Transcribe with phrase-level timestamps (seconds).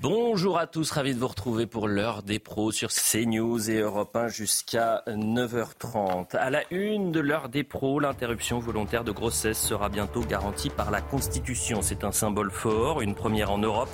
[0.00, 4.14] Bonjour à tous, ravi de vous retrouver pour l'heure des pros sur CNews et Europe
[4.14, 6.36] 1 jusqu'à 9h30.
[6.36, 10.92] À la une de l'heure des pros, l'interruption volontaire de grossesse sera bientôt garantie par
[10.92, 11.82] la Constitution.
[11.82, 13.90] C'est un symbole fort, une première en Europe,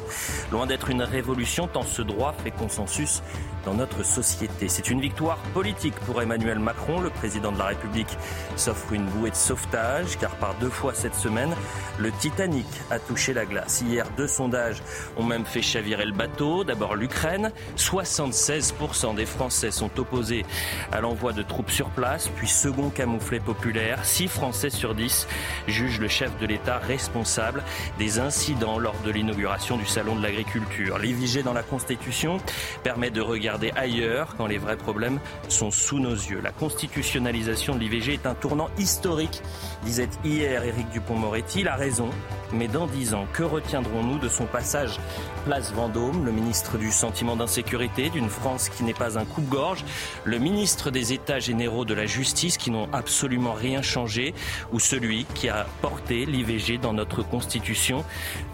[0.53, 3.23] loin d'être une révolution tant ce droit fait consensus
[3.65, 4.69] dans notre société.
[4.69, 7.01] C'est une victoire politique pour Emmanuel Macron.
[7.01, 8.19] Le président de la République
[8.57, 11.55] s'offre une bouée de sauvetage car par deux fois cette semaine,
[11.99, 13.81] le Titanic a touché la glace.
[13.81, 14.83] Hier, deux sondages
[15.17, 16.65] ont même fait chavirer le bateau.
[16.65, 17.53] D'abord l'Ukraine.
[17.77, 20.45] 76% des Français sont opposés
[20.93, 22.29] à l'envoi de troupes sur place.
[22.37, 25.29] Puis second camouflet populaire, 6 Français sur 10
[25.69, 27.63] jugent le chef de l'État responsable
[27.99, 30.99] des incidents lors de l'inauguration du Salon de l'agriculture.
[30.99, 32.39] L'IVG dans la Constitution
[32.83, 36.41] permet de regarder ailleurs quand les vrais problèmes sont sous nos yeux.
[36.43, 39.43] La constitutionnalisation de l'IVG est un tournant historique,
[39.85, 41.61] disait hier Éric Dupont-Moretti.
[41.61, 42.11] Il a raison,
[42.53, 44.99] mais dans 10 ans, que retiendrons-nous de son passage
[45.45, 49.85] place Le ministre du sentiment d'insécurité, d'une France qui n'est pas un coupe-gorge,
[50.25, 54.35] le ministre des États généraux de la justice qui n'ont absolument rien changé,
[54.73, 58.03] ou celui qui a porté l'IVG dans notre Constitution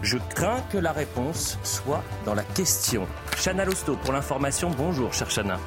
[0.01, 3.07] Je crains que la réponse soit dans la question.
[3.41, 4.69] Chana Losto pour l'information.
[4.77, 5.57] Bonjour, cher Chana.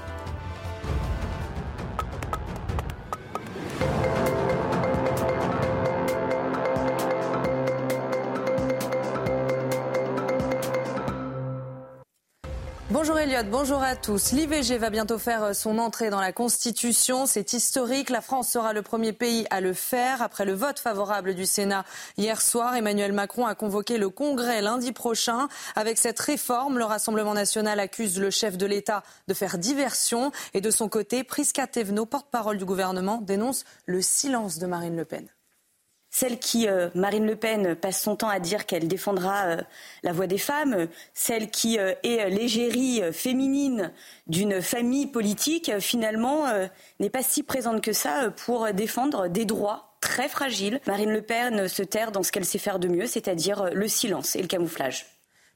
[13.05, 14.33] Bonjour Elliot, bonjour à tous.
[14.33, 17.27] L'IVG va bientôt faire son entrée dans la Constitution.
[17.27, 18.09] C'est historique.
[18.09, 20.23] La France sera le premier pays à le faire.
[20.23, 21.85] Après le vote favorable du Sénat
[22.17, 25.49] hier soir, Emmanuel Macron a convoqué le Congrès lundi prochain.
[25.77, 30.33] Avec cette réforme, le Rassemblement national accuse le chef de l'État de faire diversion.
[30.55, 35.05] Et de son côté, Prisca Thévenot, porte-parole du gouvernement, dénonce le silence de Marine Le
[35.05, 35.29] Pen.
[36.15, 39.57] Celle qui, euh, Marine Le Pen, passe son temps à dire qu'elle défendra euh,
[40.05, 43.91] la voix des femmes, celle qui euh, est l'égérie féminine
[44.29, 46.45] d'une famille politique, finalement,
[47.01, 50.81] n'est pas si présente que ça pour défendre des droits très fragiles.
[50.87, 54.37] Marine Le Pen se terre dans ce qu'elle sait faire de mieux, c'est-à-dire le silence
[54.37, 55.07] et le camouflage.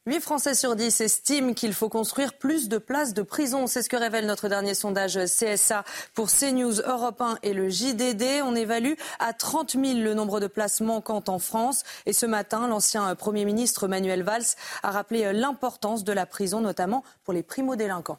[0.09, 3.67] 8 Français sur 10 estiment qu'il faut construire plus de places de prison.
[3.67, 8.43] C'est ce que révèle notre dernier sondage CSA pour CNews, Europe 1 et le JDD.
[8.43, 11.83] On évalue à 30 000 le nombre de places manquantes en France.
[12.07, 17.05] Et ce matin, l'ancien Premier ministre Manuel Valls a rappelé l'importance de la prison, notamment
[17.23, 18.19] pour les primo-délinquants.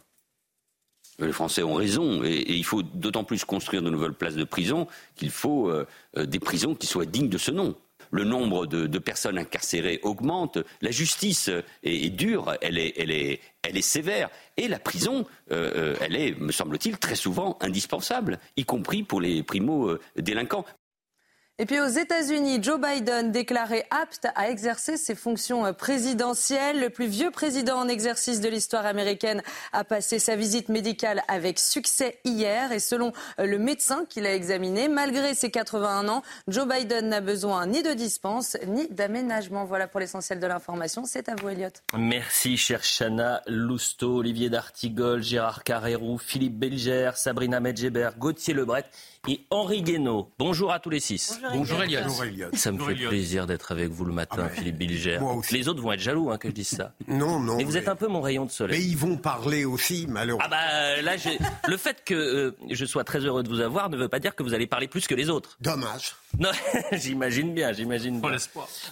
[1.18, 4.88] Les Français ont raison et, il faut d'autant plus construire de nouvelles places de prison
[5.16, 7.76] qu'il faut euh, euh, des prisons qui soient dignes de ce nom.
[8.12, 11.50] Le nombre de, personnes incarcérées augmente, la justice
[11.84, 16.98] est, est dure, elle est sévère et la prison, euh, euh, elle est, me semble-t-il,
[16.98, 20.66] très souvent indispensable, y compris pour les primo-délinquants.
[21.62, 26.80] Et puis aux États-Unis, Joe Biden déclaré apte à exercer ses fonctions présidentielles.
[26.80, 29.42] Le plus vieux président en exercice de l'histoire américaine
[29.74, 32.72] a passé sa visite médicale avec succès hier.
[32.72, 37.66] Et selon le médecin qui l'a examiné, malgré ses 81 ans, Joe Biden n'a besoin
[37.66, 39.66] ni de dispense ni d'aménagement.
[39.66, 41.04] Voilà pour l'essentiel de l'information.
[41.04, 41.68] C'est à vous, Elliot.
[41.94, 48.86] Merci, cher Chana Lousteau, Olivier D'Artigol, Gérard Carrérou, Philippe Belger, Sabrina Medjeber, Gauthier Lebret
[49.28, 50.30] et Henri Guénaud.
[50.40, 51.34] Bonjour à tous les six.
[51.34, 52.48] Bonjour Elias.
[52.54, 55.20] Ça me fait plaisir d'être avec vous le matin, Philippe Bilger.
[55.20, 55.54] moi aussi.
[55.56, 56.94] Les autres vont être jaloux hein, que je dise ça.
[57.08, 57.58] Non, non.
[57.58, 58.88] Mais vous êtes un peu mon rayon de Mais soleil.
[58.90, 60.46] ils vont parler aussi, malheureusement.
[60.52, 61.38] Ah bah là, j'ai-
[61.68, 64.36] le fait que euh, je sois très heureux de vous avoir ne veut pas dire
[64.36, 65.58] que vous allez parler plus que les autres.
[65.62, 66.16] Dommage.
[66.38, 66.50] Non,
[66.92, 68.36] j'imagine bien, j'imagine bien.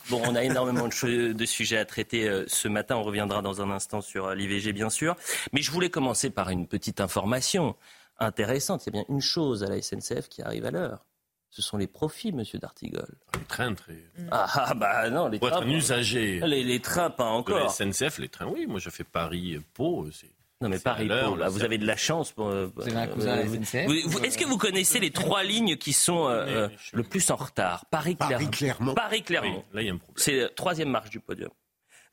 [0.10, 2.96] Bon, on a énormément de, de sujets à traiter euh, ce matin.
[2.98, 5.16] On reviendra dans un instant sur euh, l'IVG, bien sûr.
[5.54, 7.76] Mais je voulais commencer par une petite information
[8.20, 8.84] intéressante.
[8.86, 11.06] Il y a bien une chose à la SNCF qui arrive à l'heure.
[11.50, 13.08] Ce sont les profits, monsieur D'Artigol.
[13.38, 13.98] Les trains, très...
[14.32, 15.62] Ah, ah, bah non, les pour trains.
[15.62, 17.72] être un usager Les, les trains, pas de la encore.
[17.72, 18.68] SNCF, les trains, oui.
[18.68, 20.12] Moi, je fais Paris-Pau.
[20.12, 22.32] c'est- Non, mais c'est à Paris, l'heure, Pau, là, là, vous avez de la chance.
[22.34, 24.58] Pour, euh, Vous avez un cousin à la vous- SNCF vous- vous- Est-ce que vous
[24.58, 27.86] connaissez les trois lignes qui sont euh, euh, le plus en retard?
[27.88, 28.94] Paris-Clermont.
[28.94, 29.64] Paris-Clermont.
[29.70, 30.16] Oui, là, il y a un problème.
[30.18, 31.50] C'est la troisième marche du podium.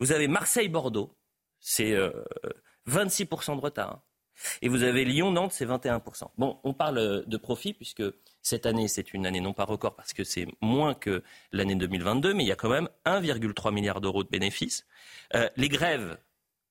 [0.00, 1.14] Vous avez Marseille-Bordeaux,
[1.60, 2.10] c'est euh,
[2.86, 3.90] 26% de retard.
[3.90, 4.02] hein.
[4.62, 6.30] Et vous avez Lyon-Nantes, c'est 21%.
[6.38, 8.02] Bon, on parle euh, de profit puisque
[8.44, 12.34] Cette année, c'est une année non pas record parce que c'est moins que l'année 2022,
[12.34, 14.86] mais il y a quand même 1,3 milliard d'euros de bénéfices.
[15.34, 16.18] Euh, les grèves,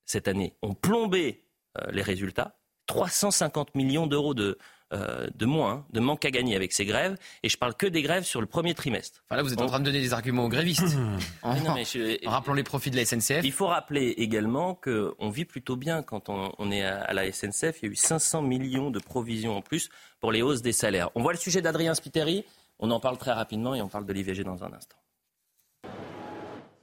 [0.06, 1.44] cette année, ont plombé
[1.82, 2.60] euh, les résultats.
[2.86, 4.60] 350 millions d'euros de,
[4.94, 7.18] euh, de moins, hein, de manque à gagner avec ces grèves.
[7.44, 9.24] Et je parle que des grèves sur le premier trimestre.
[9.28, 10.96] Enfin là, vous êtes en train de donner des arguments aux grévistes.
[11.42, 13.42] en, non, mais je- en rappelant les profits de la SNCF.
[13.44, 17.32] Il faut rappeler également qu'on vit plutôt bien quand on, on est à, à la
[17.32, 17.80] SNCF.
[17.82, 21.10] Il y a eu 500 millions de provisions en plus pour les hausses des salaires.
[21.16, 22.46] On voit le sujet d'Adrien Spiteri.
[22.80, 24.98] On en parle très rapidement et on parle de l'IVG dans un instant.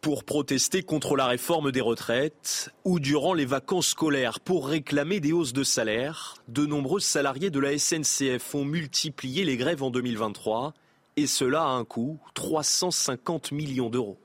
[0.00, 5.32] Pour protester contre la réforme des retraites ou durant les vacances scolaires pour réclamer des
[5.32, 10.72] hausses de salaire, de nombreux salariés de la SNCF ont multiplié les grèves en 2023
[11.16, 14.18] et cela à un coût 350 millions d'euros.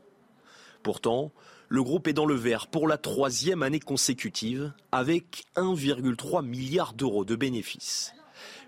[0.81, 1.31] Pourtant,
[1.68, 7.25] le groupe est dans le vert pour la troisième année consécutive avec 1,3 milliard d'euros
[7.25, 8.13] de bénéfices.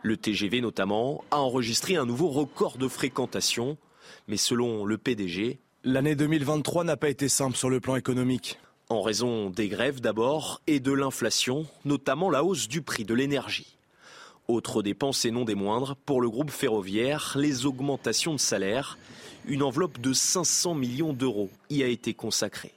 [0.01, 3.77] Le TGV notamment a enregistré un nouveau record de fréquentation,
[4.27, 5.59] mais selon le PDG,
[5.89, 8.60] L'année 2023 n'a pas été simple sur le plan économique.
[8.89, 13.78] en raison des grèves d'abord et de l'inflation, notamment la hausse du prix de l'énergie.
[14.50, 18.98] Autre dépense et non des moindres, pour le groupe ferroviaire, les augmentations de salaire.
[19.45, 22.74] Une enveloppe de 500 millions d'euros y a été consacrée.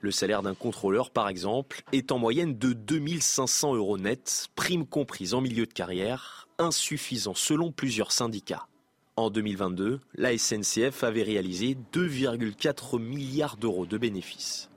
[0.00, 5.34] Le salaire d'un contrôleur, par exemple, est en moyenne de 2500 euros net, prime comprise
[5.34, 8.68] en milieu de carrière, insuffisant selon plusieurs syndicats.
[9.18, 14.68] En 2022, la SNCF avait réalisé 2,4 milliards d'euros de bénéfices.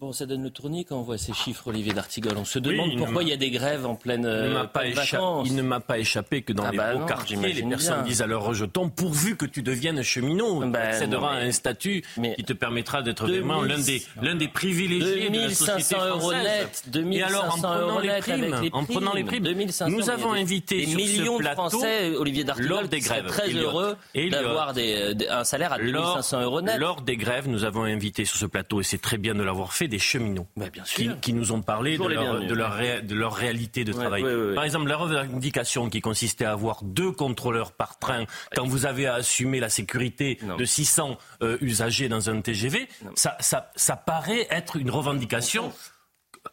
[0.00, 2.34] Bon, ça donne le tournis quand on voit ces chiffres, Olivier d'Artigol.
[2.36, 4.84] On se demande pourquoi il y a des grèves en pleine, Il ne euh, pas,
[4.86, 7.62] écha- il ne m'a pas échappé que dans Ah les bah beaux non, quartiers, les
[7.64, 8.02] personnes bien.
[8.04, 11.50] disent à leurs rejetons pourvu que tu deviennes cheminot, tu Ben accéderas mais- à un
[11.50, 15.48] statut mais- qui te permettra d'être 2000 vraiment l'un des, l'un des privilégiés de la
[15.48, 19.42] 2500 euros net, 2500 Et alors, en prenant euros les primes, en prenant les primes,
[19.42, 23.26] 2500, nous avons invité des sur millions ce de plateau Français, Olivier D'Artigol, des grèves,
[23.26, 23.62] très Elliot.
[23.64, 23.96] heureux
[24.30, 26.78] d'avoir des- un salaire à 2500 euros net.
[26.78, 29.72] Lors des grèves, nous avons invité sur ce plateau, et c'est très bien de l'avoir
[29.72, 30.46] fait, des cheminots.
[30.56, 31.20] Bah, bien qui, sûr.
[31.20, 34.22] qui nous ont parlé de leur, de, leur ré- de leur réalité de Ouais, travail.
[34.22, 34.54] ouais, ouais, ouais.
[34.54, 38.24] Par exemple, la revendication qui consistait à avoir deux contrôleurs par train
[38.54, 40.56] quand vous avez à assumer la sécurité Non.
[40.56, 45.72] de 600 euh, usagers dans un TGV, ça, ça, ça paraît être une revendication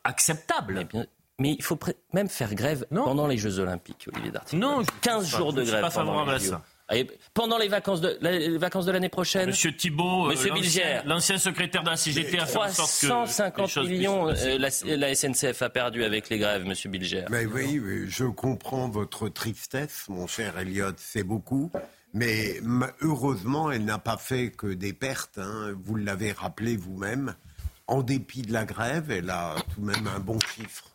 [0.03, 0.73] acceptable.
[0.75, 1.05] Mais, bien-
[1.39, 1.77] mais il faut
[2.13, 3.03] même faire grève Non.
[3.03, 4.59] pendant les Jeux Olympiques, Olivier D'Artigol.
[4.59, 5.83] Non, je- 15 jours de je suis grève.
[5.83, 6.61] pas favorable à ça.
[7.33, 10.99] Pendant les vacances de, les vacances de l'année prochaine, Monsieur Thibault, euh, Monsieur l'ancien- Bilger.
[11.05, 14.29] l'ancien secrétaire de la CGT a fait en sorte que les 350 choses puissent millions,
[14.29, 17.25] euh, la, la SNCF a perdu avec les grèves, Monsieur Bilger.
[17.31, 21.71] Mais oui, je comprends votre tristesse, mon cher Elliot, c'est beaucoup.
[22.13, 25.37] Mais ma- heureusement, elle n'a pas fait que des pertes.
[25.37, 25.73] hein.
[25.83, 27.35] Vous l'avez rappelé vous-même.
[27.87, 30.85] En dépit de la grève, elle a tout de même un bon chiffre.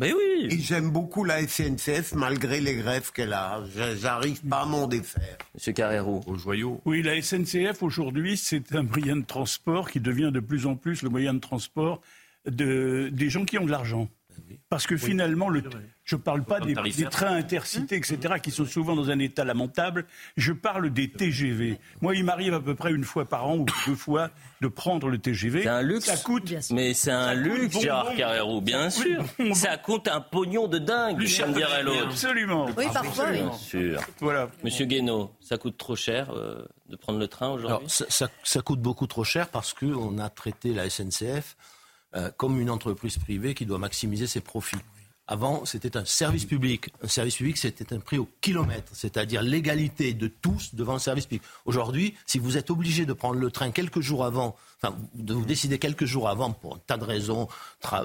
[0.00, 0.48] Mais oui.
[0.50, 3.62] Et j'aime beaucoup la SNCF malgré les grèves qu'elle a.
[3.76, 5.36] J'a- J'arrive pas à m'en défaire.
[5.54, 6.22] Monsieur Carrero.
[6.26, 6.80] Au joyau.
[6.86, 11.02] Oui, la SNCF aujourd'hui, c'est un moyen de transport qui devient de plus en plus
[11.02, 12.00] le moyen de transport
[12.46, 14.08] de, des gens qui ont de l'argent.
[14.70, 15.62] Parce que finalement, le,
[16.10, 16.74] je ne parle pas des,
[17.08, 20.06] trains intercités, etc., qui sont souvent dans un état lamentable.
[20.36, 21.78] Je parle des TGV.
[22.00, 24.30] Moi, il m'arrive à peu près une fois par an ou deux fois
[24.60, 25.62] de prendre le TGV.
[25.62, 26.06] C'est un luxe.
[26.06, 26.52] Ça coûte.
[26.72, 27.80] Mais c'est un luxe, bonbon.
[27.80, 29.24] Gérard Carrero, bien Ça sûr.
[29.54, 32.06] Ça coûte un pognon de dingue, comme dirait la l'autre.
[32.06, 32.66] Absolument.
[32.76, 33.38] Oui, parfois, oui.
[33.42, 34.00] Bien sûr.
[34.18, 34.50] Voilà.
[34.64, 38.28] Monsieur Guénaud, ça coûte trop cher euh, de prendre le train aujourd'hui Alors, ça, ça-
[38.42, 41.56] ça coûte beaucoup trop cher parce qu'on a traité la SNCF
[42.16, 44.76] euh, comme une entreprise privée qui doit maximiser ses profits.
[45.30, 46.90] Avant, c'était un service public.
[47.04, 51.26] Un service public, c'était un prix au kilomètre, c'est-à-dire l'égalité de tous devant le service
[51.26, 51.44] public.
[51.66, 55.44] Aujourd'hui, si vous êtes obligé de prendre le train quelques jours avant, enfin, de vous
[55.44, 57.46] décider quelques jours avant pour un tas de raisons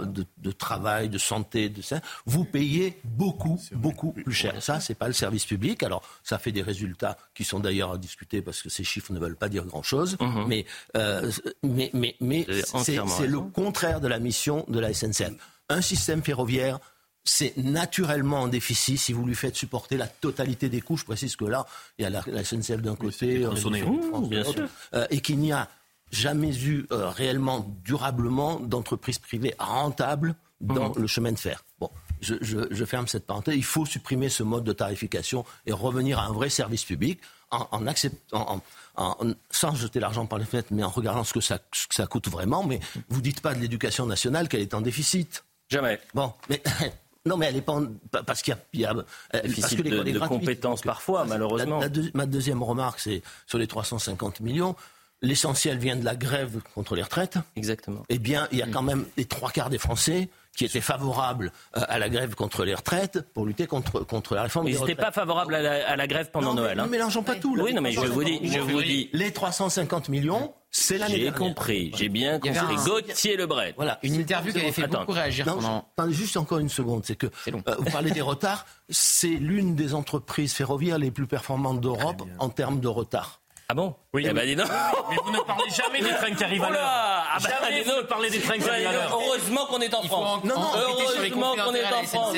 [0.04, 4.62] de, de travail, de santé, de ça, vous payez beaucoup, beaucoup plus cher.
[4.62, 5.82] Ça, c'est pas le service public.
[5.82, 9.20] Alors, ça fait des résultats qui sont d'ailleurs à discuter parce que ces chiffres ne
[9.20, 10.16] veulent pas dire grand-chose.
[10.48, 11.32] Mais, euh,
[11.64, 12.46] mais, mais, mais
[12.84, 15.32] c'est le contraire de la mission de la SNCF.
[15.70, 16.80] Un système ferroviaire,
[17.26, 20.96] c'est naturellement en déficit si vous lui faites supporter la totalité des coûts.
[20.96, 21.66] Je précise que là,
[21.98, 24.68] il y a la, la SNCF d'un côté, euh, France bien sûr.
[24.94, 25.68] euh, et qu'il n'y a
[26.12, 31.00] jamais eu euh, réellement, durablement, d'entreprise privée rentable dans Mmh.
[31.02, 31.64] le chemin de fer.
[31.80, 31.90] Bon,
[32.22, 33.56] je, je- je ferme cette parenthèse.
[33.56, 37.20] Il faut supprimer ce mode de tarification et revenir à un vrai service public
[37.52, 38.62] en, en acceptant,
[38.96, 41.88] en- en- sans jeter l'argent par les fenêtres, mais en regardant ce que ça, ce
[41.88, 42.64] que ça coûte vraiment.
[42.64, 42.80] Mais
[43.10, 45.44] vous dites pas de l'éducation nationale qu'elle est en déficit.
[45.70, 46.00] Jamais.
[46.14, 46.62] Bon, mais
[47.26, 47.88] non, mais elle est pas en-
[48.26, 51.78] parce qu'il y a, euh, parce que l'école de- de compétences Donc, parfois, malheureusement.
[51.80, 54.76] la- la deux- ma deuxième remarque, c'est sur les 350 millions.
[55.22, 57.38] l'essentiel vient de la grève contre les retraites.
[57.56, 58.04] Exactement.
[58.10, 61.52] Eh bien, il y a quand même les trois quarts des Français qui étaient favorables
[61.78, 64.96] euh, à la grève contre les retraites pour lutter contre, contre la réforme Ils n'étaient
[64.96, 66.78] pas favorables à la, à la grève pendant Non, Noël.
[66.78, 66.88] Ne hein.
[66.88, 67.56] mélangeons pas tout.
[67.56, 67.64] là.
[67.64, 69.10] Oui, non, mais je vous dis, je vous dis.
[69.14, 72.58] Les 350 millions, c'est l'année J'ai compris, j'ai bien compris.
[72.58, 73.74] un- Gauthier Lebret.
[73.78, 74.00] Voilà.
[74.04, 75.00] Une interview qui avait fait Attends.
[75.00, 76.12] beaucoup réagir Non, pendant.
[76.12, 77.04] juste encore une seconde.
[77.06, 78.66] C'est que euh, vous parlez des retards.
[78.90, 83.42] C'est l'une des entreprises ferroviaires les plus performantes d'Europe en termes de retard.
[83.68, 84.34] Ah bon Oui, Eh oui.
[84.36, 84.68] ben dis donc.
[85.10, 86.82] Mais vous ne parlez jamais des trains qui arrivent à l'heure.
[86.84, 89.12] Ah bah, Jamais vous ne parlez des trains qui arrivent à l'heure.
[89.20, 90.44] Heureusement qu'on est en France.
[90.44, 92.36] Non, non, heureusement qu'on est en France.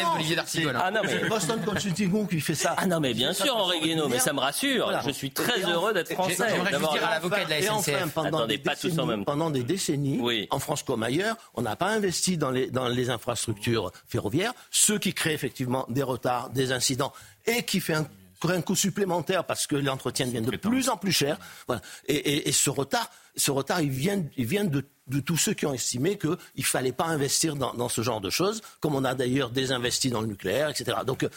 [0.82, 1.10] Ah non, mais...
[1.10, 2.76] C'est Boston Consulting Group qui fait ça.
[2.78, 4.86] Ah non, mais bien sûr, Henri Guénaud, mais ça me rassure.
[4.86, 5.02] Voilà.
[5.06, 6.46] Je suis très heureux d'être français.
[6.50, 8.14] J'aimerais dire à l'avocat de la Et enfin, SNCF.
[8.14, 9.32] pendant, Attendez, des pas tous en décennies, même temps.
[9.34, 10.48] pendant des décennies, Oui.
[10.50, 14.94] en France comme ailleurs, on n'a pas investi dans les, dans les infrastructures ferroviaires, ce
[14.94, 17.12] qui crée effectivement des retards, des incidents,
[17.46, 18.06] et qui fait un,
[18.46, 21.38] un coût supplémentaire parce que l'entretien devient de plus en plus cher.
[21.68, 21.82] Voilà.
[22.08, 25.54] Et, et- et ce retard, ce retard, il vient, il vient de, de tous ceux
[25.54, 28.96] qui ont estimé qu'il ne fallait pas investir dans, dans ce genre de choses, comme
[28.96, 30.98] on a d'ailleurs désinvesti dans le nucléaire, etc.
[31.06, 31.28] Donc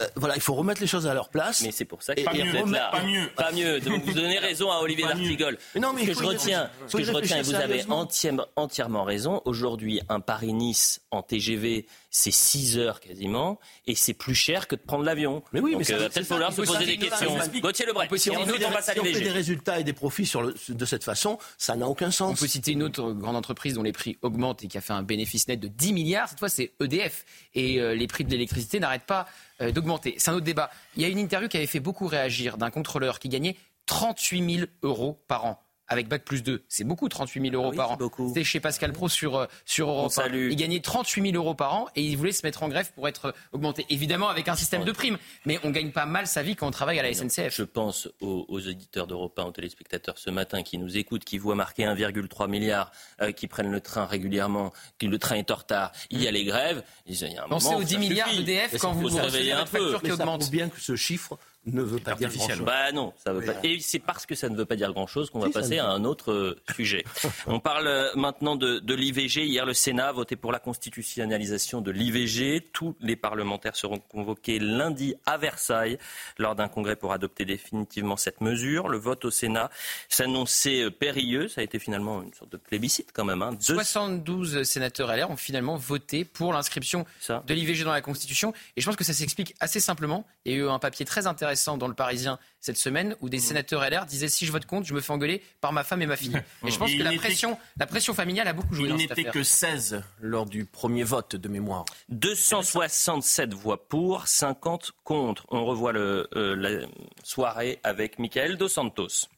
[0.00, 1.62] euh, voilà, il faut remettre les choses à leur place.
[1.62, 2.90] Mais c'est pour ça que remettre- là.
[2.92, 3.28] pas mieux.
[3.36, 3.80] Pas mieux.
[3.80, 5.20] Donc vous donnez raison à Olivier Pas mieux.
[5.36, 5.58] d'Artigol.
[5.78, 9.04] Non, mais ce que je retiens, ce que je retiens, et vous avez entièrement, entièrement
[9.04, 9.42] raison.
[9.44, 14.80] Aujourd'hui, un Paris-Nice en TGV, c'est 6 heures quasiment, et c'est plus cher que de
[14.80, 15.42] prendre l'avion.
[15.52, 17.36] Mais oui, Donc, mais ça, euh, c'est peut-être ça, falloir il se poser des questions.
[17.60, 20.84] Gauthier Lebret, On on Si on fait des résultats et des profits sur le- de
[20.84, 22.40] cette façon, ça n'a aucun On sens.
[22.40, 25.02] peut citer une autre grande entreprise dont les prix augmentent et qui a fait un
[25.02, 26.28] bénéfice net de 10 milliards.
[26.28, 27.24] Cette fois, c'est EDF.
[27.54, 29.26] Et euh, les prix de l'électricité n'arrêtent pas
[29.60, 30.14] d'augmenter.
[30.18, 30.70] C'est un autre débat.
[30.96, 34.56] Il y a une interview qui avait fait beaucoup réagir d'un contrôleur qui gagnait 38
[34.56, 35.62] 000 euros par an.
[35.92, 37.96] Avec Bac plus 2, c'est beaucoup 38 000 euros Ah oui, par an.
[37.96, 38.28] beaucoup.
[38.28, 40.22] C'était chez Pascal Pro sur, euh, sur Europe 1.
[40.22, 40.48] salue.
[40.52, 43.08] Il gagnait 38 000 euros par an et il voulait se mettre en grève pour
[43.08, 43.84] être euh, augmenté.
[43.90, 45.18] Évidemment avec un système de primes.
[45.46, 47.52] Mais on gagne pas mal sa vie quand on travaille à la SNCF.
[47.56, 51.38] Je pense aux, aux auditeurs d'Europe 1, aux téléspectateurs ce matin qui nous écoutent, qui
[51.38, 55.56] voient marquer 1,3 milliard, euh, qui prennent le train régulièrement, que le train est en
[55.56, 55.90] retard.
[56.10, 56.84] Il y a les grèves.
[57.06, 59.08] Ils disent, il y a un Pensez moment, aux ça 10 milliards d'EDF quand vous
[59.08, 59.78] vous recevez un votre peu.
[59.80, 60.38] facture qui Mais ça augmente.
[60.42, 62.60] prouve bien que ce chiffre ne veut pas dire grand-chose.
[62.64, 63.52] Bah non, ça veut pas.
[63.62, 65.88] Et c'est parce que ça ne veut pas dire grand-chose qu'on va Si, passer à
[65.88, 67.04] un autre euh, sujet.
[67.46, 69.44] On parle euh, maintenant de, de l'IVG.
[69.46, 72.70] Hier, le Sénat a voté pour la constitutionnalisation de l'IVG.
[72.72, 75.98] Tous les parlementaires seront convoqués lundi à Versailles
[76.38, 78.88] lors d'un congrès pour adopter définitivement cette mesure.
[78.88, 79.70] Le vote au Sénat
[80.08, 81.48] s'annonçait euh, périlleux.
[81.48, 83.42] Ça a été finalement une sorte de plébiscite quand même.
[83.42, 83.52] Hein.
[83.68, 88.54] Deux- 72 sénateurs LR ont finalement voté pour l'inscription de l'IVG dans la Constitution.
[88.76, 90.26] Et je pense que ça s'explique assez simplement.
[90.46, 93.38] Il y a eu un papier très intéressant dans le Parisien cette semaine où des
[93.38, 93.40] Mmh.
[93.40, 96.06] sénateurs LR disaient si je vote contre, je me fais engueuler par ma femme et
[96.06, 96.36] ma fille.
[96.66, 99.24] Et je pense Et que la pression, la pression familiale a beaucoup joué Il n'était
[99.24, 101.84] que 16 lors du premier vote de mémoire.
[102.10, 105.46] 267 voix pour, 50 contre.
[105.50, 106.86] On revoit le, euh, la
[107.24, 109.28] soirée avec Michael Dos Santos.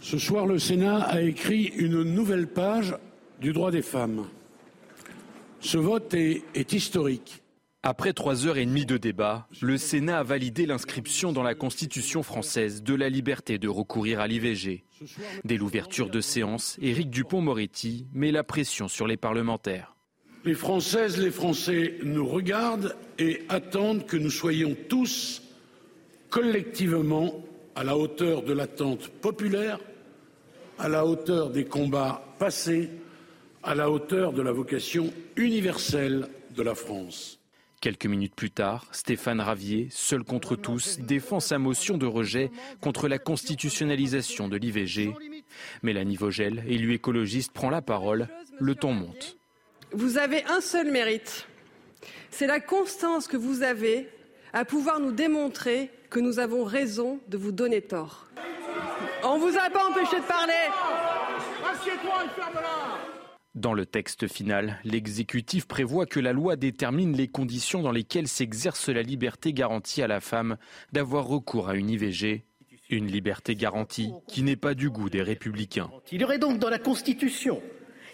[0.00, 2.96] Ce soir, le Sénat a écrit une nouvelle page
[3.40, 4.26] du droit des femmes.
[5.60, 7.39] Ce vote est, est historique.
[7.82, 12.22] Après trois heures et demie de débat, le Sénat a validé l'inscription dans la Constitution
[12.22, 14.84] française de la liberté de recourir à l'IVG.
[15.44, 19.96] Dès l'ouverture de séance, Éric Dupont-Moretti met la pression sur les parlementaires.
[20.44, 25.42] Les Françaises, les Français nous regardent et attendent que nous soyons tous
[26.28, 27.42] collectivement
[27.74, 29.80] à la hauteur de l'attente populaire,
[30.78, 32.90] à la hauteur des combats passés,
[33.62, 37.39] à la hauteur de la vocation universelle de la France.
[37.80, 42.50] Quelques minutes plus tard, Stéphane Ravier, seul contre tous, défend sa motion de rejet
[42.82, 45.14] contre la constitutionnalisation de l'IVG.
[45.82, 48.28] Mélanie Vogel, élue écologiste, prend la parole.
[48.58, 49.38] Le ton monte.
[49.92, 51.46] Vous avez un seul mérite.
[52.30, 54.10] C'est la constance que vous avez
[54.52, 58.26] à pouvoir nous démontrer que nous avons raison de vous donner tort.
[59.24, 60.52] On vous a pas empêché de parler.
[63.56, 68.88] Dans le texte final, l'exécutif prévoit que la loi détermine les conditions dans lesquelles s'exerce
[68.88, 70.56] la liberté garantie à la femme
[70.92, 72.44] d'avoir recours à une IVG.
[72.90, 75.90] Une liberté garantie qui n'est pas du goût des républicains.
[76.12, 77.60] Il y aurait donc dans la Constitution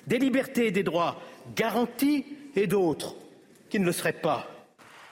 [0.07, 1.21] des libertés et des droits
[1.55, 2.25] garantis
[2.55, 3.15] et d'autres
[3.69, 4.49] qui ne le seraient pas.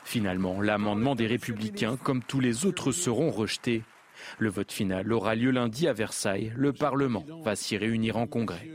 [0.04, 3.82] Finalement, l'amendement des républicains, comme tous les autres, seront rejetés.
[4.38, 6.52] Le vote final aura lieu lundi à Versailles.
[6.56, 8.66] Le Parlement va s'y réunir en congrès.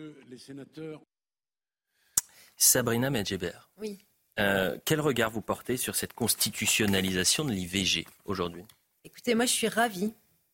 [2.59, 3.71] Sabrina Medjeber.
[3.79, 3.97] Oui.
[4.39, 8.63] Euh, quel regard vous portez sur cette constitutionnalisation de l'IVG aujourd'hui?
[9.03, 10.13] Écoutez, moi je suis ravie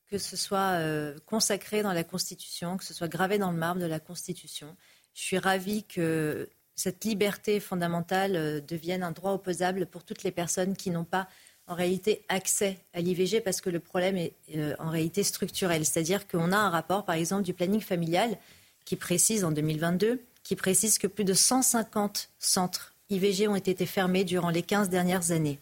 [0.09, 3.81] que ce soit euh, consacré dans la Constitution, que ce soit gravé dans le marbre
[3.81, 4.75] de la Constitution.
[5.13, 10.31] Je suis ravie que cette liberté fondamentale euh, devienne un droit opposable pour toutes les
[10.31, 11.27] personnes qui n'ont pas
[11.67, 15.85] en réalité accès à l'IVG parce que le problème est euh, en réalité structurel.
[15.85, 18.37] C'est-à-dire qu'on a un rapport, par exemple, du planning familial
[18.83, 24.23] qui précise en 2022, qui précise que plus de 150 centres IVG ont été fermés
[24.23, 25.59] durant les 15 dernières années.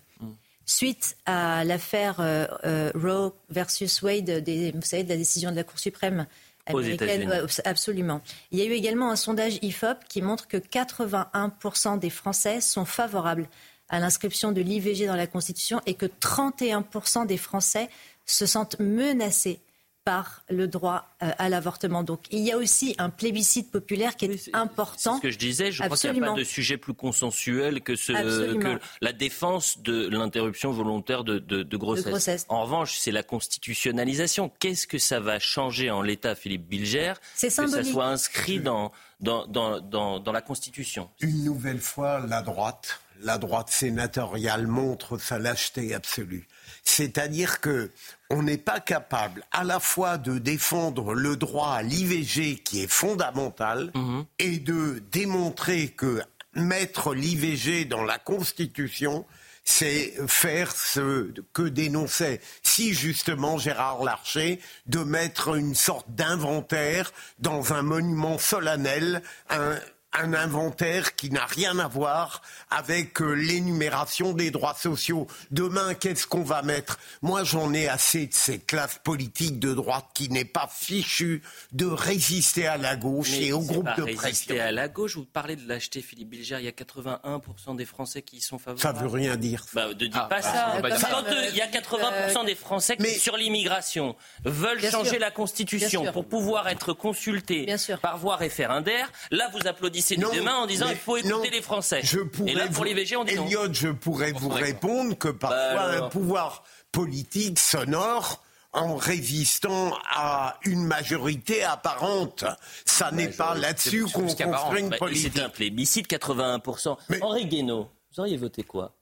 [0.65, 5.57] Suite à l'affaire euh, euh, Roe versus Wade, des, vous savez, de la décision de
[5.57, 6.25] la Cour suprême
[6.65, 8.21] américaine, ouais, absolument.
[8.51, 12.85] Il y a eu également un sondage IFOP qui montre que 81% des Français sont
[12.85, 13.49] favorables
[13.89, 17.89] à l'inscription de l'IVG dans la Constitution et que 31% des Français
[18.25, 19.59] se sentent menacés
[20.05, 22.03] par le droit euh, à l'avortement.
[22.03, 25.13] Donc il y a aussi un plébiscite populaire qui est, important.
[25.13, 27.81] C'est ce que je disais, je crois qu'il n'y a pas de sujet plus consensuel
[27.81, 28.11] que, ce,
[28.55, 32.45] que la défense de l'interruption volontaire de, de, de, grossesse.
[32.49, 34.51] En revanche, c'est la constitutionnalisation.
[34.59, 39.47] Qu'est-ce que ça va changer en l'état, Philippe Bilger, que ça soit inscrit dans, dans,
[39.47, 45.39] dans, dans, dans la Constitution Une nouvelle fois, la droite, la droite sénatoriale montre sa
[45.39, 46.47] lâcheté absolue.
[46.83, 47.91] C'est-à-dire que
[48.29, 52.91] on n'est pas capable à la fois de défendre le droit à l'IVG qui est
[52.91, 54.25] fondamental mhm.
[54.39, 56.21] et de démontrer que
[56.55, 59.25] mettre l'IVG dans la Constitution,
[59.63, 67.73] c'est faire ce que dénonçait si justement Gérard Larcher de mettre une sorte d'inventaire dans
[67.73, 69.79] un monument solennel, un,
[70.19, 75.27] un inventaire qui n'a rien à voir avec euh, l'énumération des droits sociaux.
[75.51, 76.99] Demain, qu'est-ce qu'on va mettre?
[77.21, 81.41] Moi, j'en ai assez de ces classes politiques de droite qui n'est pas fichues
[81.71, 84.21] de résister à la gauche et au groupe de pression.
[84.21, 86.57] Résister à la gauche, vous parlez de l'acheter, Philippe Bilger.
[86.59, 88.81] Il y a 81% des Français qui y sont favorables.
[88.81, 89.65] Ça veut rien dire.
[89.73, 90.79] Bah, ne dites ah, pas ça.
[90.81, 94.15] Bah, Quand euh, il y a 80% des Français qui, sur l'immigration,
[94.45, 100.17] veulent changer la Constitution pour pouvoir être consultés par voie référendaire, là, vous applaudissez c'est
[100.17, 102.01] non, demain en disant il faut écouter les Français.
[102.03, 105.73] Je pourrais Et là, pour l'IVG, on dit Elliot, je pourrais vous répondre que parfois
[105.73, 108.43] bah, un pouvoir politique sonore
[108.73, 112.43] en résistant à une majorité apparente.
[112.85, 115.33] Ça n'est pas là-dessus qu'on construit une politique.
[115.35, 116.97] C'est un plébiscite, 81%.
[117.09, 117.21] Mais...
[117.21, 118.95] Henri Guénaud, vous auriez voté quoi?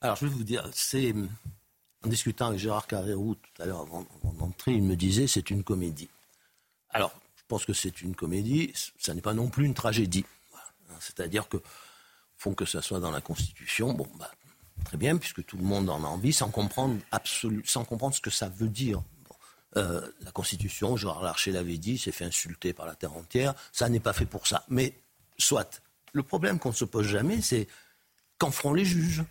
[0.00, 1.14] Alors, je vais vous dire, c'est...
[2.04, 5.50] En discutant avec Gérard Carrérou tout à l'heure avant, avant d'entrer, il me disait c'est
[5.50, 6.08] une comédie.
[6.90, 7.12] Alors,
[7.52, 10.24] pense que c'est une comédie, ça n'est pas non plus une tragédie.
[11.00, 11.58] C'est-à-dire que
[12.38, 14.30] font que ça soit dans la Constitution, bon, bah,
[14.86, 16.98] très bien, puisque tout le monde en a envie, sans comprendre,
[17.66, 19.02] sans comprendre ce que ça veut dire.
[19.76, 23.90] Euh, la Constitution, Gérard Larcher l'avait dit, s'est fait insulter par la terre entière, ça
[23.90, 24.64] n'est pas fait pour ça.
[24.68, 24.94] Mais
[25.36, 25.82] soit.
[26.14, 27.68] Le problème qu'on ne se pose jamais, c'est
[28.38, 29.24] qu'en feront les juges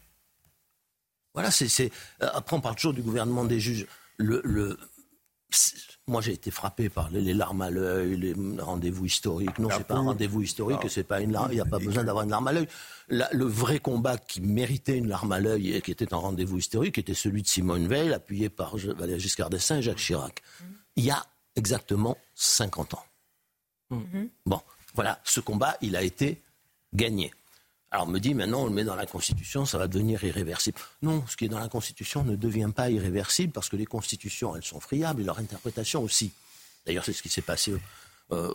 [1.34, 1.92] Voilà, c'est.
[2.22, 3.88] Euh, après, on parle toujours du gouvernement des juges.
[6.08, 9.60] Moi, j'ai été frappé par les, larmes à l'œil, les rendez-vous historiques.
[9.60, 11.52] Non, c'est pas un rendez-vous historique, c'est pas une larme.
[11.52, 12.68] Il n'y a pas besoin d'avoir une larme à l'œil.
[13.10, 16.98] Le vrai combat qui méritait une larme à l'œil et qui était un rendez-vous historique
[16.98, 20.42] était celui de Simone Veil, appuyé par Valéry Giscard d'Estaing et Jacques Chirac.
[20.96, 23.06] Il y a exactement 50 ans.
[23.92, 24.30] Mm-hmm.
[24.46, 24.62] Bon,
[24.96, 26.42] voilà, ce combat, il a été
[26.94, 27.32] gagné.
[27.92, 30.80] Alors on me dit maintenant on le met dans la Constitution, ça va devenir irréversible.
[31.02, 34.56] Non, ce qui est dans la Constitution ne devient pas irréversible parce que les constitutions,
[34.56, 36.32] elles sont friables et leur interprétation aussi.
[36.86, 37.74] D'ailleurs, c'est ce qui s'est passé,
[38.32, 38.54] euh,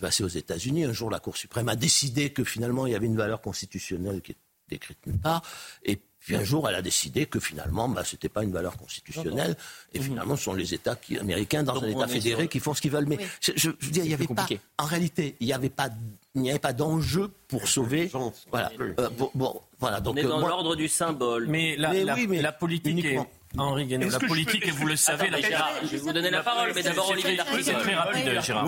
[0.00, 0.84] passé aux États-Unis.
[0.84, 4.20] Un jour, la Cour suprême a décidé que finalement il y avait une valeur constitutionnelle
[4.20, 4.36] qui est
[4.68, 5.42] décrite nulle part,
[5.84, 8.76] et puis un jour, elle a décidé que finalement, bah, ce n'était pas une valeur
[8.76, 9.56] constitutionnelle.
[9.92, 10.02] Et mmh.
[10.02, 12.92] finalement, ce sont les États qui, américains dans un État fédéré qui font ce qu'ils
[12.92, 13.06] veulent.
[13.06, 14.46] Mais je, veux dire, il y avait pas,
[14.78, 15.88] en réalité, il n'y avait pas,
[16.36, 18.10] il n'y avait pas d'enjeu pour sauver.
[18.50, 18.70] Voilà.
[18.80, 20.00] Euh, bon, voilà.
[20.00, 21.48] Donc, On est euh, dans l'ordre du symbole.
[21.48, 23.18] Mais la, la politique est
[23.58, 26.42] Henri Guénaud, la politique, et vous le savez, la Gérard, je vais vous donner la
[26.42, 27.62] parole, mais d'abord Olivier Darcos.
[27.62, 28.66] C'est très rapide, Gérard.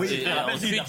[0.53, 0.87] Ensuite,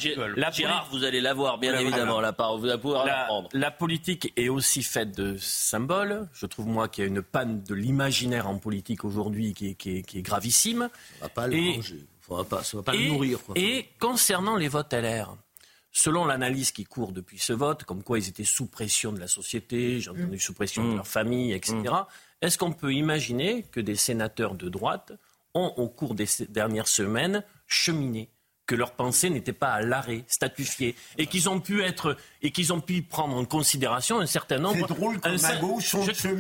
[0.53, 2.61] Gérard, vous allez l'avoir, bien évidemment, la parole.
[2.61, 3.49] Vous allez pouvoir la prendre.
[3.53, 6.29] La politique est aussi faite de symboles.
[6.33, 10.23] Je trouve, moi, qu'il y a une panne de l'imaginaire en politique aujourd'hui qui est
[10.23, 10.89] gravissime.
[11.19, 12.07] Ça va pas le manger.
[12.29, 13.39] Ça va pas, va pas le nourrir.
[13.55, 15.37] Et concernant les votes LR,
[15.93, 19.29] selon l'analyse qui court depuis ce vote, comme quoi ils étaient sous pression de la
[19.29, 20.97] société, j'ai entendu sous pression de mmh.
[20.97, 21.77] leur famille, etc.
[22.43, 25.13] Est-ce qu'on peut imaginer que des sénateurs de droite
[25.55, 28.31] ont, au cours des dernières semaines, cheminé
[28.67, 32.73] que leur pensée n'était pas à l'arrêt, statufiée, et qu'ils ont pu être et qu'ils
[32.73, 34.89] ont pu prendre en considération un certain nombre.
[34.89, 35.45] Drôle un, je,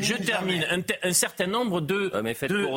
[0.00, 0.66] je, termine
[1.02, 2.08] un, certain nombre de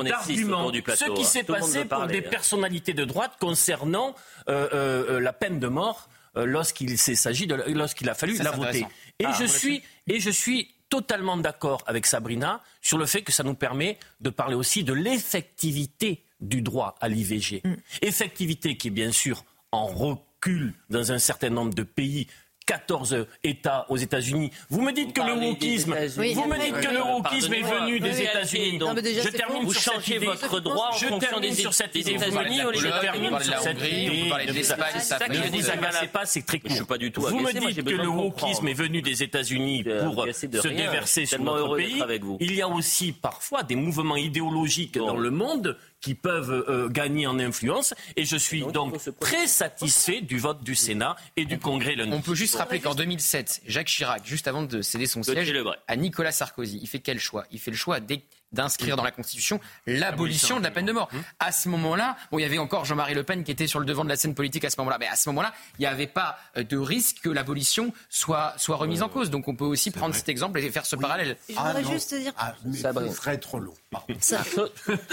[0.04, 0.72] d'arguments.
[0.72, 4.16] Ce qui s'est passé pour des personnalités de droite concernant
[4.48, 8.86] euh, euh, euh, la peine de mort lorsqu'il s'agit de lorsqu'il a fallu la voter.
[9.20, 13.32] Et ah, je suis et je suis totalement d'accord avec Sabrina sur le fait que
[13.32, 17.62] ça nous permet de parler aussi de l'effectivité du droit à l'IVG.
[17.64, 17.74] Mm.
[18.02, 22.28] Effectivité qui est bien sûr en recul dans un certain nombre de pays
[22.70, 24.52] 14 États aux États-Unis.
[24.70, 25.96] Vous me dites que le wokisme,
[26.36, 28.80] vous me dites que le wokisme est venu des États-Unis.
[28.80, 30.26] Je termine vous sur cette changez idée.
[30.28, 32.14] votre droit en Je fonction termine des sur cette idée.
[32.14, 33.78] Vous me États-Unis, dites- ou les je États-Unis, termine on parle de sur la cette
[33.78, 34.22] idée.
[34.26, 36.70] on parle de l'Espagne, ça que je fait- dis, vous pas, c'est très court.
[36.70, 39.24] Je suis pas du tout Vous me dites que le de wokisme est venu des
[39.24, 42.04] États-Unis pour de se déverser sur notre pays.
[42.22, 42.38] vous.
[42.40, 47.28] Il y a aussi parfois des mouvements idéologiques dans le monde qui peuvent euh, gagner
[47.28, 47.94] en influence.
[48.16, 52.12] Et je suis donc, très satisfait du vote du Sénat et du Congrès lundi.
[52.14, 55.54] On peut juste rappeler qu'en 2007, Jacques Chirac, juste avant de céder son siège
[55.88, 57.46] à Nicolas Sarkozy, il fait quel choix?
[57.52, 61.10] Il fait le choix d'é- d'inscrire dans la Constitution l'abolition de la peine de mort.
[61.40, 63.86] À ce moment-là, bon, il y avait encore Jean-Marie Le Pen qui était sur le
[63.86, 66.08] devant de la scène politique à ce moment-là, mais à ce moment-là, il n'y avait
[66.08, 69.30] pas euh, de risque que l'abolition soit, soit remise en cause.
[69.30, 71.38] Donc on peut aussi prendre cet exemple et faire ce parallèle.
[71.48, 72.34] Je voudrais juste dire.
[72.38, 73.74] Ah, mais ce serait trop long.
[74.20, 74.44] Ça-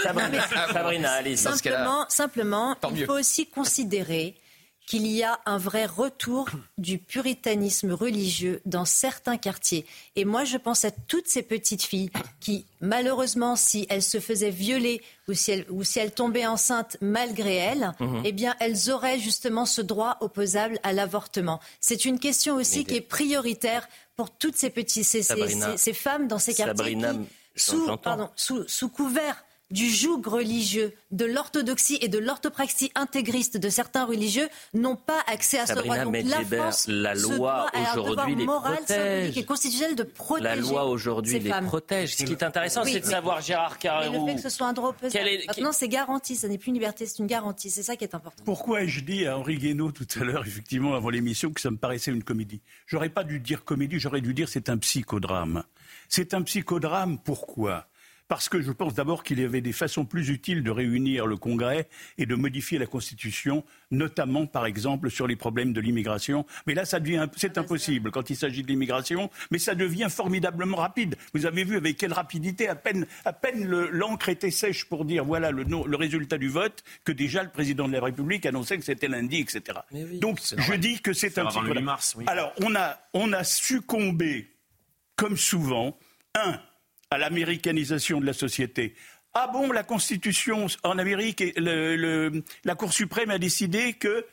[0.01, 1.43] Sabrina, Sabrina, allez-y.
[1.43, 4.35] Dans ce cas-là, Simplement, simplement il faut aussi considérer
[4.87, 6.47] qu'il y a un vrai retour
[6.77, 9.85] du puritanisme religieux dans certains quartiers.
[10.15, 14.49] Et moi, je pense à toutes ces petites filles qui, malheureusement, si elles se faisaient
[14.49, 18.21] violer ou si elles, ou si elles tombaient enceintes malgré elles, Mhm.
[18.23, 21.59] eh bien, elles auraient justement ce droit opposable à l'avortement.
[21.81, 25.71] C'est une question aussi qui est prioritaire pour toutes ces petites, ces, ces- Sabrina.
[25.73, 27.25] ces- ces femmes dans ces quartiers Sabrina, qui, j'en-
[27.57, 27.97] sous, j'entends.
[27.97, 34.05] pardon, sous, sous couvert du joug religieux, de l'orthodoxie et de l'orthopraxie intégriste de certains
[34.05, 36.13] religieux n'ont pas accès à ce Sabrina droit.
[36.21, 37.65] Donc la France la loi
[37.97, 39.37] aujourd'hui les moral, protège.
[39.37, 41.65] et constitutionnel de protéger La loi aujourd'hui les femmes.
[41.65, 42.15] protège.
[42.15, 44.27] Ce qui est intéressant, Oui, c'est de savoir Gérard Mais le Carrérou.
[44.27, 46.69] fait que ce soit un droit opposable, Quel est- maintenant c'est garanti, ça n'est plus
[46.69, 47.69] une liberté, c'est une garantie.
[47.69, 48.43] C'est ça qui est important.
[48.45, 51.77] Pourquoi ai-je dit à Henri Guénaud tout à l'heure, effectivement, avant l'émission, que ça me
[51.77, 52.61] paraissait une comédie?
[52.85, 55.63] J'aurais pas dû dire comédie, j'aurais dû dire c'est un psychodrame.
[56.07, 57.87] C'est un psychodrame, pourquoi?
[58.27, 61.37] Parce que je pense d'abord qu'il y avait des façons plus utiles de réunir le
[61.37, 61.87] Congrès
[62.17, 66.45] et de modifier la Constitution, notamment, par exemple, sur les problèmes de l'immigration.
[66.65, 70.77] Mais là, ça devient, c'est impossible quand il s'agit de l'immigration, mais ça devient formidablement
[70.77, 71.15] rapide.
[71.33, 75.05] Vous avez vu avec quelle rapidité, à peine, à peine le- l'encre était sèche pour
[75.05, 78.77] dire voilà le, le résultat du vote, que déjà le président de la République annonçait
[78.77, 79.79] que c'était lundi, etc.
[80.19, 81.77] Donc, je dis que c'est un avant le psychodrame.
[81.77, 82.25] 8 mars, oui.
[82.27, 84.47] Alors, on a, on a succombé,
[85.15, 85.97] comme souvent,
[86.35, 86.59] un,
[87.11, 88.95] à l'américanisation de la société.
[89.33, 94.25] Ah bon, la Constitution en Amérique, et la Cour suprême a décidé que.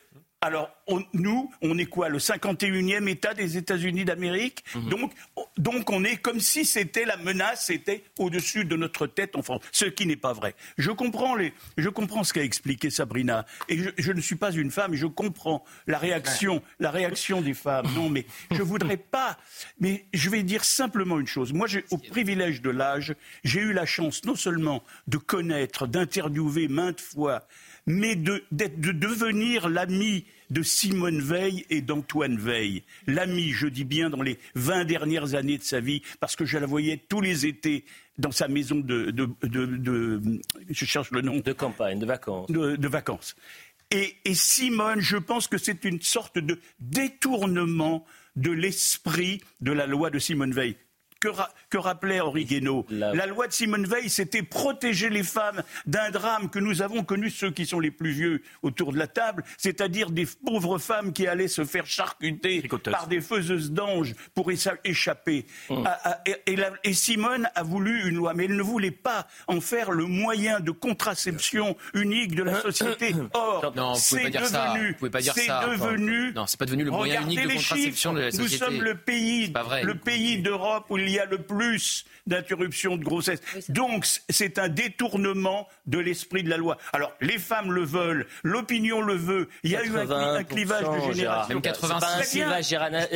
[0.45, 4.63] Alors, on- nous, on est quoi Le 51e État des États-Unis d'Amérique?
[4.91, 5.11] Donc,
[5.57, 9.63] donc, on est comme si c'était la menace, était au-dessus de notre tête en France.
[9.71, 10.53] Ce qui n'est pas vrai.
[10.77, 13.47] Je comprends, les, je comprends ce qu'a expliqué Sabrina.
[13.69, 17.41] Et je, je ne suis pas une femme, et je comprends la réaction, la réaction
[17.41, 17.87] des femmes.
[17.95, 19.39] Non, mais je voudrais pas.
[19.79, 21.53] Mais je vais dire simplement une chose.
[21.53, 27.01] Moi, au privilège de l'âge, j'ai eu la chance non seulement de connaître, d'interviewer maintes
[27.01, 27.47] fois,
[27.87, 32.83] mais de, de devenir l'ami de Simone Veil et d'Antoine Veil.
[33.07, 36.57] L'ami, je dis bien, dans les 20 dernières années de sa vie, parce que je
[36.57, 37.85] la voyais tous les étés
[38.17, 39.11] dans sa maison de...
[39.11, 40.21] de, de- de-
[40.69, 41.37] je cherche le nom.
[41.39, 42.49] De campagne, de vacances.
[42.49, 43.35] De, vacances.
[43.91, 48.05] Et, et Simone, je pense que c'est une sorte de détournement
[48.35, 50.75] de l'esprit de la loi de Simone Veil.
[51.25, 55.63] Que, ra- que rappelait Henri Guénaud La loi de Simone Veil, c'était protéger les femmes
[55.87, 59.07] d'un drame que nous avons connu, ceux qui sont les plus vieux autour de la
[59.07, 62.61] table, c'est-à-dire des pauvres femmes qui allaient se faire charcuter
[62.91, 65.47] par des faiseuses d'anges pour écha- échapper.
[65.69, 65.83] Hum.
[65.87, 68.91] À- à- et, et la- et Simone a voulu une loi, mais elle ne voulait
[68.91, 73.15] pas en faire le moyen de contraception unique de la société.
[73.33, 76.33] Or, Non, vous pouvez c'est devenu, c'est devenu.
[76.33, 78.13] Non, c'est pas devenu le moyen unique de contraception chiffres.
[78.13, 78.63] de la Nous société.
[78.65, 79.51] sommes le pays,
[79.83, 83.39] le pays d'Europe où il y a le plus d'interruptions de grossesse.
[83.69, 86.77] Donc, c'est un détournement de l'esprit de la loi.
[86.93, 89.47] Alors, les femmes le veulent, l'opinion le veut.
[89.63, 91.61] Il y a eu un, cli- un clivage de 81%, génération.
[91.61, 91.71] Très bien.
[92.23, 92.67] clivage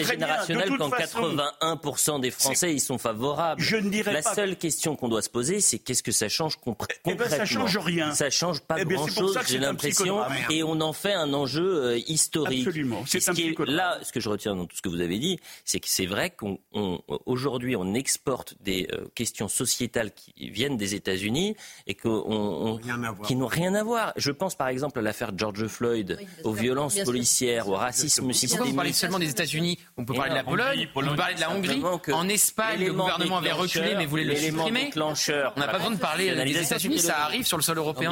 [0.08, 3.62] générationnel quand façon, 81% des Français y sont favorables.
[3.62, 6.30] Je ne dirais La pas- seule question qu'on doit se poser, c'est qu'est-ce que ça
[6.30, 8.12] change compr- Eh ben, ça concrètement change rien.
[8.14, 11.98] Ça change pas Eh pour grand-chose, j'ai l'impression, et on en fait un enjeu euh,
[12.08, 12.68] historique.
[12.68, 13.76] Absolument, c'est ce un qui est- psychodrame.
[13.76, 16.06] Là, ce que je retiens dans tout ce que vous avez dit, c'est que c'est
[16.06, 21.56] vrai qu'aujourd'hui, on, exporte des euh, questions sociétales qui viennent des États-Unis
[21.88, 22.78] et qu'on, on-
[23.24, 24.14] qui n'ont rien à voir.
[24.16, 28.66] Je pense par exemple à l'affaire George Floyd, aux violences policières, au racisme Mais pourquoi
[28.66, 28.96] vous parlez systémique.
[28.96, 31.82] seulement des États-Unis On peut parler de la Pologne, on peut parler de la Hongrie.
[32.04, 34.86] Que En Espagne, le gouvernement avait reculé mais voulait le supprimer.
[34.86, 35.54] déclencheur.
[35.56, 38.12] On n'a pas besoin de parler des États-Unis, ça arrive sur le sol européen.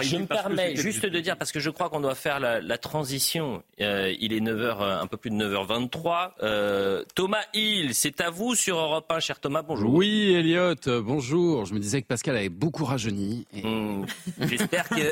[0.00, 2.78] Je me permets juste de dire, parce que je crois qu'on doit faire la, la
[2.78, 3.62] transition.
[3.80, 6.30] Euh, il est 9h, un peu plus de 9h23.
[6.42, 9.15] Euh, Thomas Hill, c'est à vous sur Europe 1.
[9.16, 9.94] 1, cher Thomas, bonjour.
[9.94, 11.64] Oui, Elliot, bonjour.
[11.64, 13.46] Je me disais que Pascal avait beaucoup rajeuni.
[13.54, 14.04] Hmm,
[14.40, 15.10] J'espère que.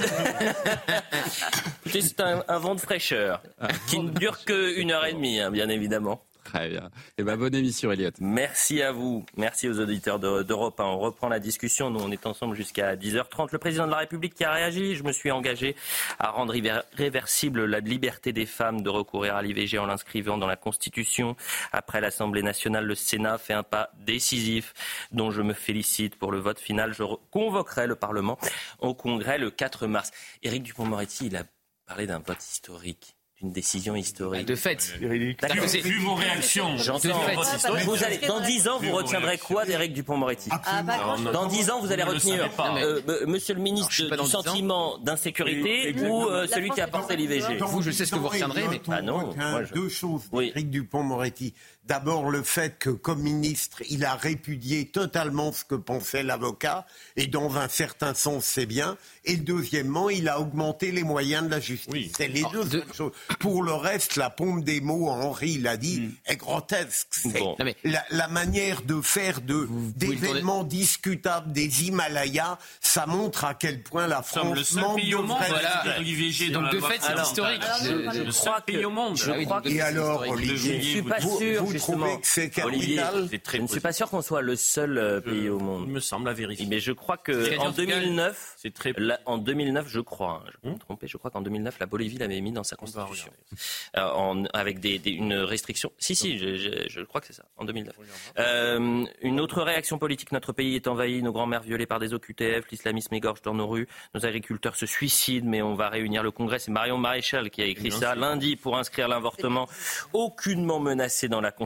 [1.90, 3.42] c'est un, un vent de fraîcheur
[3.88, 6.20] qui ne dure qu'une heure et demie, hein, bien évidemment.
[6.54, 6.88] Très bien.
[7.18, 8.10] Et ben, bonne émission, Elliot.
[8.20, 9.26] Merci à vous.
[9.36, 10.78] Merci aux auditeurs de- d'Europe.
[10.78, 10.84] 1.
[10.84, 11.90] On reprend la discussion.
[11.90, 13.48] Nous, on est ensemble jusqu'à 10h30.
[13.50, 14.94] Le président de la République qui a réagi.
[14.94, 15.74] Je me suis engagé
[16.20, 16.54] à rendre
[16.92, 21.34] réversible la liberté des femmes de recourir à l'IVG en l'inscrivant dans la Constitution.
[21.72, 24.74] Après l'Assemblée nationale, le Sénat fait un pas décisif
[25.10, 26.94] dont je me félicite pour le vote final.
[26.94, 28.38] Je convoquerai le Parlement
[28.78, 30.12] au Congrès le 4 mars.
[30.44, 31.42] Éric Dupont-Moretti, il a
[31.84, 33.16] parlé d'un vote historique.
[33.44, 34.46] D'une décision historique.
[34.46, 34.94] De fait.
[35.42, 35.66] D'accord.
[35.66, 37.08] Vu- vu vos réactions, J'entends.
[37.08, 37.84] de fait.
[37.84, 40.96] Vous allez, dans 10 ans, vous retiendrez quoi d'Éric Dupont-Moretti Ah, bah,
[41.30, 44.42] Dans 10 ans, vous allez retenir euh, euh, Monsieur le ministre du dans 10 ans.
[44.42, 48.28] sentiment d'insécurité ou euh, celui qui a porté l'IVG Vous, je sais ce que vous
[48.28, 51.52] retiendrez, mais- Ah non, retient moi, je- deux choses d'Éric Dupont-Moretti.
[51.86, 57.26] D'abord, le fait que, comme ministre, il a répudié totalement ce que pensait l'avocat, et
[57.26, 58.96] dans un certain sens, c'est bien.
[59.26, 62.12] Et deuxièmement, il a augmenté les moyens de la justice.
[62.16, 63.12] C'est les deux seules choses.
[63.38, 67.08] Pour le reste, la pompe des mots, Henri l'a dit, est grotesque.
[67.10, 67.56] C'est Bon.
[67.84, 74.06] La, la manière de faire de, d'événements discutables des Himalayas, ça montre à quel point
[74.06, 75.88] la France le seul manque pays de au monde vrai à respect.
[75.90, 77.62] inscrire l'IVG dans Donc, la de fait, c'est historique.
[77.62, 79.16] Alors, Je- je je- crois seul pays au monde.
[79.18, 80.20] Je Ah oui, crois donc de que Et alors.
[80.28, 82.06] Olivier, je ne suis pas vous- sûr, vous justement.
[82.06, 84.56] trouvez que c'est Olivier, capital C'est très je ne suis pas sûr qu'on soit le
[84.56, 85.84] seul euh, pays au monde.
[85.86, 86.66] Il me semble à vérifier.
[86.66, 90.00] Mais je crois que en en tout cas, 2009, c'est très- la- en 2009, je
[90.00, 92.52] crois, hein, je peux me Hum tromper, je crois qu'en 2009, la Bolivie l'avait mis
[92.52, 93.30] dans sa constitution,
[93.96, 95.92] Euh, en- avec des, des- une restriction.
[95.98, 97.94] Si, si, je, je- je crois que c'est ça, en 2009.
[98.38, 102.64] Euh, une autre réaction politique, notre pays est envahi, nos grands-mères violées par des OQTF,
[102.70, 106.58] l'islamisme égorge dans nos rues, nos agriculteurs se suicident, mais on va réunir le Congrès.
[106.58, 109.68] C'est Marion Maréchal qui a écrit ça lundi pour inscrire l'avortement
[110.12, 111.63] aucunement menacé dans la Constitution.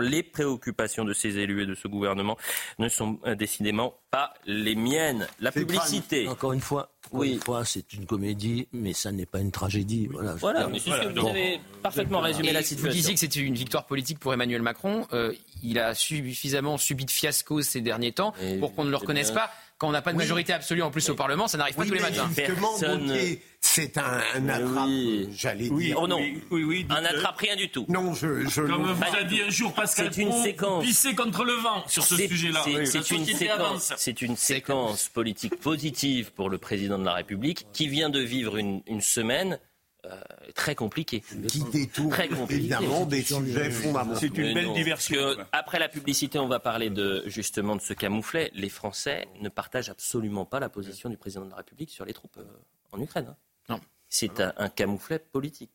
[0.00, 2.36] Les préoccupations de ces élus et de ce gouvernement
[2.78, 5.26] ne sont euh, décidément pas les miennes.
[5.40, 6.26] La publicité.
[6.28, 7.32] Encore une fois, encore Oui.
[7.34, 10.08] une fois, c'est une comédie, mais ça n'est pas une tragédie.
[10.10, 10.34] Voilà.
[10.34, 12.90] Voilà, mais c'est ce que vous avez parfaitement résumé Et la Vous situation.
[12.92, 15.06] disiez que c'était une victoire politique pour Emmanuel Macron.
[15.12, 18.96] Euh, il a suffisamment subi de fiascos ces derniers temps Et pour qu'on ne le
[18.96, 19.40] reconnaisse bien.
[19.42, 19.50] pas.
[19.80, 20.24] Quand on n'a pas de Oui.
[20.24, 22.28] majorité absolue en plus au Parlement, ça n'arrive pas Oui, tous les mais matins.
[22.36, 25.28] justement, Personne- Gauthier, c'est un, attrape, oui.
[25.32, 25.98] j'allais Oui, dire.
[26.02, 26.18] Oh non.
[26.20, 27.86] oui, oui, oui, Un n'attrape rien du tout.
[27.88, 30.84] Non, je, je Comme vous a dit un jour Pascal C'est une Pro, séquence.
[30.84, 32.62] pisser contre le vent sur ce C'est- sujet-là.
[32.62, 37.88] c'est- une, séquence, c'est une séquence politique positive pour le président de la République qui
[37.88, 39.58] vient de vivre une, une semaine
[40.06, 40.20] euh,
[40.54, 41.22] très compliquée.
[41.48, 42.54] qui détourne Très compliqué.
[42.54, 44.18] évidemment des sujets fondamentaux.
[44.20, 45.36] C'est une belle diversion.
[45.52, 48.50] après la publicité, on va parler de justement de ce camouflet.
[48.54, 52.12] Les Français ne partagent absolument pas la position du président de la République sur les
[52.14, 52.44] troupes euh,
[52.92, 53.26] en Ukraine.
[53.28, 53.36] hein.
[53.68, 53.80] Non.
[54.08, 55.70] C'est un, un camouflet politique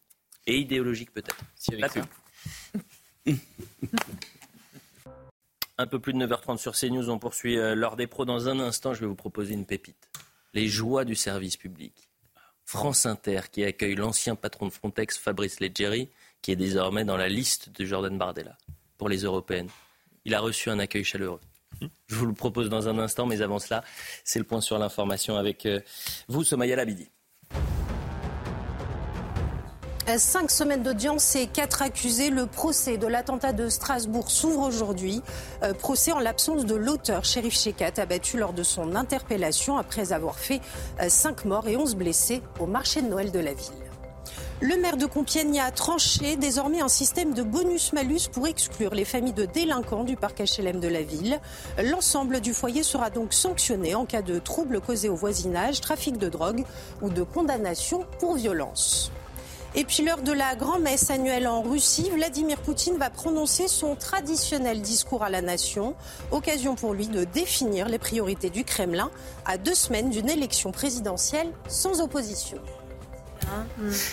[0.47, 1.37] et idéologique peut-être.
[5.77, 8.23] Un peu plus de 9h30 sur CNews, on poursuit l'heure des pros.
[8.25, 10.09] Dans un instant, je vais vous proposer une pépite.
[10.53, 12.09] Les joies du service public.
[12.65, 16.09] France Inter qui accueille l'ancien patron de Frontex, Fabrice Leggeri,
[16.41, 18.57] qui est désormais dans la liste de Jordan Bardella
[18.97, 19.69] pour les européennes.
[20.25, 21.39] Il a reçu un accueil chaleureux.
[22.07, 23.83] Je vous le propose dans un instant, mais avant cela,
[24.23, 25.81] c'est le point sur l'information avec euh,
[26.27, 27.09] vous, Somaya Labidi.
[30.07, 32.29] Cinq semaines d'audience et quatre accusés.
[32.29, 35.21] Le procès de l'attentat de Strasbourg s'ouvre aujourd'hui.
[35.63, 40.37] Euh, procès en l'absence de l'auteur, Shérif Shekat, abattu lors de son interpellation après avoir
[40.37, 40.61] fait
[41.01, 43.73] euh, cinq morts et onze blessés au marché de Noël de la ville.
[44.61, 49.33] Le maire de Compiègne a tranché désormais un système de bonus-malus pour exclure les familles
[49.33, 51.41] de délinquants du parc HLM de la ville.
[51.83, 56.29] L'ensemble du foyer sera donc sanctionné en cas de troubles causés au voisinage, trafic de
[56.29, 56.63] drogue
[57.01, 59.11] ou de condamnation pour violence.
[59.77, 64.81] Et puis l'heure de la grand-messe annuelle en Russie, Vladimir Poutine va prononcer son traditionnel
[64.81, 65.95] discours à la nation,
[66.31, 69.11] occasion pour lui de définir les priorités du Kremlin
[69.45, 72.57] à deux semaines d'une élection présidentielle sans opposition.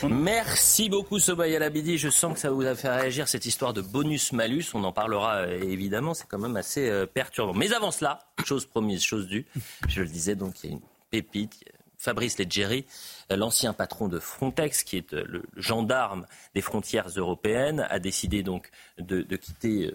[0.03, 1.97] Merci beaucoup Sobaya Labidi.
[1.97, 4.75] Je sens que ça vous a fait réagir cette histoire de bonus-malus.
[4.75, 6.13] On en parlera euh, évidemment.
[6.13, 7.55] C'est quand même assez euh, perturbant.
[7.55, 9.47] Mais avant cela, chose promise, chose due.
[9.89, 11.65] Je le disais donc, il y a une pépite.
[12.03, 12.85] Fabrice Leggeri,
[13.31, 18.71] l'ancien patron de Frontex, qui est euh, le gendarme des frontières européennes, a décidé donc
[18.99, 19.95] de, de quitter euh,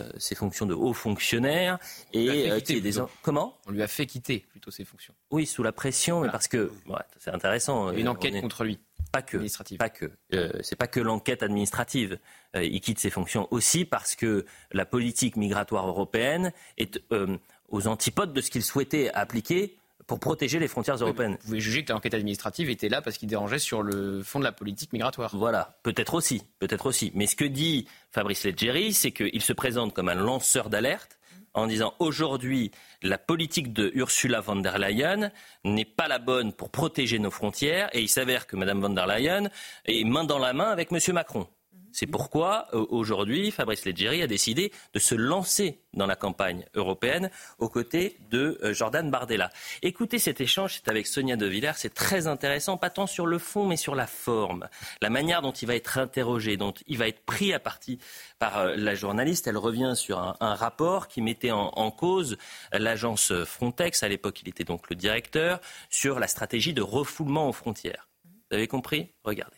[0.00, 1.78] euh, ses fonctions de haut fonctionnaire
[2.12, 3.56] et euh, quitter qui est des comment?
[3.66, 5.14] On lui a fait quitter plutôt ses fonctions.
[5.30, 7.90] Oui, sous la pression, mais parce que ouais, c'est intéressant.
[7.92, 8.78] Une euh, enquête est- contre lui.
[9.12, 9.78] pas que, Administrative.
[9.78, 10.10] pas que.
[10.34, 12.18] Euh, c'est pas que l'enquête administrative.
[12.56, 17.36] Euh, il quitte ses fonctions aussi parce que la politique migratoire européenne est euh,
[17.68, 21.36] aux antipodes de ce qu'il souhaitait appliquer pour protéger les frontières européennes.
[21.40, 24.44] vous pouvez juger que l'enquête administrative était là parce qu'il dérangeait sur le fond de
[24.44, 25.36] la politique migratoire.
[25.36, 27.10] Voilà, peut-être aussi, peut-être aussi.
[27.14, 31.18] Mais ce que dit Fabrice Leggeri, c'est qu'il se présente comme un lanceur d'alerte
[31.54, 32.70] en disant aujourd'hui
[33.02, 35.32] la politique de Ursula von der Leyen
[35.64, 39.06] n'est pas la bonne pour protéger nos frontières et il s'avère que Mme von der
[39.06, 39.48] Leyen
[39.86, 40.98] est main dans la main avec M.
[41.14, 41.48] Macron.
[41.96, 47.70] C'est pourquoi, aujourd'hui, Fabrice Leggeri a décidé de se lancer dans la campagne européenne aux
[47.70, 49.50] côtés de euh, Jordan Bardella.
[49.80, 53.38] Écoutez cet échange, c'est avec Sonia De Villers, c'est très intéressant, pas tant sur le
[53.38, 54.68] fond, mais sur la forme.
[55.00, 57.98] La manière dont il va être interrogé, dont il va être pris à partie
[58.38, 59.46] par euh, la journaliste.
[59.46, 62.36] Elle revient sur un, rapport qui mettait en cause
[62.72, 67.54] l'agence Frontex, à l'époque il était donc le directeur, sur la stratégie de refoulement aux
[67.54, 68.10] frontières.
[68.50, 69.14] Vous avez compris?
[69.24, 69.56] Regardez.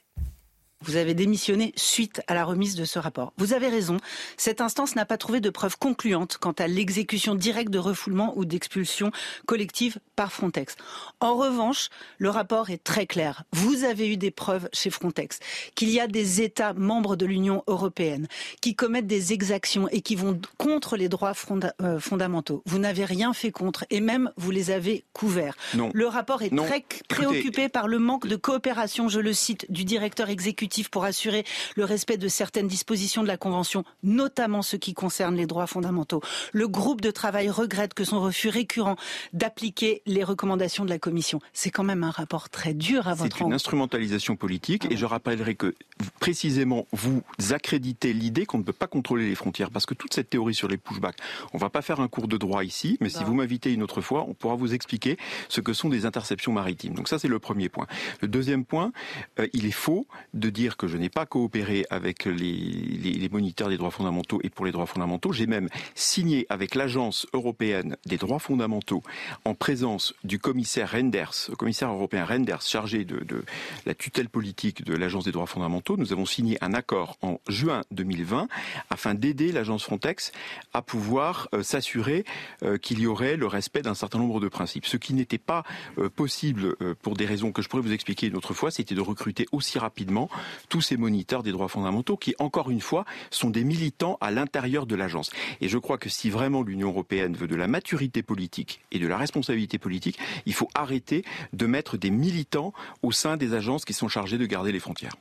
[0.82, 3.32] Vous avez démissionné suite à la remise de ce rapport.
[3.36, 3.96] Vous avez raison,
[4.36, 8.44] cette instance n'a pas trouvé de preuves concluantes quant à l'exécution directe de refoulement ou
[8.44, 9.10] d'expulsion
[9.46, 10.76] collective par Frontex.
[11.18, 11.88] En revanche,
[12.18, 13.42] le rapport est très clair.
[13.52, 15.40] Vous avez eu des preuves chez Frontex
[15.74, 18.28] qu'il y a des États membres de l'Union européenne
[18.60, 22.62] qui commettent des exactions et qui vont contre les droits fonda euh, fondamentaux.
[22.66, 25.56] Vous n'avez rien fait contre et même vous les avez couverts.
[25.74, 25.90] Non.
[25.92, 26.64] Le rapport est Non.
[26.64, 31.04] très Écoutez, préoccupé par le manque de coopération, je le cite, du directeur exécutif pour
[31.04, 31.44] assurer
[31.76, 36.20] le respect de certaines dispositions de la Convention, notamment ce qui concerne les droits fondamentaux.
[36.52, 38.96] Le groupe de travail regrette que son refus récurrent
[39.32, 41.40] d'appliquer les recommandations de la Commission.
[41.52, 45.06] C'est quand même un rapport très dur à votre C'est une instrumentalisation politique et je
[45.06, 45.74] rappellerai que
[46.20, 50.30] précisément vous accréditez l'idée qu'on ne peut pas contrôler les frontières parce que toute cette
[50.30, 51.18] théorie sur les pushbacks,
[51.52, 54.00] on va pas faire un cours de droit ici, mais si vous m'invitez une autre
[54.00, 55.16] fois, on pourra vous expliquer
[55.48, 56.94] ce que sont des interceptions maritimes.
[56.94, 57.86] Donc ça c'est le premier point.
[58.20, 58.92] Le deuxième point,
[59.38, 63.76] euh, il est faux de dire que je n'ai pas coopéré avec les, moniteurs des
[63.76, 65.32] droits fondamentaux et pour les droits fondamentaux.
[65.32, 69.02] J'ai même signé avec l'agence européenne des droits fondamentaux
[69.44, 73.44] en présence du commissaire Renders, le commissaire européen Renders chargé de,
[73.86, 75.96] la tutelle politique de l'agence des droits fondamentaux.
[75.96, 78.48] Nous avons signé un accord en juin 2020
[78.90, 80.32] afin d'aider l'agence Frontex
[80.72, 82.24] à pouvoir euh, s'assurer
[82.62, 84.86] euh, qu'il y aurait le respect d'un certain nombre de principes.
[84.86, 85.62] Ce qui n'était pas
[85.98, 89.00] euh, possible pour des raisons que je pourrais vous expliquer une autre fois, c'était de
[89.00, 90.28] recruter aussi rapidement
[90.68, 94.86] tous ces moniteurs des droits fondamentaux qui, encore une fois, sont des militants à l'intérieur
[94.86, 95.30] de l'agence.
[95.60, 99.06] Et je crois que si vraiment l'Union européenne veut de la maturité politique et de
[99.06, 103.92] la responsabilité politique, il faut arrêter de mettre des militants au sein des agences qui
[103.92, 105.14] sont chargées de garder les frontières.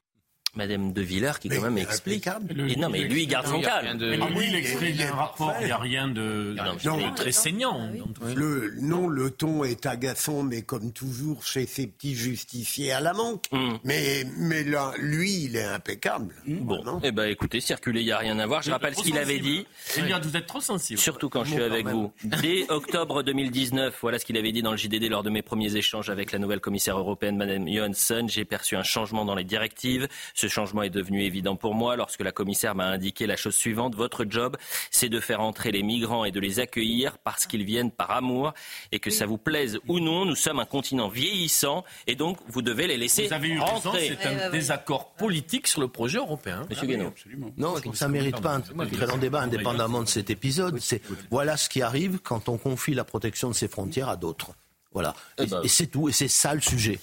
[0.57, 2.27] Madame De Villers qui quand même explique.
[2.53, 3.97] Le- Et non, mais lui, il garde son calme.
[3.99, 6.97] Mais lui, il exprime un rapport, il n'y a rien de, Non.
[6.97, 7.89] de très saignant.
[8.35, 13.13] Le, non, le ton est agaçant, mais comme toujours chez ces petits justiciers à la
[13.13, 13.45] manque.
[13.83, 16.33] Mais, mais là, lui, il est impeccable.
[16.47, 18.61] Bon, eh ben écoutez, circulez, il n'y a rien à voir.
[18.63, 19.65] Je rappelle ce qu'il avait dit.
[19.97, 20.99] Eliade, vous êtes trop sensible.
[20.99, 22.11] Surtout quand je suis avec vous.
[22.23, 25.75] Dès octobre 2019, voilà ce qu'il avait dit dans le JDD lors de mes premiers
[25.75, 28.25] échanges avec la nouvelle commissaire européenne, Madame Johansson.
[28.27, 30.07] J'ai perçu un changement dans les directives.
[30.33, 33.95] Ce changement est devenu évident pour moi lorsque la commissaire m'a indiqué la chose suivante.
[33.95, 34.57] Votre job,
[34.91, 38.53] c'est de faire entrer les migrants et de les accueillir parce qu'ils viennent par amour
[38.91, 42.61] et que ça vous plaise ou non, nous sommes un continent vieillissant et donc vous
[42.61, 44.17] devez les laisser Vous avez eu raison, rentrer.
[44.21, 46.65] c'est un désaccord politique sur le projet européen.
[46.69, 47.13] Monsieur Guénaud.
[47.57, 50.79] Non, ça ne mérite pas un très long débat indépendamment de cet épisode.
[50.79, 54.51] C'est voilà ce qui arrive quand on confie la protection de ses frontières à d'autres.
[54.93, 55.13] Voilà.
[55.37, 56.09] Eh Et, ben, et c'est tout.
[56.09, 56.99] Et c'est ça le sujet.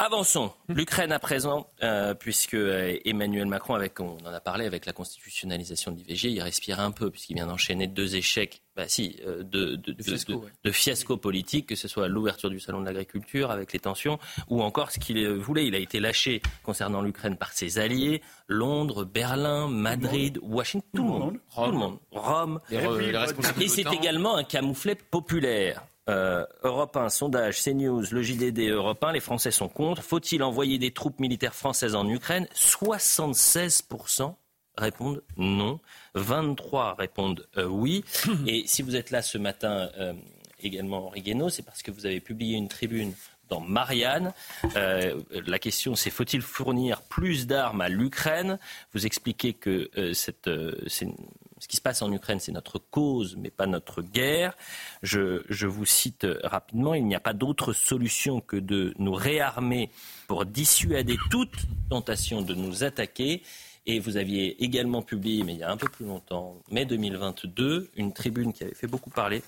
[0.00, 0.52] Avançons.
[0.68, 4.92] L'Ukraine à présent, euh, puisque euh, Emmanuel Macron, avec, on en a parlé avec la
[4.92, 9.44] constitutionnalisation de l'IVG, il respire un peu puisqu'il vient d'enchaîner deux échecs, bah si, euh,
[9.44, 10.50] de, de, de, fiasco, de- ouais.
[10.64, 14.62] de fiasco politique, que ce soit l'ouverture du salon de l'agriculture avec les tensions, ou
[14.64, 15.66] encore ce qu'il voulait.
[15.66, 21.08] Il a été lâché concernant l'Ukraine par ses alliés, Londres, Berlin, Madrid, Washington, tout le
[21.08, 22.60] monde, tout le monde, Rome.
[22.68, 25.84] De Et c'est également un camouflet populaire.
[26.10, 30.02] Euh, Europe 1, sondage, CNews, le JDD Europe 1, les Français sont contre.
[30.02, 32.46] Faut-il envoyer des troupes militaires françaises en Ukraine?
[32.54, 34.34] 76%
[34.76, 35.80] répondent non,
[36.14, 38.04] 23 répondent euh, oui.
[38.46, 40.12] Et si vous êtes là ce matin, euh,
[40.60, 43.12] également Henri Guénaud, c'est parce que vous avez publié une tribune
[43.48, 44.32] dans Marianne.
[44.76, 48.58] Euh, la question, c'est faut-il fournir plus d'armes à l'Ukraine?
[48.94, 51.06] Vous expliquez que euh, cette, euh, c'est-
[51.64, 54.54] ce qui se passe en Ukraine, c'est notre cause, mais pas notre guerre.
[55.02, 59.88] Je, vous cite rapidement, il n'y a pas d'autre solution que de nous réarmer
[60.26, 61.54] pour dissuader toute
[61.88, 63.42] tentation de nous attaquer.
[63.86, 67.88] Et vous aviez également publié, mais il y a un peu plus longtemps, mai 2022,
[67.96, 69.42] une tribune qui avait fait beaucoup parler.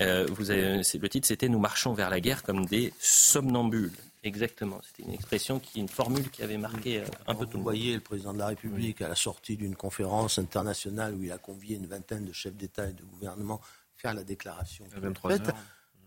[0.00, 3.92] Euh, vous le titre, c'était Nous marchons vers la guerre comme des somnambules.
[4.22, 4.80] Exactement.
[4.82, 7.56] C'était une expression, qui, une formule qui avait marqué euh, un peu tout le Vous
[7.58, 7.62] monde.
[7.62, 11.38] voyez le président de la République à la sortie d'une conférence internationale où il a
[11.38, 13.60] convié une vingtaine de chefs d'État et de gouvernement
[13.96, 14.84] faire la déclaration.
[14.94, 15.48] À 23 faite.
[15.48, 15.54] heures.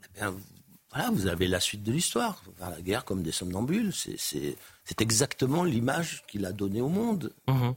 [0.04, 0.36] Eh bien,
[0.92, 2.44] voilà, vous avez la suite de l'histoire.
[2.60, 7.34] la guerre comme des somnambules, c'est exactement l'image qu'il a donnée au monde.
[7.48, 7.74] Mhm.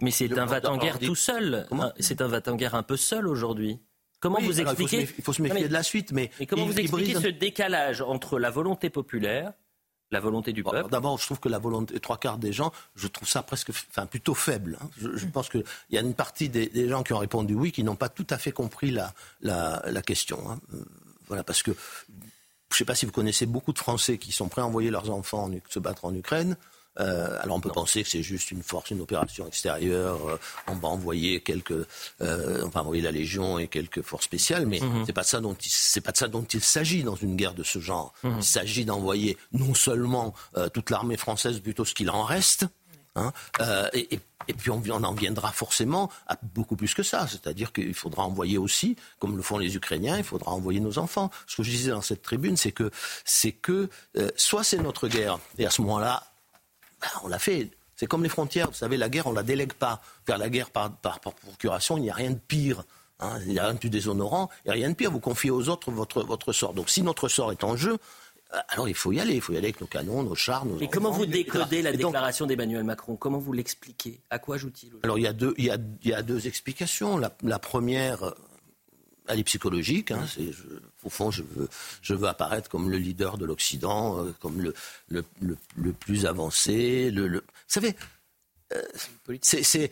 [0.00, 1.66] Mais c'est un va en guerre tout seul.
[1.98, 3.80] C'est un va en guerre un peu seul aujourd'hui.
[4.20, 7.26] Comment vous expliquez Il faut se méfier, de la suite, mais, comment vous expliquez ce
[7.26, 9.52] décalage entre la volonté populaire
[10.12, 13.08] la volonté du peuple D'abord, je trouve que la volonté, trois quarts des gens, je
[13.08, 14.78] trouve ça presque, enfin plutôt faible.
[14.80, 14.88] Hein.
[14.96, 17.96] Je, pense qu'il y a une partie des, gens qui ont répondu oui qui n'ont
[17.96, 20.38] pas tout à fait compris la, la, question.
[20.48, 20.60] Hein.
[20.74, 20.84] Euh,
[21.26, 24.48] voilà, parce que je ne sais pas si vous connaissez beaucoup de Français qui sont
[24.48, 26.56] prêts à envoyer leurs enfants se battre en Ukraine.
[27.00, 30.28] Euh, alors on peut penser que c'est juste une force, une opération extérieure.
[30.28, 31.86] Euh, on va envoyer quelques,
[32.20, 35.04] on va envoyer la Légion et quelques forces spéciales, mais mhm.
[35.06, 37.62] c'est pas ça dont c'est pas de ça dont il s'agit dans une guerre de
[37.62, 38.12] ce genre.
[38.22, 38.36] Mhm.
[38.38, 40.34] Il s'agit d'envoyer non seulement
[40.72, 42.66] toute l'armée française, plutôt ce qu'il en reste,
[43.16, 43.32] hein,
[43.92, 47.26] et, et puis on, en viendra forcément à beaucoup plus que ça.
[47.28, 51.30] C'est-à-dire qu'il faudra envoyer aussi, comme le font les Ukrainiens, il faudra envoyer nos enfants.
[51.46, 52.90] Ce que je disais dans cette tribune, c'est que,
[53.24, 56.24] c'est que euh, soit c'est notre guerre, et à ce moment-là,
[57.02, 57.70] ben, on l'a fait.
[57.96, 60.00] C'est comme les frontières, vous savez, la guerre, on ne la délègue pas.
[60.26, 62.84] Faire la guerre par, par, procuration, il n'y a rien de pire.
[63.20, 63.38] Hein.
[63.46, 65.10] il n'y a rien de plus déshonorant, il n'y a rien de pire.
[65.10, 66.74] Vous confiez aux autres votre, votre sort.
[66.74, 67.98] Donc si notre sort est en jeu,
[68.68, 70.78] alors il faut y aller, il faut y aller avec nos canons, nos chars, nos.
[70.78, 73.16] Et comment vous décodez la déclaration d'Emmanuel Macron?
[73.16, 74.20] Comment vous l'expliquez?
[74.30, 75.64] À quoi joue-t-il Alors il y, a deux, il,
[76.04, 77.18] y a, deux explications.
[77.18, 78.34] La, première,
[79.28, 80.10] elle est psychologique.
[80.10, 80.24] Hein,
[81.04, 81.68] au fond, je veux,
[82.00, 84.74] je veux apparaître comme le leader de l'Occident, euh, comme le,
[85.08, 87.10] le, le, plus avancé.
[87.10, 87.94] Le, Vous savez,
[88.74, 88.82] euh,
[89.42, 89.90] c'est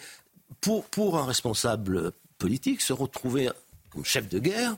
[0.60, 3.50] pour, pour un responsable politique se retrouver
[3.90, 4.76] comme chef de guerre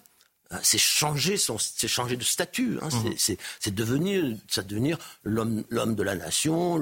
[0.53, 2.79] Hein, c'est changer son, changer de statut.
[2.83, 3.35] Hein, mmh.
[3.59, 6.79] c'est devenir, ça devenir l'homme, l'homme de la nation,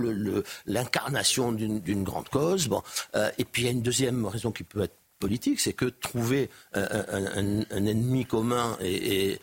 [0.66, 2.66] l'incarnation d'une grande cause.
[2.66, 2.83] Bon,
[3.14, 5.85] euh, et puis il y a une deuxième raison qui peut être politique, c'est que
[5.85, 9.39] trouver un, ennemi commun et,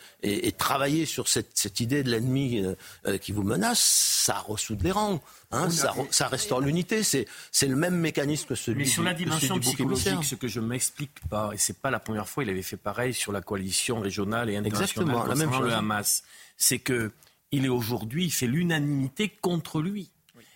[0.58, 2.64] travailler sur cette, idée de l'ennemi
[3.06, 5.22] euh, qui vous menace, ça ressoude les rangs.
[5.50, 7.02] Hein, ça, ça, restaure l'unité.
[7.02, 7.26] C'est,
[7.62, 11.52] le même mécanisme que celui Mais sur la dimension psychologique, ce que je m'explique pas,
[11.54, 14.56] et c'est pas la première fois, il avait fait pareil sur la coalition régionale et
[14.56, 15.66] internationale Exactement, la même chose.
[15.66, 16.24] le Hamas,
[16.56, 17.12] c'est que
[17.50, 20.10] il est aujourd'hui, il fait l'unanimité contre lui.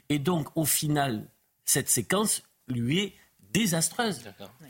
[0.09, 1.27] Et donc, au final,
[1.65, 3.15] cette séquence lui est
[3.53, 4.23] désastreuse.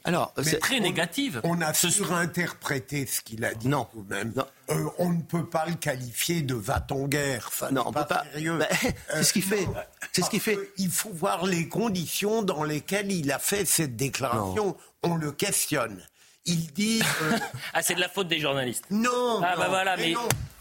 [0.04, 1.40] Alors, c'est très négative.
[1.44, 3.68] On a surinterprété ce qu'il a dit.
[3.68, 4.34] Non, même.
[4.70, 7.50] Euh, on ne peut pas le qualifier de va-t-en-guerre.
[7.72, 8.24] non, on pas peut pas.
[8.32, 8.58] Sérieux.
[9.12, 9.66] c'est ce qu'il fait.
[10.12, 10.58] C'est ce qu'il fait.
[10.78, 14.76] Il faut voir les conditions dans lesquelles il a fait cette déclaration.
[15.02, 16.00] On le questionne
[16.46, 17.00] il dit.
[17.22, 17.38] Euh,
[17.74, 18.84] ah, c'est de la faute des journalistes.
[18.90, 19.40] Non.
[19.42, 20.14] Ah, bah voilà, mais,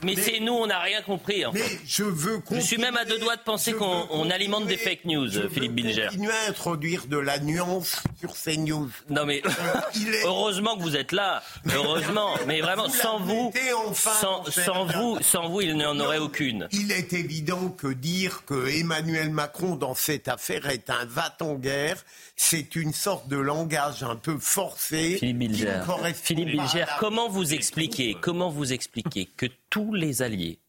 [0.04, 1.46] mais, c'est nous, on n'a rien compris.
[1.46, 2.42] En mais je veux.
[2.52, 6.08] Je suis même à deux doigts de penser qu'on alimente des fake news, Philippe Bilger.
[6.08, 8.90] Continuer à introduire de la nuance sur ces news.
[9.10, 9.42] Non, mais
[10.26, 11.42] heureusement que vous êtes là.
[11.74, 12.36] Heureusement.
[12.48, 13.52] Mais vraiment, sans vous,
[13.94, 16.68] sans, sans vous, sans vous, il n'en aurait aucune.
[16.72, 22.04] Il est évident que dire que Emmanuel Macron dans cette affaire est un va-t-en-guerre,
[22.36, 25.18] c'est une sorte de langage un peu forcé.
[25.20, 25.71] Philippe Bilger,
[26.14, 30.60] Philippe Bilger comment vous expliquez, comment vous expliquez que tous les alliés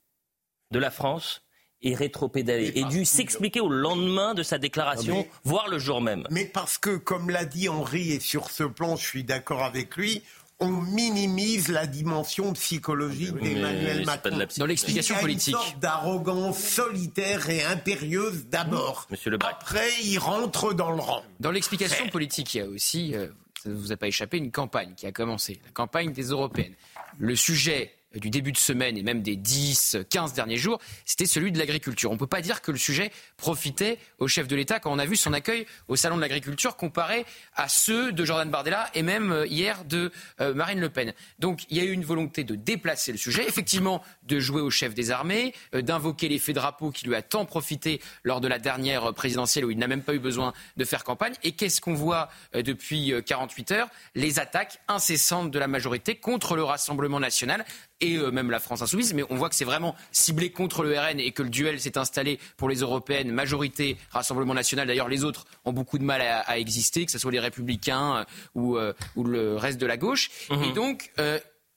[0.70, 1.42] de la France
[1.82, 6.26] aient rétropédalé et dû s'expliquer au lendemain de sa déclaration, voire le jour même?
[6.30, 9.96] Mais parce que, comme l'a dit Henri, et sur ce plan, je suis d'accord avec
[9.96, 10.22] lui,
[10.62, 14.38] on minimise la dimension psychologique d'Emmanuel Macron.
[14.58, 15.54] Dans l'explication politique.
[15.54, 19.08] Une sorte d'arrogance solitaire et impérieuse d'abord.
[19.10, 21.22] Monsieur Après, il rentre dans le rang.
[21.40, 23.26] Dans l'explication politique, il y a aussi, euh,
[23.62, 26.74] ça ne vous a pas échappé, une campagne qui a commencé, la campagne des européennes.
[27.18, 31.52] Le sujet du début de semaine et même des 10, 15 derniers jours, c'était celui
[31.52, 32.10] de l'agriculture.
[32.10, 34.98] On ne peut pas dire que le sujet profitait au chef de l'État quand on
[34.98, 39.02] a vu son accueil au Salon de l'agriculture comparé à ceux de Jordan Bardella et
[39.02, 40.10] même euh, hier de
[40.40, 41.12] euh, Marine Le Pen.
[41.38, 44.70] Donc il y a eu une volonté de déplacer le sujet, effectivement de jouer au
[44.70, 48.58] chef des armées, euh, d'invoquer l'effet drapeau qui lui a tant profité lors de la
[48.58, 51.34] dernière présidentielle où il n'a même pas eu besoin de faire campagne.
[51.42, 53.88] Et qu'est-ce qu'on voit depuis 48 heures?
[54.14, 57.64] Les attaques incessantes de la majorité contre le Rassemblement national
[58.02, 60.98] et euh, même la France insoumise, mais on voit que c'est vraiment ciblé contre le
[60.98, 64.86] RN et que le duel s'est installé pour les européennes, majorité, Rassemblement national.
[64.86, 68.26] D'ailleurs, les autres ont beaucoup de mal à, exister, que ce soit les républicains
[68.56, 70.30] euh, euh, ou, le reste de la gauche.
[70.50, 70.64] Mhm.
[70.64, 71.12] Et donc,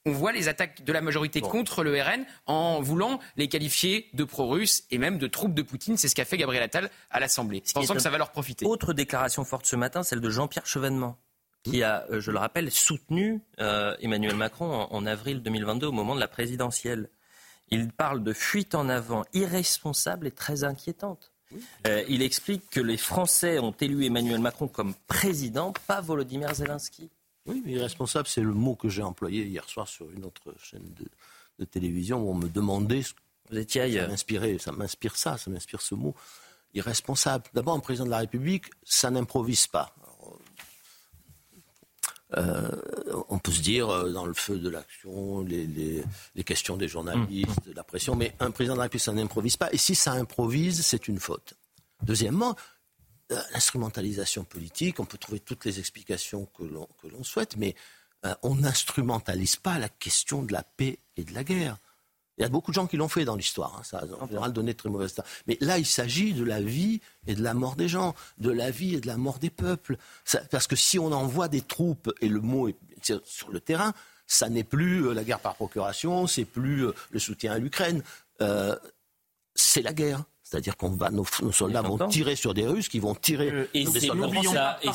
[0.06, 4.24] on voit les attaques de la majorité contre le RN en voulant les qualifier de
[4.24, 5.98] pro-russes et même de troupes de Poutine.
[5.98, 8.66] C'est ce qu'a fait Gabriel Attal à l'Assemblée, pensant que ça va leur profiter.
[8.66, 11.18] Autre déclaration forte ce matin, celle de Jean-Pierre Chevènement
[11.66, 16.16] qui a, euh, je le rappelle, soutenu euh, Emmanuel Macron en, avril 2022 au moment
[16.16, 17.10] de la présidentielle.
[17.70, 21.32] Il parle de fuite en avant irresponsable et très inquiétante.
[21.88, 27.10] Euh, il explique que les Français ont élu Emmanuel Macron comme président, pas Volodymyr Zelensky.
[27.48, 30.94] Oui, mais irresponsable, c'est le mot que j'ai employé hier soir sur une autre chaîne
[31.58, 33.02] de, télévision où on me demandait
[33.50, 34.10] Vous étiez ailleurs.
[34.60, 36.14] Ça m'inspire ça, ça m'inspire ce mot
[36.76, 37.46] irresponsable.
[37.54, 39.96] D'abord, un président de la République, ça n'improvise pas.
[42.36, 42.70] Euh,
[43.30, 46.04] on peut se dire, euh, dans le feu de l'action, les,
[46.44, 49.72] questions des journalistes, la pression, mais un président de la République, ça n'improvise pas.
[49.72, 51.54] Et si ça improvise, c'est une faute.
[52.02, 52.56] Deuxièmement,
[53.32, 57.76] euh, l'instrumentalisation politique, on peut trouver toutes les explications que l'on souhaite, mais
[58.42, 61.78] on n'instrumentalise pas la question de la paix et de la guerre.
[62.38, 63.78] Il y a beaucoup de gens qui l'ont fait dans l'histoire.
[63.80, 65.24] Hein, ça a en général donné de très mauvais résultats.
[65.48, 68.72] Mais là, il s'agit de la vie et de la mort des gens, de la
[68.72, 69.98] vie et de la mort des peuples.
[70.52, 72.76] parce que si on envoie des troupes, et le mot est
[73.24, 73.94] sur le terrain,
[74.28, 78.04] ça n'est plus euh, la guerre par procuration, c'est plus euh, le soutien à l'Ukraine.
[78.42, 78.76] Euh,
[79.54, 80.24] c'est la guerre.
[80.44, 83.94] C'est-à-dire qu'on va, nos, soldats vont tirer sur des Russes qui vont tirer et sur
[83.94, 84.88] des soldats et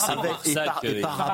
[0.45, 1.33] c'est ça et par,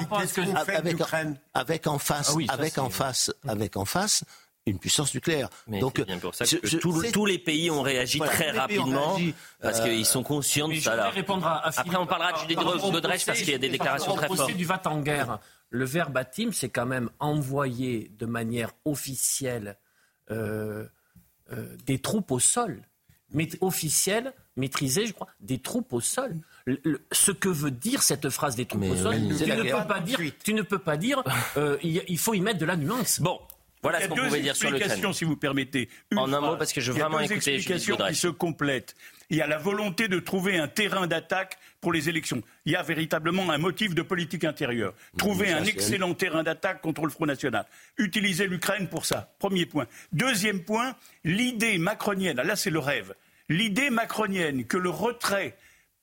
[1.53, 4.25] avec, en face, ah avec en face, avec en face
[4.67, 5.49] une puissance nucléaire.
[5.69, 9.17] Donc, bien pour ça que tous les pays ont réagi très rapidement
[9.61, 11.07] parce qu'ils sont conscients de ça.
[11.07, 11.25] Après,
[11.97, 14.53] on parlera de Judith Godrèche parce qu'il y a des déclarations très fortes.
[14.53, 15.39] du VAT en guerre,
[15.71, 19.77] le verbatim, c'est quand même envoyer de manière officielle
[20.31, 20.87] euh,
[21.53, 22.83] euh, des troupes au sol.
[23.33, 26.37] Mais officielle, maîtrisée, je crois, des troupes au sol.
[27.11, 30.19] ce que veut dire cette phrase des troupes au sol, tu ne, peux pas dire,
[30.45, 31.23] tu ne peux pas dire,
[31.57, 33.21] euh, il faut y mettre de la nuance.
[33.21, 33.41] Bon,
[33.87, 35.89] voilà ce qu'on pouvait dire sur si vous permettez.
[36.16, 37.34] en un mot, parce que je veux vraiment écouter.
[37.34, 38.97] Il y a deux explications qui se complètent.
[39.30, 42.43] Il y a la volonté de trouver un terrain d'attaque pour les élections.
[42.64, 44.93] Il y a véritablement un motif de politique intérieure.
[45.16, 47.64] Trouver un excellent terrain d'attaque contre le Front National.
[47.99, 49.32] Utiliser l'Ukraine pour ça.
[49.39, 49.87] Premier point.
[50.12, 52.37] Deuxième point, l'idée macronienne.
[52.37, 53.14] Là, c'est le rêve.
[53.49, 55.57] L'idée macronienne que le retrait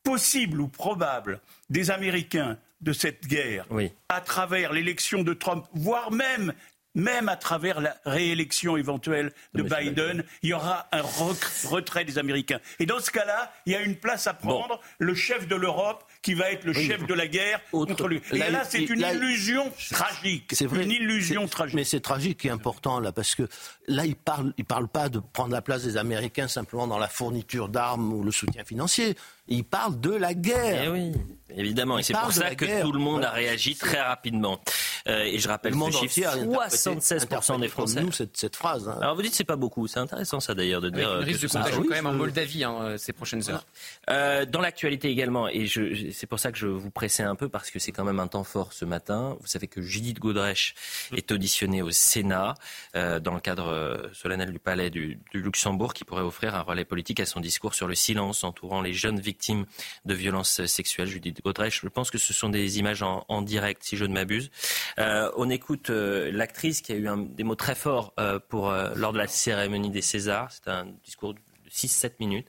[0.04, 3.66] possible ou probable des Américains de cette guerre
[4.10, 6.54] à travers l'élection de Trump, voire même
[6.96, 12.60] même à travers la réélection éventuelle de, Biden, il y aura un retrait des Américains.
[12.80, 14.80] Et dans ce cas-là, il y a une place à prendre.
[15.00, 18.22] Le chef de l'Europe qui va être le chef de la guerre contre lui.
[18.32, 20.52] Et là, c'est une illusion tragique.
[20.54, 20.84] C'est vrai.
[20.84, 21.76] Une illusion tragique.
[21.76, 23.44] Mais c'est tragique et important là, parce que
[23.88, 27.10] là, il parle, il parle pas de prendre la place des Américains simplement dans la
[27.10, 29.16] fourniture d'armes ou le soutien financier.
[29.50, 30.84] Il parle de la guerre.
[30.86, 31.12] Eh oui,
[31.50, 32.00] évidemment.
[32.00, 34.62] et c'est pour ça que tout le monde a réagi très rapidement.
[35.10, 38.02] Euh, et je rappelle le ce chiffre 76% des Français.
[38.02, 38.88] nous cette, cette phrase.
[38.88, 38.98] Hein.
[39.02, 39.86] Alors vous dites c'est pas beaucoup.
[39.88, 41.10] C'est intéressant ça d'ailleurs de dire.
[41.12, 43.66] Avec le risque de contagion quand même en Moldavie hein, ces prochaines heures.
[44.10, 45.68] Euh, dans l'actualité également, et
[46.14, 48.28] c'est pour ça que je vous pressais un peu parce que c'est quand même un
[48.28, 49.38] temps fort ce matin.
[49.42, 50.76] Vous savez que Judith Godrèche
[51.16, 52.54] est auditionnée au Sénat
[52.96, 56.62] euh, dans le cadre euh, solennel du Palais du, du, Luxembourg qui pourrait offrir un
[56.62, 59.66] relais politique à son discours sur le silence entourant les jeunes victimes
[60.06, 61.08] de violences sexuelles.
[61.08, 64.14] Judith Godrèche, je pense que ce sont des images en, en direct si je ne
[64.14, 64.52] m'abuse.
[65.00, 68.14] Euh, on écoute euh, l'actrice qui a eu un, des mots très forts
[68.50, 70.52] pour, lors de la cérémonie des Césars.
[70.52, 71.40] C'est un discours de
[71.72, 72.48] 6-7 minutes.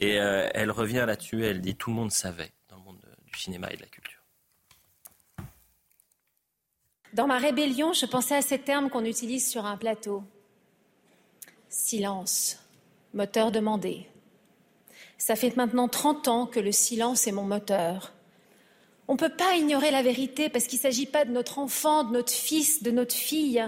[0.00, 1.44] Et elle revient là-dessus.
[1.44, 2.52] Elle dit Tout le monde savait
[3.38, 4.20] cinéma et de la culture.
[7.12, 10.22] Dans ma rébellion, je pensais à ces termes qu'on utilise sur un plateau.
[11.68, 12.58] Silence,
[13.14, 14.06] moteur demandé.
[15.18, 18.12] Ça fait maintenant 30 ans que le silence est mon moteur.
[19.08, 22.04] On ne peut pas ignorer la vérité parce qu'il ne s'agit pas de notre enfant,
[22.04, 23.64] de notre fils, de notre fille.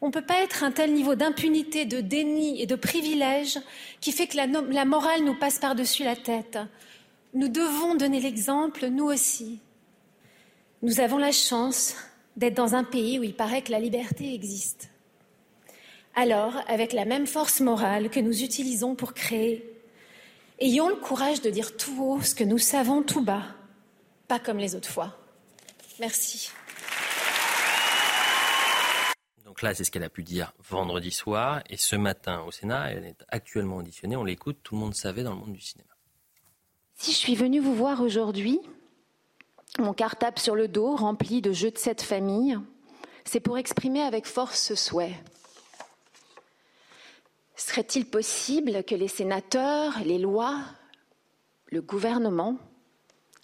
[0.00, 3.58] On ne peut pas être un tel niveau d'impunité, de déni et de privilège
[4.00, 6.58] qui fait que la morale nous passe par-dessus la tête.
[7.36, 9.60] Nous devons donner l'exemple, nous aussi.
[10.80, 11.94] Nous avons la chance
[12.34, 14.88] d'être dans un pays où il paraît que la liberté existe.
[16.14, 19.70] Alors, avec la même force morale que nous utilisons pour créer,
[20.60, 23.42] ayons le courage de dire tout haut ce que nous savons tout bas
[24.28, 25.14] pas comme les autres fois.
[26.00, 26.50] Merci.
[29.44, 31.62] Donc là, c'est ce qu'elle a pu dire vendredi soir.
[31.68, 34.16] Et ce matin au Sénat, elle est actuellement auditionnée.
[34.16, 35.95] On l'écoute, tout le monde savait dans le monde du cinéma.
[36.96, 38.58] Si je suis venue vous voir aujourd'hui,
[39.78, 42.58] mon cartable sur le dos, rempli de jeux de cette famille,
[43.24, 45.14] c'est pour exprimer avec force ce souhait.
[47.54, 50.58] Serait-il possible que les sénateurs, les lois,
[51.66, 52.56] le gouvernement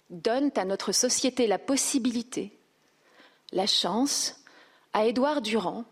[0.09, 2.57] donnent à notre société la possibilité,
[3.51, 4.43] la chance,
[4.93, 5.85] à Édouard Durand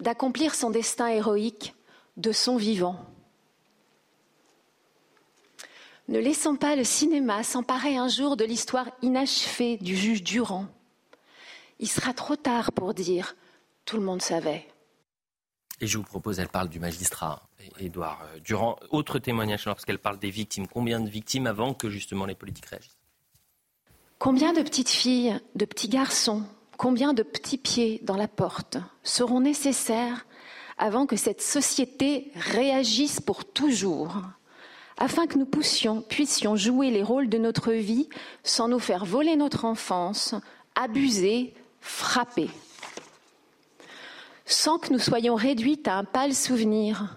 [0.00, 1.74] d'accomplir son destin héroïque
[2.16, 3.13] de son vivant?
[6.08, 10.66] Ne laissons pas le cinéma s'emparer un jour de l'histoire inachevée du juge Durand.
[11.78, 13.36] Il sera trop tard pour dire
[13.86, 14.66] tout le monde savait.
[15.80, 17.42] Et je vous propose, elle parle du magistrat,
[17.78, 18.76] Édouard Durand.
[18.90, 20.66] Autre témoignage lorsqu'elle parle des victimes.
[20.68, 22.98] Combien de victimes avant que justement les politiques réagissent?
[24.18, 26.44] Combien de petites filles, de petits garçons,
[26.76, 30.26] combien de petits pieds dans la porte seront nécessaires
[30.78, 34.16] avant que cette société réagisse pour toujours,
[34.98, 38.08] afin que nous puissions, jouer les rôles de notre vie
[38.42, 40.34] sans nous faire voler notre enfance,
[40.74, 42.50] abuser, frapper,
[44.46, 47.16] sans que nous soyons réduites à un pâle souvenir,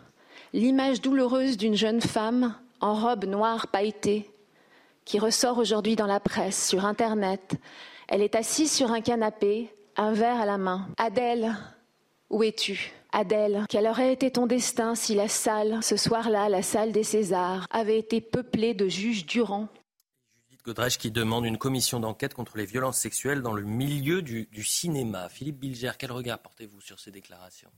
[0.53, 4.29] l'image douloureuse d'une jeune femme en robe noire pailletée,
[5.05, 7.55] qui ressort aujourd'hui dans la presse, sur Internet.
[8.07, 10.87] Elle est assise sur un canapé, un verre à la main.
[10.97, 11.55] Adèle,
[12.29, 12.96] où es-tu?
[13.11, 17.67] Adèle, quel aurait été ton destin si la salle, ce soir-là, la salle des Césars,
[17.71, 19.69] avait été peuplée de juges Durand
[20.49, 24.47] Judith Godrèche qui demande une commission d'enquête contre les violences sexuelles dans le milieu du,
[24.51, 25.29] du cinéma.
[25.29, 27.71] Philippe Bilger, quel regard portez-vous sur ces déclarations?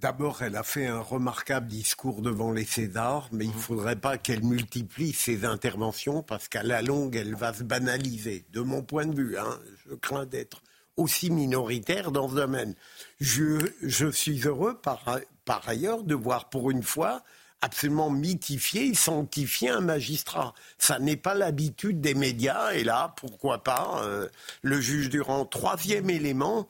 [0.00, 3.60] D'abord, elle a fait un remarquable discours devant les Césars, mais il ne mhm.
[3.60, 8.46] faudrait pas qu'elle multiplie ses interventions parce qu'à la longue, elle va se banaliser.
[8.50, 9.58] De mon point de vue, hein,
[9.88, 10.62] je crains d'être
[10.98, 12.74] aussi minoritaire dans ce domaine.
[13.20, 17.22] Je, suis heureux par, par ailleurs de voir pour une fois
[17.60, 20.54] absolument mythifier sanctifier un magistrat.
[20.78, 24.28] Ça n'est pas l'habitude des médias, et là, pourquoi pas, euh,
[24.62, 25.44] le juge Durand.
[25.44, 26.68] Troisième élément,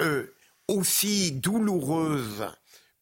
[0.00, 0.26] euh,
[0.68, 2.46] aussi douloureuse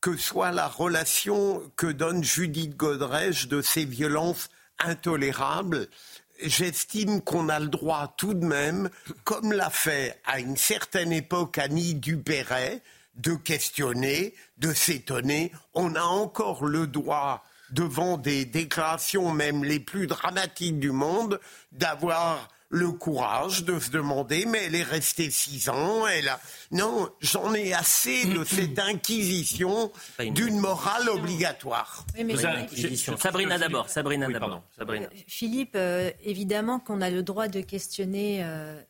[0.00, 5.88] que soit la relation que donne Judith Godrèche de ces violences intolérables,
[6.42, 8.90] j'estime qu'on a le droit tout de même,
[9.24, 12.82] comme l'a fait à une certaine époque Annie Dupéret,
[13.16, 15.52] de questionner, de s'étonner.
[15.74, 21.40] On a encore le droit, devant des déclarations même les plus dramatiques du monde,
[21.72, 26.40] d'avoir le courage de se demander, mais elle est restée six ans, elle a...
[26.72, 32.04] Non, j'en ai assez de cette inquisition d'une morale obligatoire.
[33.16, 34.64] Sabrina d'abord, Sabrina d'abord.
[34.80, 38.82] Euh, Philippe, euh, évidemment qu'on a le droit de questionner euh,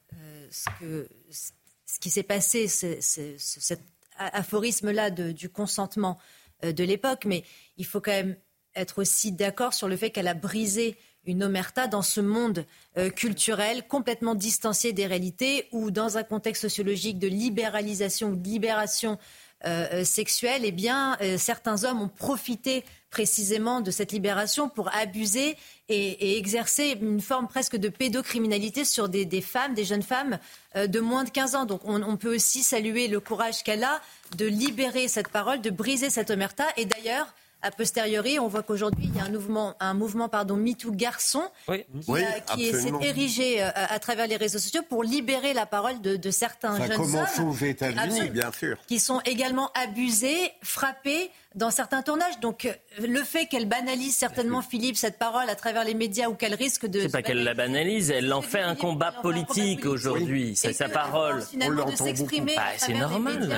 [0.50, 3.80] ce, que, ce qui s'est passé, cet
[4.16, 6.18] aphorisme-là du consentement
[6.62, 7.44] de l'époque, mais
[7.76, 8.36] il faut quand même
[8.74, 10.96] être aussi d'accord sur le fait qu'elle a brisé
[11.26, 12.64] une omerta dans ce monde
[12.96, 18.48] euh, culturel complètement distancié des réalités où, dans un contexte sociologique de libéralisation ou de
[18.48, 19.18] libération
[19.66, 25.56] euh, euh, sexuelle, eh bien, certains hommes ont profité précisément de cette libération pour abuser
[25.88, 30.38] et, exercer une forme presque de pédocriminalité sur des, femmes, des jeunes femmes
[30.74, 31.64] de moins de 15 ans.
[31.64, 34.00] Donc on, on peut aussi saluer le courage qu'elle a
[34.36, 36.64] de libérer cette parole, de briser cette omerta.
[36.76, 37.32] Et d'ailleurs,
[37.64, 41.42] a posteriori, on voit qu'aujourd'hui, il y a un mouvement, un mouvement pardon, MeToo garçon
[41.66, 46.76] qui, s'est érigé euh, à, travers les réseaux sociaux pour libérer la parole de, certains
[46.76, 48.76] Ça jeunes commence aux États-Unis, bien sûr.
[48.86, 52.40] Qui sont également abusés, frappés dans certains tournages.
[52.40, 52.72] Donc, euh,
[53.06, 56.86] le fait qu'elle banalise certainement, Philippe, cette parole à travers les médias ou qu'elle risque
[56.86, 57.00] de.
[57.00, 60.56] C'est pas qu'elle la banalise, elle en fait un combat politique aujourd'hui.
[60.56, 61.42] C'est sa parole.
[61.62, 62.44] On l'entend beaucoup.
[62.44, 63.56] Bah, c'est normal.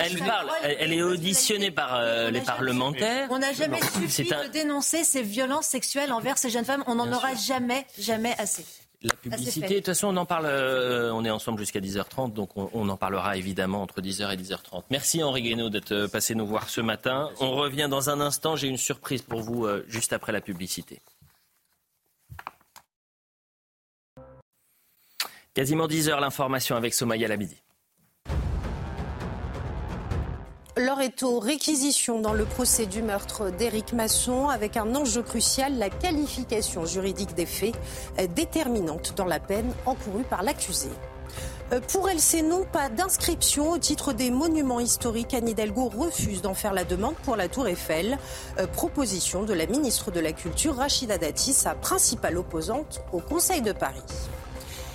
[0.00, 3.28] Elle parle, elle est auditionnée par euh, les parlementaires.
[3.30, 6.84] On n'a jamais suffi de dénoncer ces violences sexuelles envers ces jeunes femmes.
[6.86, 8.64] On n'en aura jamais, jamais assez.
[9.02, 12.56] La publicité, de toute façon, on en parle, euh, on est ensemble jusqu'à 10h30, donc
[12.56, 14.82] on, en parlera évidemment entre 10h et 10h30.
[14.90, 17.30] Merci Henri Guénaud d'être euh, passé nous voir ce matin.
[17.38, 21.00] On revient dans un instant, j'ai une surprise pour vous euh, juste après la publicité.
[25.54, 27.56] Quasiment 10h l'information avec Somaya Labidi.
[27.56, 27.67] L'heure est
[31.22, 36.86] aux réquisitions dans le procès du meurtre d'Éric Masson avec un enjeu crucial, la qualification
[36.86, 37.74] juridique des faits
[38.34, 40.88] déterminante dans la peine encourue par l'accusé.
[41.72, 45.34] Euh, pour elle, c'est non pas d'inscription au titre des monuments historiques.
[45.34, 48.16] Anne Hidalgo refuse d'en faire la demande pour la Tour Eiffel.
[48.58, 53.62] Euh, proposition de la ministre de la Culture, Rachida Dati, sa principale opposante au Conseil
[53.62, 54.02] de Paris.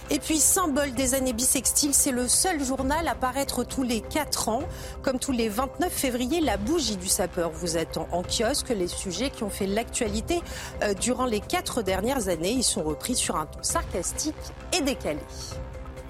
[0.10, 4.50] Et puis, symbole des années bissextiles, c'est le seul journal à paraître tous les 4
[4.50, 4.64] ans.
[5.02, 8.70] Comme tous les 29 février, la bougie du sapeur vous attend en kiosque.
[8.70, 10.42] Les sujets qui ont fait l'actualité
[10.84, 14.36] euh, durant les 4 dernières années, ils sont repris sur un ton sarcastique
[14.78, 15.20] et décalé.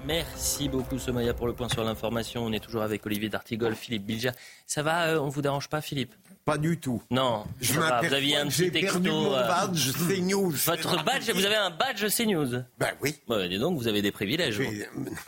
[0.06, 2.44] Merci beaucoup Somaya pour le point sur l'information.
[2.44, 4.32] On est toujours avec Olivier D'Artigol, Philippe Bilja.
[4.66, 6.14] Ça va, euh, on vous dérange pas Philippe?
[6.44, 7.02] Pas du tout.
[7.10, 9.00] Non, je vous aviez un petit texto.
[9.00, 10.50] Mon euh, badge CNews.
[10.50, 13.14] Votre badge, vous avez un badge CNews Ben oui.
[13.28, 14.60] Ouais, dis donc, vous avez des privilèges.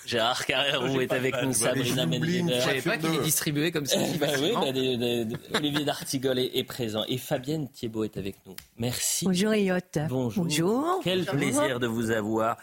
[0.05, 2.45] Gérard Carrère est avec nous, Sabrina Mendeber.
[2.55, 3.99] Je savais pas qu'il est distribué comme ça.
[4.21, 8.57] bah oui, bah, Olivier D'Artigol est, présent et Fabienne Thiebaud est avec nous.
[8.77, 9.25] Merci.
[9.25, 9.79] Bonjour Elliot.
[10.09, 10.45] Bonjour.
[10.45, 11.01] Bonjour.
[11.03, 12.57] Quel plaisir de vous avoir.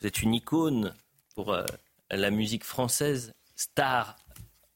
[0.00, 0.94] Vous êtes une icône
[1.34, 1.64] pour euh,
[2.10, 4.16] la musique française, star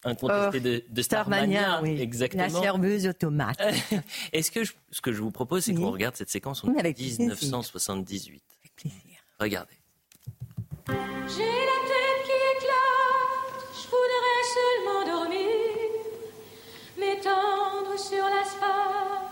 [0.05, 2.00] incontesté de, de Starmania, oui.
[2.00, 2.42] exactement.
[2.42, 3.61] La serveuse automate.
[4.32, 8.42] Est-ce que je, ce que je vous propose, c'est qu'on regarde cette séquence en 1978.
[8.61, 9.00] Avec plaisir.
[9.38, 9.74] Regardez.
[10.88, 15.62] J'ai la tête qui éclate, je voudrais seulement dormir.
[17.96, 19.32] sur l'asphalte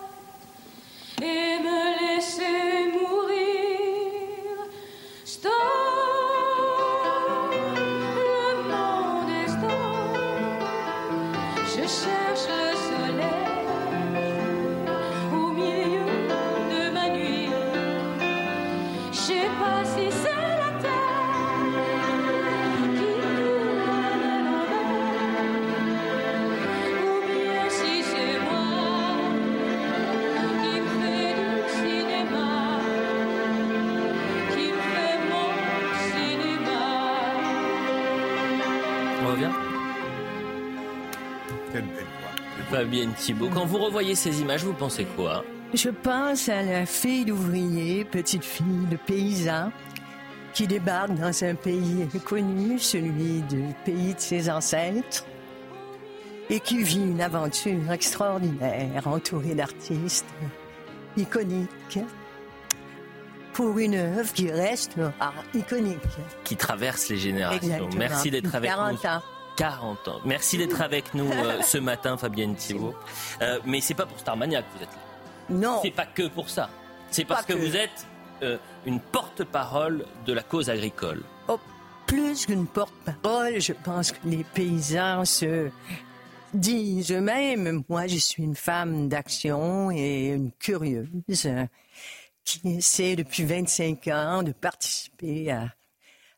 [42.81, 45.45] Fabienne Thibault, quand vous revoyez ces images, vous pensez quoi?
[45.75, 49.71] Je pense à la fille d'ouvrier, petite fille de paysan,
[50.55, 55.27] qui débarque dans un pays inconnu, celui du pays de ses ancêtres,
[56.49, 60.25] et qui vit une aventure extraordinaire, entourée d'artistes
[61.19, 61.99] iconiques,
[63.53, 65.99] pour une œuvre qui restera iconique.
[66.45, 67.61] Qui traverse les générations.
[67.63, 67.99] Exactement.
[67.99, 69.11] Merci d'être avec 40 nous.
[69.11, 69.21] ans.
[69.61, 70.21] 40 ans.
[70.25, 72.95] Merci d'être avec nous euh, ce matin, Fabienne Thibault.
[73.43, 74.99] Euh, mais c'est pas pour Starmania que vous êtes là.
[75.51, 75.81] Non.
[75.83, 76.71] C'est pas que pour ça.
[77.11, 77.59] C'est parce que, que.
[77.59, 78.07] vous êtes
[78.43, 78.57] euh,
[78.87, 81.23] une porte-parole de la cause agricole.
[81.49, 81.59] Oh,
[82.07, 85.69] plus qu'une porte-parole, je pense que les paysans se
[86.55, 91.49] disent eux-mêmes, moi je suis une femme d'action et une curieuse
[92.45, 95.69] qui essaie depuis 25 ans de participer à,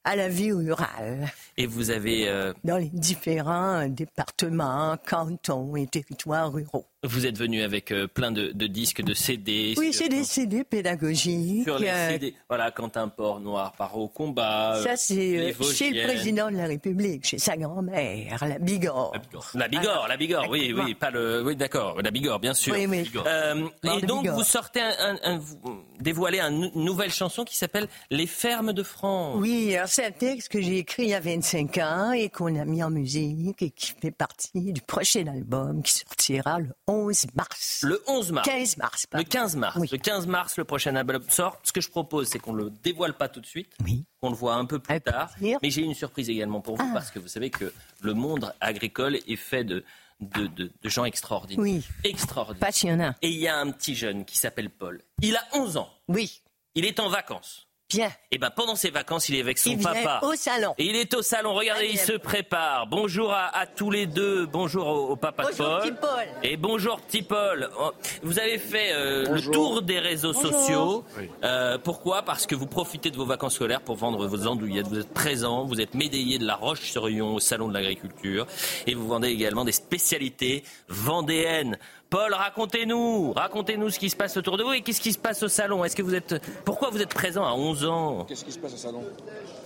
[0.04, 6.52] à la vie rurale Et vous avez, euh, dans les différents départements, cantons et territoires
[6.52, 6.86] ruraux.
[7.04, 9.74] vous êtes venu avec euh, plein de, de disques, de CD.
[9.76, 11.64] Oui, sur- c'est des CD pédagogiques.
[11.64, 14.80] Sur les euh, CD, voilà, Quentin Port Noir part au combat.
[14.82, 19.12] Ça, c'est chez le président de la République, chez sa grand-mère, la Bigorre.
[19.54, 22.74] La Bigorre, la Bigorre, oui, oui, pas le, oui, d'accord, la Bigorre, bien sûr.
[22.74, 23.10] Oui, oui.
[23.26, 24.36] Euh, et donc Bigorre.
[24.38, 25.58] vous sortez un, un- un- vous
[26.00, 29.36] dévoilez une nouvelle chanson qui s'appelle Les fermes de France.
[29.38, 32.58] Oui, alors c'est un texte que j'ai écrit il y a 25 ans et qu'on
[32.58, 37.26] a mis en musique et qui fait partie du prochain album qui sortira le 11
[37.34, 37.80] mars.
[37.82, 38.48] Le 11 mars.
[38.48, 39.78] 15 mars, Le 15 mars.
[39.90, 41.58] Le 15 mars, le prochain album sort.
[41.62, 43.72] Ce que je propose, c'est qu'on le dévoile pas tout de suite.
[44.20, 45.30] Qu'on le voit un peu plus tard.
[45.40, 46.92] Mais j'ai une surprise également pour vous Ah.
[46.94, 49.84] parce que vous savez que le monde agricole est fait de,
[50.20, 51.62] de, de- de gens extraordinaires.
[51.62, 51.84] Oui.
[52.04, 52.60] Extraordinaires.
[52.60, 53.14] Passionnant.
[53.20, 55.02] Et il y a un petit jeune qui s'appelle Paul.
[55.20, 55.90] Il a 11 ans.
[56.08, 56.40] Oui.
[56.74, 57.66] Il est en vacances.
[57.94, 58.10] Bien.
[58.30, 60.20] Et ben pendant ses vacances, il est avec son Il vient papa.
[60.26, 60.74] au salon.
[60.78, 61.54] Et il est au salon.
[61.54, 62.86] Regardez, il se prépare.
[62.86, 64.46] Bonjour à, à tous les deux.
[64.46, 65.80] Bonjour au, au papa Bonjour, de Paul.
[65.90, 66.26] petit Paul.
[66.42, 67.68] Et bonjour petit Paul.
[67.78, 67.90] Oh,
[68.22, 70.52] Vous avez fait euh, le tour des réseaux Bonjour.
[70.52, 71.04] sociaux.
[71.44, 72.22] Euh, pourquoi?
[72.22, 74.86] Parce que vous profitez de vos vacances scolaires pour vendre vos andouillettes.
[74.88, 75.64] Vous êtes présent.
[75.64, 78.46] Vous êtes médaillé de la Roche-sur-Yon au salon de l'agriculture.
[78.86, 81.78] Et vous vendez également des spécialités vendéennes.
[82.12, 85.42] Paul, racontez-nous, racontez-nous ce qui se passe autour de vous et qu'est-ce qui se passe
[85.42, 85.82] au salon?
[85.82, 88.26] Est-ce que vous êtes, pourquoi vous êtes présent à 11 ans?
[88.28, 89.02] Qu'est-ce qui se passe au salon?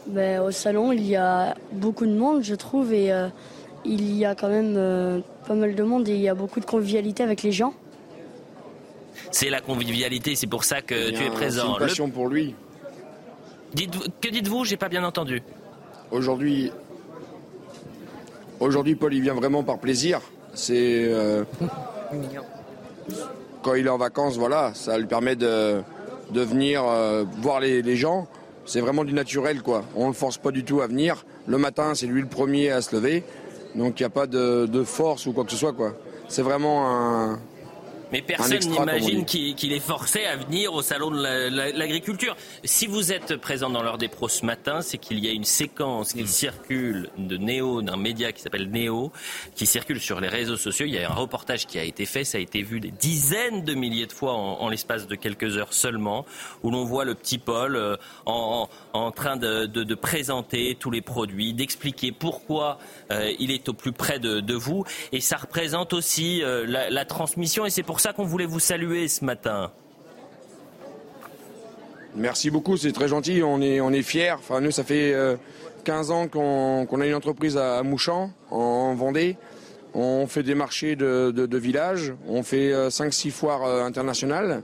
[0.07, 3.27] Ben, au salon, il y a beaucoup de monde, je trouve, et euh,
[3.85, 5.19] il y a quand même euh,
[5.49, 7.75] pas mal de monde et il y a beaucoup de convivialité avec les gens.
[9.33, 11.73] C'est la convivialité, c'est pour ça que tu es C'est présent.
[11.73, 12.55] une passion pour lui.
[13.75, 14.65] Dites, que dites-vous?
[14.65, 15.43] J'ai pas bien entendu.
[16.13, 16.71] Aujourd'hui,
[18.61, 20.21] aujourd'hui, Paul, il vient vraiment par plaisir.
[20.55, 21.43] C'est euh,
[23.63, 25.83] quand il est en vacances, voilà, ça lui permet de,
[26.33, 28.29] venir euh, voir les, gens.
[28.65, 29.85] C'est vraiment du naturel, quoi.
[29.95, 31.25] On ne le force pas du tout à venir.
[31.47, 33.25] Le matin, c'est lui le premier à se lever.
[33.75, 35.93] Donc il n'y a pas de, de force ou quoi que ce soit, quoi.
[36.29, 37.39] C'est vraiment un,
[38.13, 42.37] Mais personne n'imagine qu'il est forcé à venir au salon de la- la- l'agriculture.
[42.63, 45.45] Si vous êtes présent dans l'heure des pros ce matin, c'est qu'il y a une
[45.45, 49.11] séquence qui circule de Néo, d'un média qui s'appelle Néo,
[49.57, 50.87] qui circule sur les réseaux sociaux.
[50.87, 53.65] Il y a un reportage qui a été fait, ça a été vu des dizaines
[53.65, 56.25] de milliers de fois en, en l'espace de quelques heures seulement,
[56.63, 60.91] où l'on voit le petit Paul euh, en, en train de, de- de présenter tous
[60.93, 62.79] les produits, d'expliquer pourquoi
[63.11, 64.85] euh, il est au plus près de, de vous.
[65.13, 68.61] Et ça représente aussi euh, la, la transmission, et c'est pour ça qu'on voulait vous
[68.61, 69.71] saluer ce matin.
[72.15, 74.33] Merci beaucoup, c'est très gentil, on est, on est fiers.
[74.39, 75.37] Enfin, nous, ça fait euh,
[75.85, 79.37] 15 ans qu'on qu'on a une entreprise à, Mouchamp, en Vendée.
[79.95, 84.63] On fait des marchés de, de, village, on fait 5-6 foires euh, internationales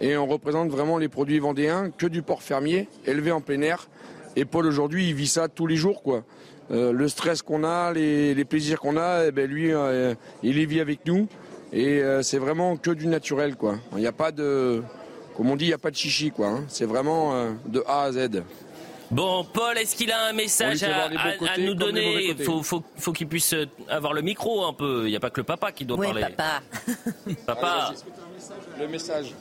[0.00, 3.88] et on représente vraiment les produits vendéens que du porc fermier, élevé en plein air.
[4.36, 6.02] Et Paul, aujourd'hui, il vit ça tous les jours.
[6.02, 6.24] quoi.
[6.70, 10.56] Euh, le stress qu'on a, les, les plaisirs qu'on a, eh ben, lui, euh, il
[10.56, 11.28] les vit avec nous.
[11.72, 13.56] Et euh, c'est vraiment que du naturel.
[13.56, 13.76] quoi.
[13.92, 14.82] Il n'y a pas de...
[15.36, 16.48] Comme on dit, il n'y a pas de chichi, quoi.
[16.48, 16.64] hein.
[16.68, 18.42] C'est vraiment euh, de A à Z.
[19.10, 21.08] Bon, Paul, est-ce qu'il a un message à,
[21.58, 25.02] nous donner faut, faut, faut qu'il puisse euh, avoir le micro un peu.
[25.06, 26.22] Il n'y a pas que le papa qui doit Oui, parler.
[26.36, 26.62] papa.
[27.46, 27.92] Papa.
[28.80, 29.34] Le message.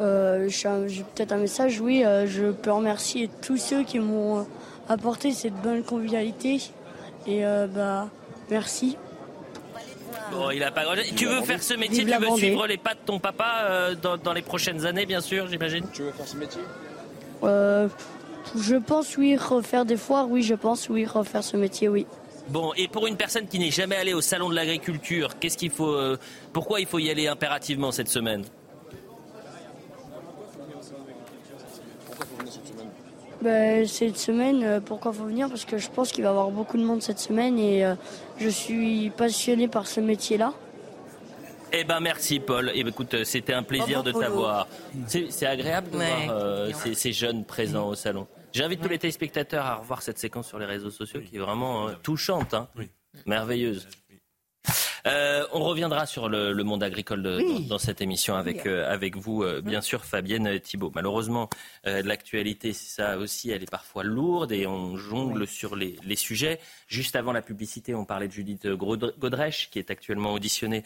[0.00, 2.04] Euh, j'ai peut-être un message, oui.
[2.04, 4.46] euh, je peux remercier tous ceux qui m'ont
[4.88, 6.60] apporté cette bonne convivialité.
[7.26, 8.08] Et euh, bah,
[8.50, 8.96] merci.
[10.32, 12.94] Bon, il a pas grand- Tu veux faire ce métier Tu veux suivre les pas
[12.94, 15.84] de ton papa euh, dans, dans les prochaines années, bien sûr, j'imagine?
[15.92, 16.62] Tu veux faire ce métier?
[17.42, 17.88] Euh,
[18.56, 22.06] je pense, oui, refaire des foires, oui, je pense, oui, refaire ce métier, oui.
[22.48, 25.70] Bon, et pour une personne qui n'est jamais allée au salon de l'agriculture, qu'est-ce qu'il
[25.70, 26.16] faut euh,
[26.52, 28.44] Pourquoi il faut y aller impérativement cette semaine?
[33.42, 35.48] Ben, cette semaine, euh, pourquoi faut venir?
[35.48, 37.94] Parce que je pense qu'il va y avoir beaucoup de monde cette semaine et euh,
[38.38, 40.52] je suis passionné par ce métier-là.
[41.72, 42.70] Eh ben merci Paul.
[42.74, 44.66] Eh ben, écoute, euh, c'était un plaisir de t'avoir.
[45.06, 46.26] C'est agréable de Ouais.
[46.26, 48.26] voir euh, ces, ces jeunes présents au salon.
[48.52, 51.88] J'invite tous les téléspectateurs à revoir cette séquence sur les réseaux sociaux qui est vraiment
[51.88, 52.66] euh, touchante, hein.
[53.24, 53.86] merveilleuse.
[55.06, 58.90] Euh, on reviendra sur le, le monde agricole de- dans, dans cette émission avec, euh,
[58.92, 60.92] avec vous, euh, bien sûr, Fabienne Thibault.
[60.94, 61.48] Malheureusement,
[61.84, 66.60] l'actualité, c'est ça aussi, elle est parfois lourde et on jongle sur les, les sujets.
[66.88, 70.84] Juste avant la publicité, on parlait de Judith Godrèche, qui est actuellement auditionnée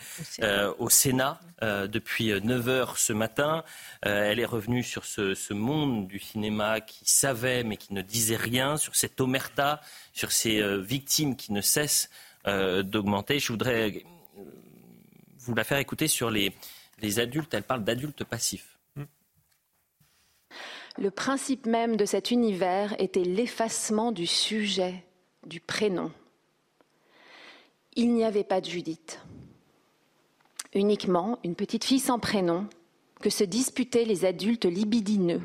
[0.79, 3.65] au Sénat depuis 9 heures ce matin.
[4.03, 8.37] Elle est revenue sur ce, ce monde du cinéma qui savait mais qui ne disait
[8.37, 9.81] rien, sur cette omerta,
[10.13, 12.11] sur ces victimes qui ne cessent
[12.45, 13.39] d'augmenter.
[13.39, 13.91] Je voudrais
[14.39, 14.43] euh,
[15.39, 16.53] vous la faire écouter sur les,
[17.01, 17.55] les adultes.
[17.55, 18.79] Elle parle d'adultes passifs.
[20.97, 25.05] Le principe même de cet univers était l'effacement du sujet,
[25.45, 26.13] du prénom.
[27.97, 29.21] Il n'y avait pas de Judith.
[30.73, 32.69] Uniquement une petite fille sans prénom
[33.21, 35.43] que se disputaient les adultes libidineux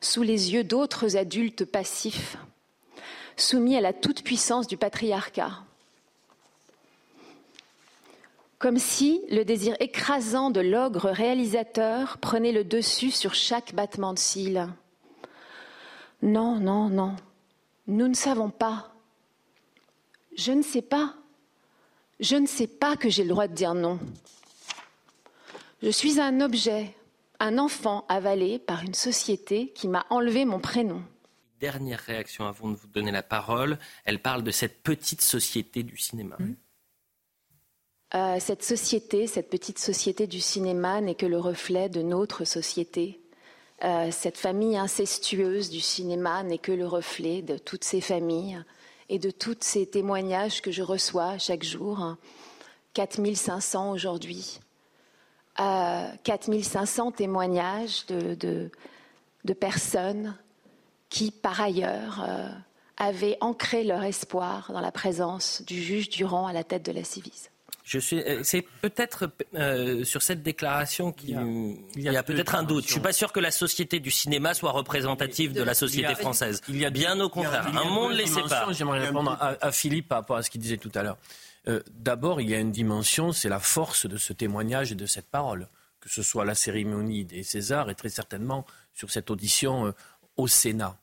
[0.00, 2.36] sous les yeux d'autres adultes passifs,
[3.36, 5.64] soumis à la toute-puissance du patriarcat.
[8.60, 14.18] Comme si le désir écrasant de l'ogre réalisateur prenait le dessus sur chaque battement de
[14.18, 14.68] cils.
[16.20, 17.16] Non, non, non.
[17.86, 18.92] Nous ne savons pas.
[20.36, 21.14] Je ne sais pas.
[22.20, 23.98] Je ne sais pas que j'ai le droit de dire non.
[25.82, 26.94] Je suis un objet,
[27.38, 31.02] un enfant avalé par une société qui m'a enlevé mon prénom.
[31.60, 33.78] Dernière réaction avant de vous donner la parole.
[34.04, 36.36] Elle parle de cette petite société du cinéma.
[38.14, 43.20] Euh, cette société, cette petite société du cinéma n'est que le reflet de notre société.
[43.84, 48.60] Euh, cette famille incestueuse du cinéma n'est que le reflet de toutes ces familles
[49.08, 52.16] et de tous ces témoignages que je reçois chaque jour.
[52.94, 54.58] 4500 aujourd'hui.
[55.60, 60.36] Euh, 4500 témoignages de, de- personnes
[61.08, 62.48] qui, par ailleurs, euh,
[62.96, 67.04] avaient ancré leur espoir dans la présence du juge Durand à la tête de la
[67.04, 67.49] Civise.
[67.90, 68.20] Je suis.
[68.20, 71.42] euh, C'est peut-être euh, sur cette déclaration qu'il y a,
[71.96, 72.84] il y a deux peut-être un doute.
[72.84, 73.02] Je suis déclarations.
[73.02, 76.60] pas sûr que la société du cinéma soit représentative de la société française.
[76.68, 77.66] il y a bien au contraire.
[77.76, 78.72] Un monde les sépare.
[78.72, 81.18] J'aimerais répondre à, à Philippe par rapport à ce qu'il disait tout à l'heure.
[81.68, 85.06] Euh, D'abord, il y a une dimension, c'est la force de ce témoignage et de
[85.06, 85.68] cette parole,
[86.00, 88.64] que ce soit la cérémonie des Césars et très certainement
[88.94, 89.92] sur cette audition euh,
[90.36, 90.96] au Sénat.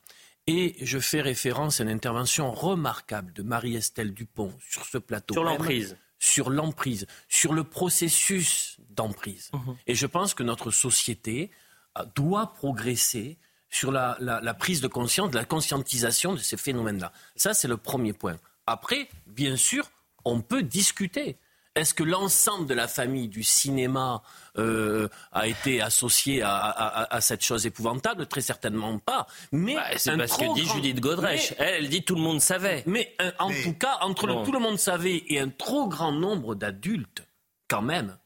[0.48, 5.34] Et je fais référence à une intervention remarquable de Marie-Estelle Dupont sur ce plateau.
[5.34, 5.98] Sur même, l'emprise.
[6.34, 7.06] Sur l'emprise,
[7.40, 9.50] sur le processus d'emprise.
[9.54, 9.76] Mhm.
[9.88, 11.52] Et je pense que notre société
[11.98, 13.38] euh, doit progresser
[13.70, 17.12] sur la, la- la prise de conscience, de la conscientisation de ces phénomènes-là.
[17.36, 18.38] Ça, c'est le premier point.
[18.66, 19.84] Après, bien sûr,
[20.26, 21.38] on peut discuter.
[21.78, 24.22] Est-ce que l'ensemble de la famille du cinéma
[24.58, 28.26] euh, a été associé à, à- à- à cette chose épouvantable?
[28.28, 29.28] Très certainement pas.
[29.52, 31.52] Mais Bah, c'est parce que dit grand- Judith Godrèche.
[31.60, 32.84] Mais- Elle, elle dit tout le monde savait.
[32.88, 36.12] mais euh, en tout cas, entre le tout le monde savait et un trop grand
[36.12, 37.28] nombre d'adultes,
[37.68, 38.18] quand même,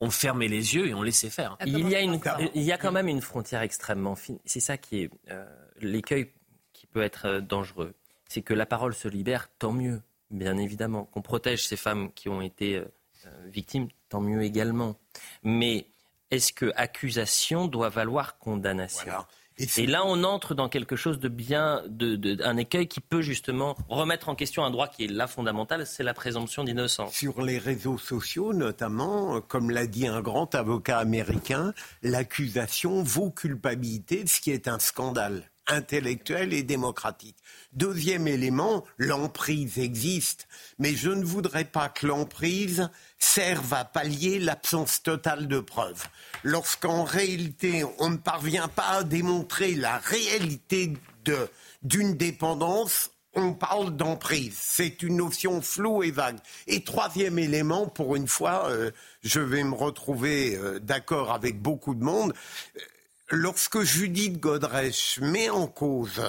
[0.00, 1.56] on fermait les yeux et on laissait faire.
[1.66, 2.20] Il y, a une,
[2.54, 4.38] il y a quand même une frontière extrêmement fine.
[4.44, 5.44] C'est ça qui est euh,
[5.80, 6.32] l'écueil
[6.72, 7.94] qui peut être dangereux.
[8.28, 11.04] C'est que la parole se libère, tant mieux, bien évidemment.
[11.04, 12.84] Qu'on protège ces femmes qui ont été euh,
[13.26, 14.96] euh, victimes, tant mieux également.
[15.42, 15.86] Mais
[16.30, 19.12] est-ce que accusation doit valoir condamnation
[19.58, 23.22] et, là, on entre dans quelque chose de bien, de, de- un écueil qui peut
[23.22, 27.14] justement remettre en question un droit qui est là fondamental, c'est la présomption d'innocence.
[27.14, 31.72] Sur les réseaux sociaux, notamment, comme l'a dit un grand avocat américain,
[32.02, 37.36] l'accusation vaut culpabilité, ce qui est un scandale intellectuel et démocratique.
[37.72, 40.48] Deuxième élément, l'emprise existe,
[40.78, 42.88] mais je ne voudrais pas que l'emprise
[43.18, 46.06] serve à pallier l'absence totale de preuves.
[46.42, 50.92] Lorsqu'en réalité, on ne parvient pas à démontrer la réalité
[51.82, 54.56] d'une dépendance, on parle d'emprise.
[54.58, 56.38] C'est une notion floue et vague.
[56.66, 58.90] Et troisième élément, pour une fois, euh,
[59.22, 62.32] je vais me retrouver euh, d'accord avec beaucoup de monde.
[63.30, 66.22] Lorsque Judith Godrèche met en cause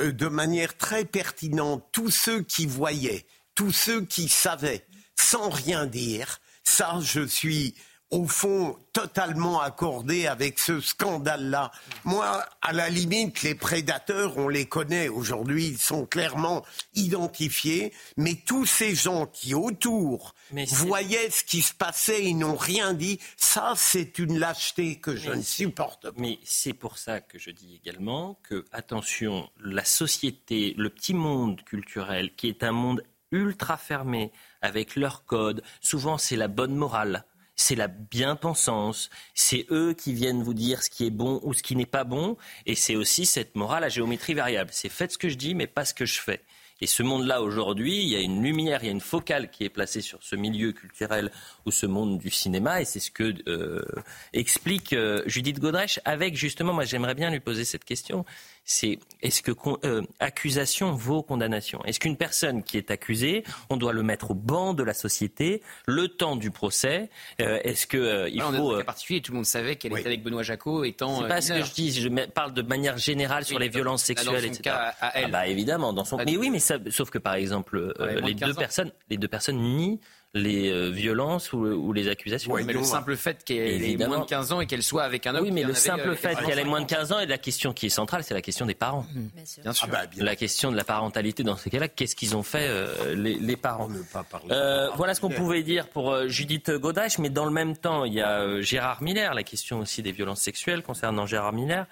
[0.00, 4.86] euh, de manière très pertinente tous ceux qui voyaient, tous ceux qui savaient,
[5.18, 7.74] sans rien dire, ça, je suis
[8.10, 11.72] au fond totalement accordé avec ce scandale-là.
[12.04, 18.34] Moi, à la limite, les prédateurs, on les connaît aujourd'hui, ils sont clairement identifiés, mais
[18.46, 23.18] tous ces gens qui autour Mais voyaient ce qui se passait et n'ont rien dit,
[23.36, 26.16] ça, c'est une lâcheté que je ne supporte pas.
[26.16, 31.62] Mais c'est pour ça que je dis également que, attention, la société, le petit monde
[31.64, 33.02] culturel, qui est un monde
[33.32, 34.32] ultra fermé,
[34.62, 37.24] avec leurs codes, souvent c'est la bonne morale.
[37.56, 41.62] C'est la bien-pensance, c'est eux qui viennent vous dire ce qui est bon ou ce
[41.62, 42.36] qui n'est pas bon,
[42.66, 44.70] et c'est aussi cette morale à géométrie variable.
[44.72, 46.42] C'est faites ce que je dis, mais pas ce que je fais.
[46.82, 49.64] Et ce monde-là, aujourd'hui, il y a une lumière, il y a une focale qui
[49.64, 51.32] est placée sur ce milieu culturel
[51.64, 53.82] ou ce monde du cinéma, et c'est ce que euh,
[54.34, 58.26] explique euh, Judith Godrèche avec, justement, moi j'aimerais bien lui poser cette question,
[58.68, 61.82] c'est est-ce que con- euh, accusation vaut condamnation?
[61.84, 65.62] Est-ce qu'une personne qui est accusée, on doit le mettre au banc de la société
[65.86, 67.08] le temps du procès?
[67.40, 68.72] Euh, Est-ce que euh, il Là, faut...
[68.72, 71.18] un euh, cas particulier, tout le monde savait qu'elle était avec Benoît Jacot étant.
[71.18, 74.02] c'est euh, pas ce que je dis, je parle de manière générale sur les violences
[74.02, 74.60] sexuelles, son etc.
[74.62, 75.26] cas, à elle.
[75.26, 76.16] Ah bah évidemment, dans son.
[76.18, 78.58] Mais oui, mais ça, sauf que par exemple, euh, Ouais, les de deux 15 ans.
[78.58, 80.00] personnes, les deux personnes nient
[80.36, 82.54] les euh, violences ou, ou les accusations.
[82.54, 85.34] mais le simple fait qu'elle ait moins de 15 ans et qu'elle soit avec un
[85.34, 85.44] homme.
[85.44, 86.88] Oui, mais le simple euh, fait 85 qu'elle ait moins de ans.
[86.88, 89.06] 15 ans et la question qui est centrale, c'est la question des parents.
[89.62, 89.88] Bien sûr.
[90.18, 93.56] La question de la parentalité dans ces cas-là, qu'est-ce qu'ils ont fait euh, les, les
[93.56, 93.88] parents
[94.50, 98.04] Euh, Voilà ce qu'on pouvait dire pour euh, Judith Godrèche, mais dans le même temps,
[98.04, 101.86] il y a euh, Gérard Miller, la question aussi des violences sexuelles concernant Gérard Miller.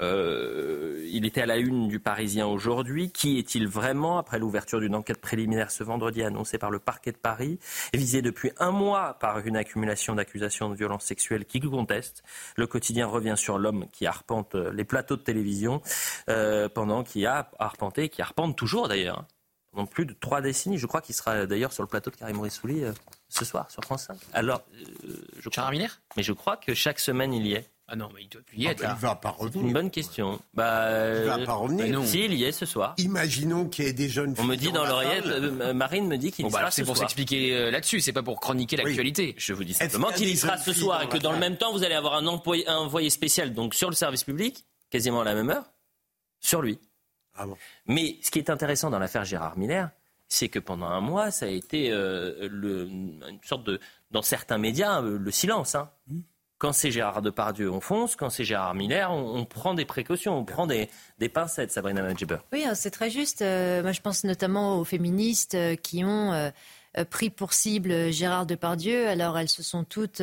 [0.00, 3.10] Euh, il était à la une du Parisien aujourd'hui.
[3.10, 7.16] Qui est-il vraiment après l'ouverture d'une enquête préliminaire ce vendredi annoncée par le parquet de
[7.16, 7.58] Paris,
[7.92, 12.22] visé depuis un mois par une accumulation d'accusations de violences sexuelles qui contestent?
[12.56, 15.80] Le quotidien revient sur l'homme qui arpente les plateaux de télévision
[16.28, 19.26] euh, pendant qui a arpenté, qui arpente toujours d'ailleurs,
[19.70, 20.78] pendant plus de trois décennies.
[20.78, 22.92] Je crois qu'il sera d'ailleurs sur le plateau de Karim Rissouli euh,
[23.28, 24.18] ce soir sur France 5.
[24.32, 24.62] Alors,
[25.38, 25.70] je crois,
[26.16, 27.70] mais je crois que chaque semaine il y est.
[27.86, 28.78] Ah non, mais il doit plus y Ah être.
[28.80, 28.94] ben, là.
[28.98, 29.66] il va pas C'est revenir.
[29.66, 30.40] une bonne question.
[30.54, 31.84] Bah, Il va euh, pas revenir.
[31.86, 32.04] bah non.
[32.06, 32.94] Si, il y est ce soir.
[32.96, 36.06] Imaginons qu'il y ait des jeunes On me filles dit dans la l'oreillette, euh, Marine
[36.08, 38.14] me dit qu'il Bon, y bah, sera alors, c'est ce pour s'expliquer euh, là-dessus, c'est
[38.14, 39.34] pas pour chroniquer l'actualité.
[39.36, 41.38] Je vous dis simplement qu'il y sera ce filles soir dans et que dans le
[41.38, 44.64] même temps, vous allez avoir un envoyé, un envoyé spécial donc sur le service public,
[44.88, 45.64] quasiment à la même heure,
[46.40, 46.78] sur lui.
[47.36, 47.56] Ah bon.
[47.86, 49.90] Mais ce qui est intéressant dans l'affaire Gérard Miller,
[50.26, 53.78] c'est que pendant un mois, ça a été euh, le- une sorte de,
[54.10, 55.74] dans certains médias, le silence.
[55.74, 55.90] hein.
[56.58, 58.14] Quand c'est Gérard Depardieu, on fonce.
[58.14, 60.88] Quand c'est Gérard Miller, on, prend des précautions, on prend des,
[61.28, 62.38] pincettes, Sabrina Nadjiber.
[62.52, 63.42] Oui, hein, c'est très juste.
[63.42, 66.50] Euh, moi, je pense notamment aux féministes euh, qui ont euh,
[67.10, 69.08] pris pour cible Gérard Depardieu.
[69.08, 70.22] Alors, elles se sont toutes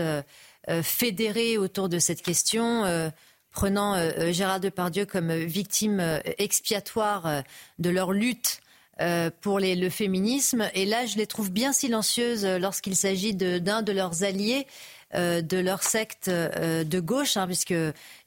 [0.84, 3.12] fédérées autour de cette question.
[3.52, 3.98] prenant
[4.32, 7.44] Gérard Depardieu comme victime expiatoire
[7.78, 8.62] de leur lutte
[9.42, 10.70] pour le féminisme.
[10.74, 14.66] Et là, je les trouve bien silencieuses lorsqu'il s'agit d'un de, leurs alliés.
[15.14, 17.74] Euh, de leur secte euh, de gauche, hein, puisque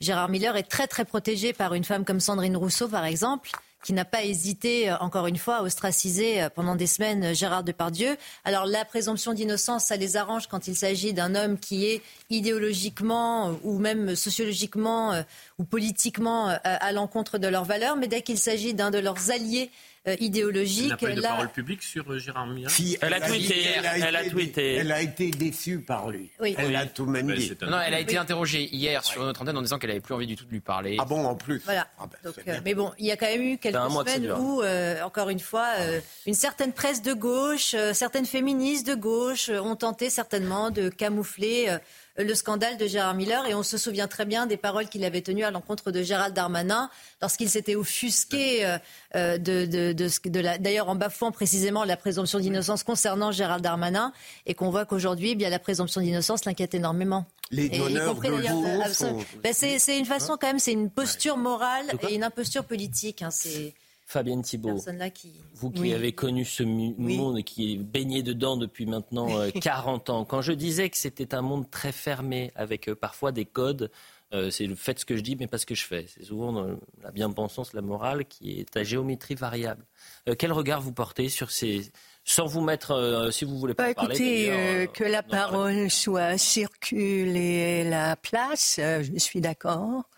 [0.00, 3.50] Gérard Miller est très très protégé par une femme comme Sandrine Rousseau, par exemple,
[3.82, 8.16] qui n'a pas hésité, euh, encore une fois, à ostraciser pendant des semaines Gérard Depardieu.
[8.44, 13.58] Alors la présomption d'innocence, ça les arrange quand il s'agit d'un homme qui est idéologiquement
[13.62, 15.14] ou même sociologiquement
[15.58, 19.70] ou politiquement à l'encontre de leurs valeurs, mais dès qu'il s'agit d'un de leurs alliés
[20.06, 22.96] euh, Elle n'a idéologiques, pas eu de là, parole publique sur euh, Gérard Miller Si,
[23.00, 23.86] Elle a tweeté, elle
[24.16, 24.74] a été- tweeté.
[24.74, 26.30] Elle a été déçue par lui.
[26.40, 26.54] Oui.
[26.58, 26.76] Elle Oui.
[26.76, 27.52] a tout même dit.
[27.62, 30.26] Non, elle a été interrogée hier sur notre antenne en disant qu'elle avait plus envie
[30.26, 30.96] du tout de lui parler.
[31.00, 31.86] Ah bon, en plus Voilà.
[31.98, 34.62] Ah ben, Donc, euh, mais bon, il y a quand même eu quelques semaines où,
[34.62, 39.48] euh, encore une fois, euh, une certaine presse de gauche, euh, certaines féministes de gauche
[39.48, 41.78] euh, ont tenté certainement de camoufler euh,
[42.16, 43.46] le scandale de Gérard Miller.
[43.46, 46.34] Et on se souvient très bien des paroles qu'il avait tenues à l'encontre de Gérald
[46.34, 46.90] Darmanin
[47.20, 48.78] lorsqu'il s'était offusqué euh,
[49.16, 49.92] euh, de, de,
[50.28, 54.12] de, la, d'ailleurs en bafouant précisément la présomption d'innocence concernant Gérald Darmanin,
[54.46, 57.26] et qu'on voit qu'aujourd'hui, eh bien la présomption d'innocence l'inquiète énormément.
[57.50, 60.90] Les Et donneurs de euh, sont- Ben, c'est, c'est une façon quand même, c'est une
[60.90, 63.22] posture morale et une imposture politique.
[63.22, 63.74] hein, c'est
[64.06, 64.78] Fabienne Thibault.
[65.14, 65.32] qui.
[65.54, 65.92] Vous qui Oui.
[65.94, 66.94] avez connu ce Oui.
[67.16, 70.96] monde et qui est baigné dedans depuis maintenant euh, 40 ans, quand je disais que
[70.96, 73.90] c'était un monde très fermé, avec euh, parfois des codes,
[74.32, 76.06] euh, c'est le fait ce que je dis, mais pas ce que je fais.
[76.08, 79.84] C'est souvent dans la bien-pensance, la morale, qui est à géométrie variable.
[80.28, 81.90] Euh, quel regard vous portez sur ces...
[82.26, 85.22] Sans vous mettre, euh, si vous voulez pas Bah, parler, écoutez, euh, euh, que la
[85.22, 90.08] parole soit circule et la place, euh, je suis d'accord.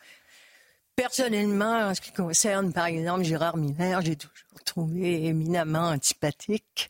[0.97, 4.33] Personnellement, en ce qui concerne, par exemple, Gérard Miller, j'ai toujours
[4.65, 6.89] trouvé éminemment antipathique,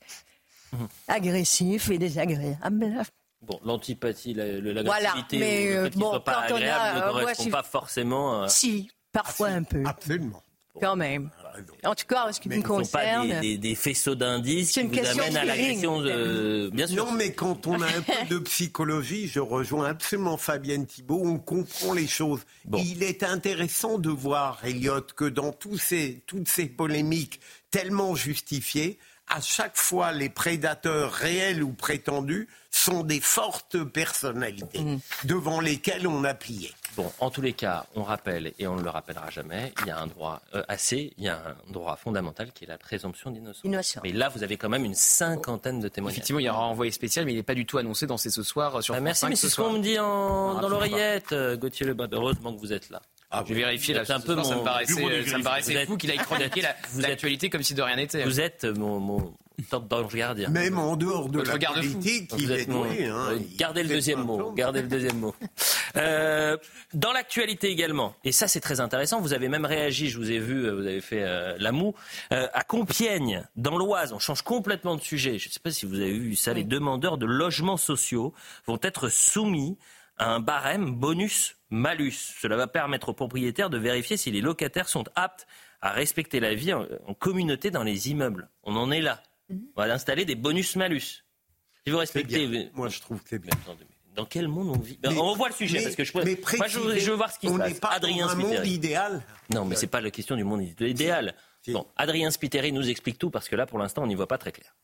[0.73, 0.89] Mhm.
[1.09, 3.05] agressif et désagréable.
[3.43, 6.45] Bon, l'antipathie, la- le- Voilà, l'agressivité, mais, le euh, fait qu'il bon, soit pas a,
[6.45, 8.43] agréable euh, ne moi, correspond si- pas forcément.
[8.45, 9.83] à- Si, parfois un peu.
[9.85, 10.43] Absolument.
[10.81, 11.31] Quand même.
[11.85, 13.29] En tout cas, en ce qui Mais me ce ne sont pas concerne.
[13.29, 16.15] des, des- des faisceaux d'indices qui vous question amènent à l'agression feeling.
[16.17, 16.71] de...
[16.73, 17.05] Bien sûr.
[17.07, 21.39] Non, mais quand on a un peu de psychologie, je rejoins absolument Fabienne Thibault, on
[21.39, 22.41] comprend les choses.
[22.77, 27.41] Il est intéressant de voir, Elliot, que dans tous ces, toutes ces polémiques
[27.71, 28.99] tellement justifiées,
[29.29, 34.81] à chaque fois, les prédateurs réels ou prétendus sont des fortes personnalités
[35.25, 36.71] devant lesquelles on a plié.
[36.97, 39.91] Bon, en tous les cas, on rappelle, et on ne le rappellera jamais, il y
[39.91, 43.31] a un droit euh, assez, il y a un droit fondamental qui est la présomption
[43.31, 43.63] d'innocence.
[44.03, 46.17] Mais là, vous avez quand même une cinquantaine de témoignages.
[46.19, 48.17] Effectivement, il y aura un envoyé spécial, mais il n'est pas du tout annoncé dans
[48.17, 49.69] C'est ce soir euh, sur Ah, France merci, 5 mais ce c'est ce soir.
[49.69, 52.07] qu'on me dit en- Ah, dans l'oreillette, euh, Gauthier Lebas.
[52.13, 53.03] Heureusement que vous êtes là.
[53.47, 54.01] Je vais vérifier là.
[54.01, 54.95] Êtes ce soir, ça me paraissait,
[55.27, 56.77] ça me paraissait Vous êtes- fou qu'il aille chroniquer la-
[57.09, 58.25] l'actualité comme si de rien n'était.
[58.25, 59.35] Vous êtes mon, mon
[59.65, 60.49] top d'ange gardien.
[60.51, 61.93] Même en dehors de Votre la garde-fou.
[61.93, 63.07] politique, Vous il est doué.
[63.07, 63.29] hein.
[63.33, 64.53] euh, Gardez le deuxième mot.
[64.53, 65.35] Gardez le deuxième mot.
[65.97, 66.57] Euh,
[66.93, 70.39] dans l'actualité également, et ça c'est très intéressant, vous avez même réagi, je vous ai
[70.39, 71.95] vu, euh, vous avez fait euh, la moue,
[72.33, 75.39] euh, à Compiègne, dans l'Oise, on change complètement de sujet.
[75.39, 78.35] Je ne sais pas si vous avez vu ça, les demandeurs de logements sociaux
[78.67, 79.79] vont être soumis
[80.19, 82.35] à un barème bonus-malus.
[82.41, 85.47] Cela va permettre aux propriétaires de vérifier si les locataires sont aptes
[85.81, 88.49] à respecter la vie en communauté dans les immeubles.
[88.65, 89.23] On en est là.
[89.51, 91.25] On va installer des bonus-malus.
[91.85, 92.71] Si vous respectez...
[92.75, 93.53] Moi, je trouve que c'est bien.
[94.15, 94.99] Dans quel monde on vit?
[95.03, 97.11] Ben, Mais- On revoit le sujet mais- parce que je, mais moi, je, veux- je
[97.11, 97.81] veux voir ce qui on se passe.
[97.81, 98.71] pas Adrien dans un monde Spiteri.
[98.71, 99.23] idéal.
[99.53, 101.35] Non, mais c'est pas la question du monde idéal.
[101.69, 104.39] Bon, Adrien Spiteri nous explique tout parce que là, pour l'instant, on n'y voit pas
[104.39, 104.75] très clair.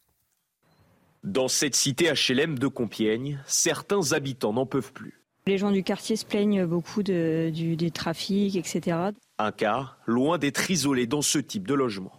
[1.25, 5.23] Dans cette cité HLM de Compiègne, certains habitants n'en peuvent plus.
[5.47, 8.97] Les gens du quartier se plaignent beaucoup de- du, des trafics, etc.
[9.39, 12.13] Un cas loin d'être isolé dans ce type de logement.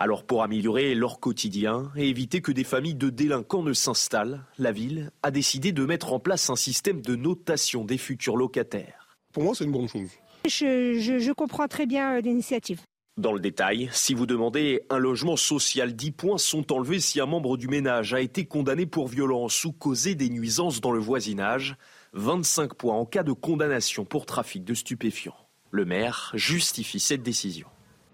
[0.00, 4.70] Alors pour améliorer leur quotidien et éviter que des familles de délinquants ne s'installent, la
[4.70, 9.16] ville a décidé de mettre en place un système de notation des futurs locataires.
[9.32, 10.08] Pour moi, c'est une bonne chose.
[10.46, 12.80] Je, je- je comprends très bien euh, l'initiative.
[13.16, 17.26] Dans le détail, si vous demandez un logement social, 10 points sont enlevés si un
[17.26, 21.74] membre du ménage a été condamné pour violence ou causé des nuisances dans le voisinage,
[22.12, 25.34] 25 points en cas de condamnation pour trafic de stupéfiants.
[25.72, 27.66] Le maire justifie cette décision.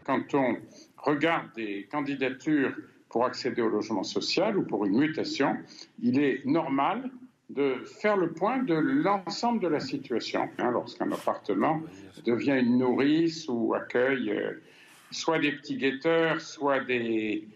[0.07, 0.57] Quand on
[1.05, 2.73] regarde des candidatures
[3.09, 5.57] pour accéder au logement social ou pour une mutation,
[6.03, 7.11] il est normal
[7.51, 10.49] de faire le point de l'ensemble de la situation.
[10.59, 11.81] Hein, Lorsqu'un appartement
[12.25, 14.63] devient une nourrice ou accueille euh,
[15.11, 17.47] soit des petits guetteurs, soit des,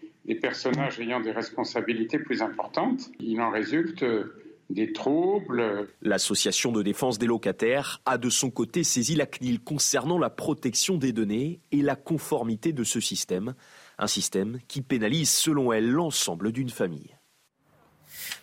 [0.41, 4.35] personnages ayant des responsabilités plus importantes, il en résulte euh,
[4.69, 10.19] des troubles, L'association de défense des locataires a de son côté saisi la CNIL concernant
[10.19, 13.55] la protection des données et la conformité de ce système,
[13.97, 17.15] un système qui pénalise selon elle l'ensemble d'une famille.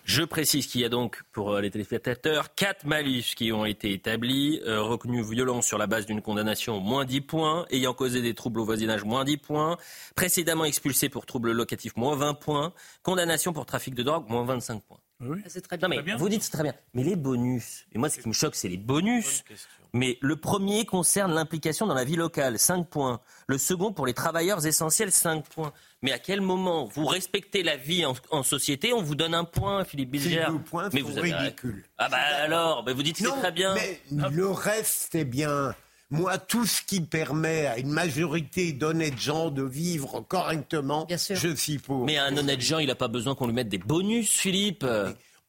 [0.05, 3.93] Je précise qu'il y a donc, pour euh, les téléspectateurs, quatre malus qui ont été
[3.93, 4.61] établis.
[4.65, 7.67] Euh, reconnu violent sur la base d'une condamnation, moins 10 points.
[7.71, 9.77] Ayant causé des troubles au voisinage, moins 10 points.
[10.15, 12.73] Précédemment expulsé pour troubles locatifs, moins 20 points.
[13.03, 14.99] Condamnation pour trafic de drogue, moins 25 points.
[15.47, 16.75] C'est très Non, mais vous dites c'est très bien.
[16.95, 19.45] Mais les bonus, et moi ce qui me choque, c'est les bonus.
[19.93, 23.21] Mais le premier concerne l'implication dans la vie locale, 5 points.
[23.47, 25.73] Le second pour les travailleurs essentiels, 5 points.
[26.03, 29.45] Mais à quel moment vous respectez la vie en, en société, on vous donne un
[29.45, 31.85] point, Philippe Bilger points Mais vous avez- ridicules.
[31.97, 33.75] Ah bah alors, bah vous dites que c'est très bien.
[33.75, 34.01] Mais
[34.31, 35.75] le reste est bien.
[36.11, 41.79] Moi, tout ce qui permet à une majorité d'honnêtes gens de vivre correctement, je suis
[41.79, 42.05] pour.
[42.05, 44.87] Mais un honnête gens, il n'a pas besoin qu'on lui mette des bonus, Philippe.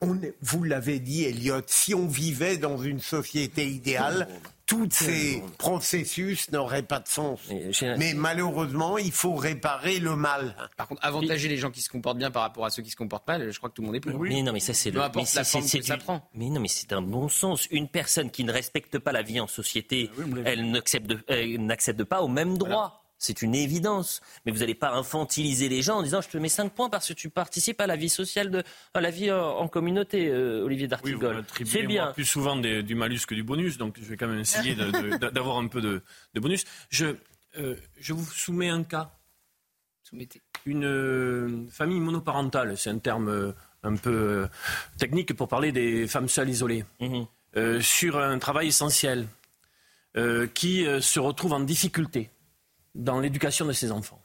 [0.02, 4.28] On vous l'avez dit, Elliot, si on vivait dans une société idéale,
[4.68, 7.40] tous ces processus n'auraient pas de sens.
[7.98, 10.56] Mais malheureusement, il faut réparer le mal.
[10.76, 12.96] Par contre, avantager les gens qui se comportent bien par rapport à ceux qui se
[12.98, 14.20] comportent mal, je crois que tout le monde est pour.
[14.20, 15.00] Mais non, mais ça c'est le.
[15.16, 16.30] mais la c'est- du- prend.
[16.34, 17.68] Mais non, mais c'est un bon sens.
[17.72, 20.12] Une personne qui ne respecte pas la vie en société,
[20.46, 23.04] elle n'accepte elle n'accède pas au même droit.
[23.20, 24.22] C'est une évidence.
[24.46, 27.08] Mais vous n'allez pas infantiliser les gens en disant je te mets 5 points parce
[27.08, 28.64] que tu participes à la vie sociale, de,
[28.94, 31.38] à la vie en, en communauté, euh, Olivier Oui, vous D'Artigol.
[31.38, 32.12] attribuez, c'est bien.
[32.14, 34.76] plus souvent des- du malus que du bonus, donc je vais quand même essayer
[35.34, 36.02] d'avoir un peu de,
[36.36, 36.64] de bonus.
[36.90, 37.16] Je,
[37.58, 39.12] euh, je vous soumets un cas.
[40.04, 40.42] Soumettez.
[40.66, 43.52] Une euh, famille monoparentale, c'est un terme euh,
[43.84, 44.48] un peu euh,
[44.98, 47.26] technique pour parler des femmes seules isolées, Mhm.
[47.56, 49.26] Euh, sur un travail essentiel,
[50.16, 52.30] euh, qui euh, se retrouve en difficulté
[52.98, 54.22] dans l'éducation de ses enfants.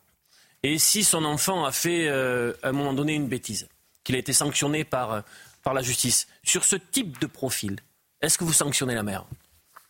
[0.65, 3.69] Et si son enfant a fait euh, à un moment donné une bêtise,
[4.05, 5.21] qu'il a été sanctionné par, euh,
[5.63, 7.79] par la justice, sur ce type de profil,
[8.21, 9.25] est-ce que vous sanctionnez la mère?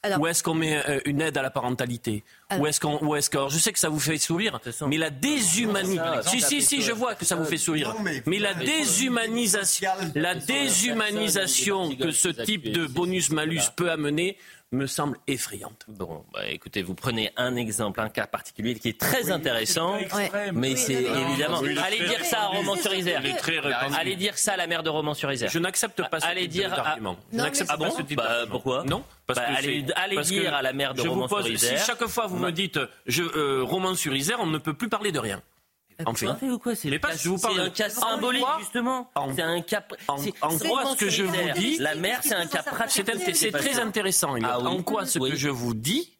[0.04, 2.24] Alors- Ou est-ce qu'on met euh, une aide à la parentalité?
[2.48, 4.58] Alors- Ou est-ce qu'on, ou est-ce que, alors, je sais que ça vous fait sourire,
[4.88, 6.30] mais la déshumanisation.
[6.32, 7.94] Si, si, si, je vois que ça vous fait sourire.
[7.94, 14.36] Non, mais- Mais la déshumanisation, la déshumanisation que ce type de bonus-malus peut amener
[14.72, 15.84] me semble effrayante.
[15.88, 19.98] Bon, bah, écoutez, vous prenez un exemple, un cas particulier qui est très intéressant,
[20.54, 21.58] mais Oui, c'est non, évidemment.
[21.60, 22.46] Oui, allez très dire ça à
[23.26, 23.94] est très répandu.
[23.98, 25.50] Allez dire ça à la maire de Romans-sur-Isère.
[25.50, 27.16] Je n'accepte pas ce Allez type dire à- d'argument.
[27.32, 28.50] Je Non, n'accepte mais- pas Ah ce bon type Bah, d'argument.
[28.50, 31.08] pourquoi Non, parce Bah, que allez- allez parce dire que à la maire de je
[31.08, 31.78] vous pose- Romans-sur-Isère.
[31.78, 35.18] Si chaque fois vous me dites je euh, Romans-sur-Isère, on ne peut plus parler de
[35.18, 35.42] rien.
[36.06, 36.26] En fait.
[36.48, 36.74] ou quoi?
[36.74, 39.10] C'est Mais pas, je vous parle c'est un de- cas symbolique, justement.
[39.14, 39.84] En- C'est un cas.
[40.08, 40.16] En,
[40.58, 43.04] quoi ce que je vous dis, La mère, c'est un cas pratique.
[43.34, 44.34] c'est très intéressant.
[44.42, 44.58] Ah.
[44.60, 46.18] En quoi ce que je vous dis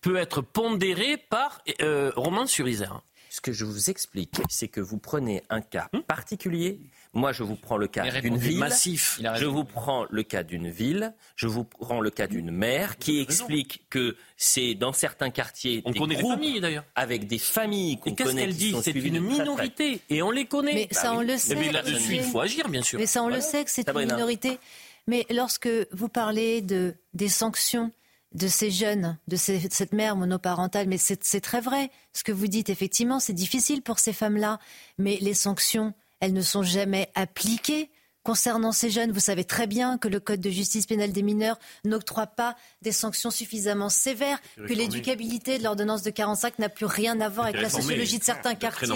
[0.00, 5.42] peut être pondéré par euh, Romans-sur-Isère Ce que je vous explique, c'est que vous prenez
[5.50, 6.80] un cas particulier.
[7.16, 8.58] Moi, je vous prends le cas Mais d'une ville.
[8.58, 9.18] massif.
[9.36, 11.14] Je vous prends le cas d'une ville.
[11.34, 15.92] Je vous prends le cas d'une mère qui explique que c'est dans certains quartiers On
[15.92, 16.84] des connaît groupes familles d'ailleurs.
[16.94, 20.74] avec des familles qu'on qu'est-ce connaît qu'elle dit C'est une minorité et on les connaît.
[20.74, 22.98] Mais ça, on le sait, bien là-dessus, il faut agir, bien sûr.
[22.98, 23.36] Mais ça, on Voilà.
[23.38, 24.58] le sait que c'est une minorité.
[25.06, 27.92] Mais lorsque vous parlez de, des sanctions
[28.34, 31.90] de ces jeunes, de ces- cette mère monoparentale, mais c'est c'est très vrai.
[32.12, 34.58] Ce que vous dites, effectivement, c'est difficile pour ces femmes-là.
[34.98, 37.90] Mais les sanctions, elles ne sont jamais appliquées.
[38.22, 41.60] Concernant ces jeunes, vous savez très bien que le Code de justice pénale des mineurs
[41.84, 47.20] n'octroie pas des sanctions suffisamment sévères, que l'éducabilité de l'ordonnance de 45 n'a plus rien
[47.20, 48.88] à voir avec la sociologie de certains quartiers.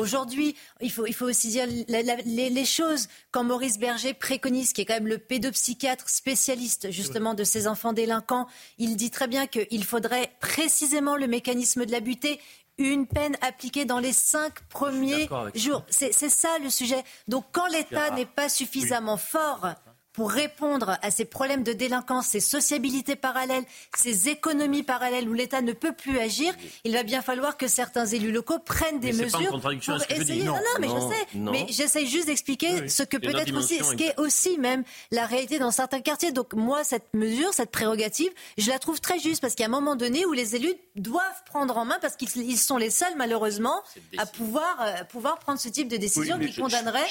[0.00, 4.14] Aujourd'hui, il faut, il faut aussi dire la- la- les, les choses quand Maurice Berger
[4.14, 8.46] préconise, qui est quand même le pédopsychiatre spécialiste justement de ces enfants délinquants,
[8.78, 12.40] il dit très bien qu'il faudrait précisément le mécanisme de la butée.
[12.78, 15.84] Une peine appliquée dans les cinq premiers jours.
[15.90, 17.02] C'est ça le sujet.
[17.26, 19.74] Donc quand l'État n'est pas suffisamment fort
[20.18, 23.62] pour répondre à ces problèmes de délinquance, ces sociabilités parallèles,
[23.96, 28.04] ces économies parallèles où l'État ne peut plus agir, il va bien falloir que certains
[28.04, 30.32] élus locaux prennent des Mais c'est pas mesures contradiction pour ce que je dis.
[30.32, 30.42] essayer.
[30.44, 31.26] Non, non, non, mais non, je sais.
[31.38, 31.52] non.
[31.52, 33.94] Mais j'essaye juste d'expliquer Oui, ce que Il y a peut une être aussi, ce
[33.94, 34.82] qui est aussi même
[35.12, 36.32] la réalité dans certains quartiers.
[36.32, 39.68] Donc moi, cette mesure, cette prérogative, je la trouve très juste parce qu'il y a
[39.68, 42.90] un moment donné où les élus doivent prendre en main parce qu'ils ils sont les
[42.90, 43.84] seuls malheureusement
[44.16, 47.06] à pouvoir euh, pouvoir prendre ce type de décision Oui, qui je- condamnerait.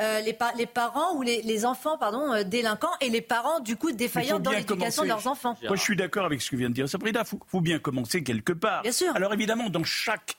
[0.00, 3.60] Euh, les, pa- les parents ou les, les enfants pardon euh, délinquants et les parents
[3.60, 5.56] du coup Il défaillants dans l'éducation de leurs enfants.
[5.62, 7.20] Moi, je suis d'accord avec ce que vient de dire Sabrina.
[7.20, 8.82] Il faut, faut bien commencer quelque part.
[8.82, 9.14] Bien sûr.
[9.14, 10.36] Alors, évidemment, dans chaque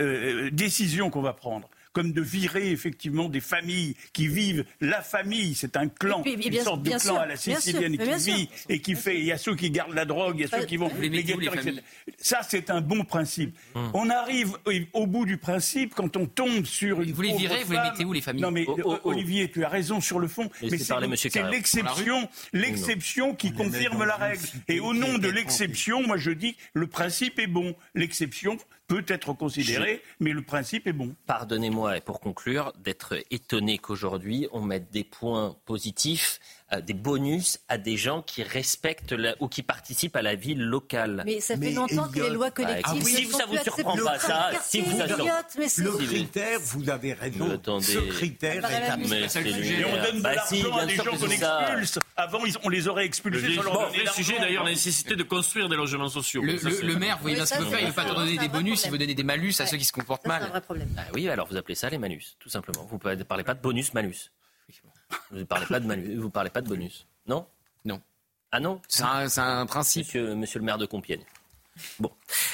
[0.00, 5.54] euh, décision qu'on va prendre, comme de virer effectivement des familles qui vivent la famille,
[5.54, 8.34] c'est un clan, une sorte de clan sûr, à la sûr, sicilienne mais qui sûr.
[8.34, 9.18] vit et qui fait.
[9.18, 11.10] Il y a ceux qui gardent la drogue, il y a ceux qui vont les
[11.10, 11.82] mettez où, les guetteurs, etc.
[12.18, 13.56] Ça, c'est un bon principe.
[13.94, 14.56] On arrive
[14.92, 17.12] au, bout du principe quand on tombe sur une.
[17.12, 17.90] Vous les virez, vous les femme.
[17.90, 19.10] mettez où, les familles Non, mais Oh, oh, oh.
[19.10, 20.50] Olivier, tu as raison sur le fond.
[20.62, 24.42] Mais parler c'est l'exception, l'exception qui confirme la règle.
[24.68, 27.74] Et au nom de l'exception, moi je dis, le principe est bon.
[27.94, 28.56] L'exception
[28.86, 31.14] peut être considérée, mais le principe est bon.
[31.26, 36.40] Pardonnez-moi, et pour conclure, d'être étonné qu'aujourd'hui, on mette des points positifs,
[36.80, 41.22] des bonus à des gens qui respectent la- ou qui participent à la vie locale.
[41.26, 43.00] Mais ça fait Mais longtemps que les lois collectives.
[43.00, 46.88] ne si sont ça vous surprend pas, ça, Le si vous ça Le critère, vous
[46.88, 47.60] avez raison.
[47.80, 49.78] Ce critère est.
[49.82, 51.98] Et on donne de Bah l'argent si, à des gens qu'on expulse.
[52.16, 53.90] Avant, on les aurait expulsés d'argent.
[54.14, 56.42] sujet d'ailleurs, la nécessité de construire des logements sociaux.
[56.42, 58.04] Le, le- le maire, vous voyez bien ce qu'il veut faire, il ne veut pas
[58.04, 60.28] donner un des bonus, il veut donner des malus à ceux qui se comportent un
[60.28, 60.48] mal.
[60.48, 60.88] vrai problème.
[60.98, 62.86] Ah oui, alors vous appelez ça les manus, tout simplement.
[62.90, 64.30] Vous ne parlez pas de bonus-malus.
[65.30, 67.06] Vous ne parlez pas de malus, vous parlez pas de bonus.
[67.26, 67.46] Non?
[67.84, 68.00] Non.
[68.50, 68.80] Ah non?
[68.88, 70.04] C'est un, principe.
[70.06, 71.24] monsieur, monsieur le maire de Compiègne.
[71.98, 72.12] Bon.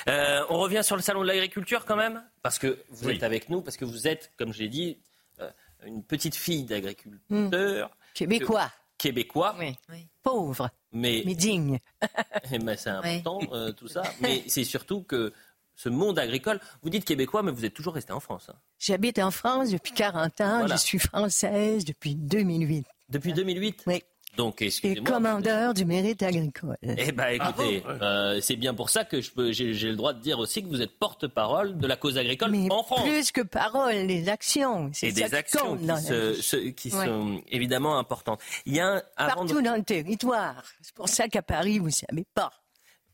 [0.09, 3.17] Euh, on revient sur le salon de l'agriculture quand même, parce que vous Oui.
[3.17, 4.97] êtes avec nous, parce que vous êtes, comme je l'ai dit,
[5.41, 5.51] euh,
[5.85, 8.71] une petite fille d'agriculteur Québécois.
[8.97, 9.77] québécois, Oui.
[9.89, 10.07] Oui.
[10.23, 11.79] Pauvre, mais, mais digne.
[12.53, 14.03] Eh ben, c'est important euh, tout ça.
[14.21, 15.33] Mais c'est surtout que
[15.79, 18.49] ce monde agricole, vous dites québécois, mais vous êtes toujours resté en France.
[18.51, 18.57] hein.
[18.81, 20.59] J'habite en France depuis 40 ans.
[20.59, 20.75] Voilà.
[20.77, 22.85] Je suis française depuis 2008.
[23.09, 24.03] Depuis 2008 Oui.
[24.37, 25.05] Donc, Et excusez-moi.
[25.11, 26.77] commandeur du mérite agricole.
[26.83, 30.21] Eh ben, écoutez, euh, c'est bien pour ça que je peux- j'ai le droit de
[30.21, 33.03] dire aussi que vous êtes porte-parole de la cause agricole Mais en France.
[33.03, 34.91] plus que paroles, les actions.
[34.93, 36.43] C'est Et ça des actions qui, dans la se- vie.
[36.43, 37.07] se- qui Ouais.
[37.07, 38.41] sont évidemment importantes.
[38.67, 40.63] Il y a un, avant de- Partout dans le territoire.
[40.83, 42.53] C'est pour ça qu'à Paris, vous ne savez pas.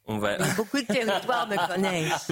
[0.07, 2.31] On va- Mais beaucoup de territoires me connaissent.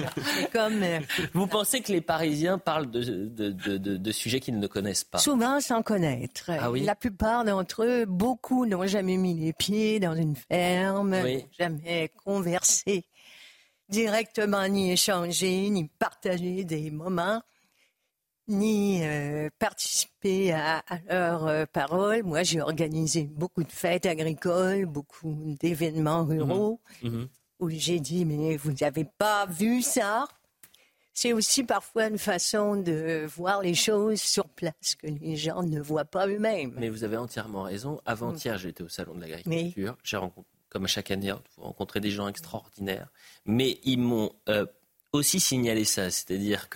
[0.51, 0.99] Comme euh,
[1.33, 5.03] Vous pensez que les Parisiens parlent de, de, de- de- de sujets qu'ils ne connaissent
[5.03, 5.17] pas?
[5.17, 6.49] Souvent sans connaître.
[6.49, 6.83] Ah oui?
[6.83, 11.37] La plupart d'entre eux, beaucoup n'ont jamais mis les pieds dans une ferme, Oui.
[11.37, 13.05] n'ont jamais conversé
[13.89, 17.41] directement, ni échangé, ni partagé des moments.
[18.49, 22.23] ni euh, participer à, à leurs euh, paroles.
[22.23, 27.29] Moi, j'ai organisé beaucoup de fêtes agricoles, beaucoup d'événements ruraux, Mhm.
[27.63, 30.25] Où j'ai dit, mais vous n'avez pas vu ça?
[31.13, 35.79] C'est aussi parfois une façon de voir les choses sur place que les gens ne
[35.79, 36.73] voient pas eux-mêmes.
[36.77, 38.01] Mais vous avez entièrement raison.
[38.05, 39.95] Avant-hier, j'étais au salon de l'agriculture.
[40.03, 43.09] J'ai rencontré, comme chaque année, hein, vous rencontrez des gens extraordinaires.
[43.45, 44.65] Mais ils m'ont euh,
[45.11, 46.67] aussi signalé ça, c'est-à-dire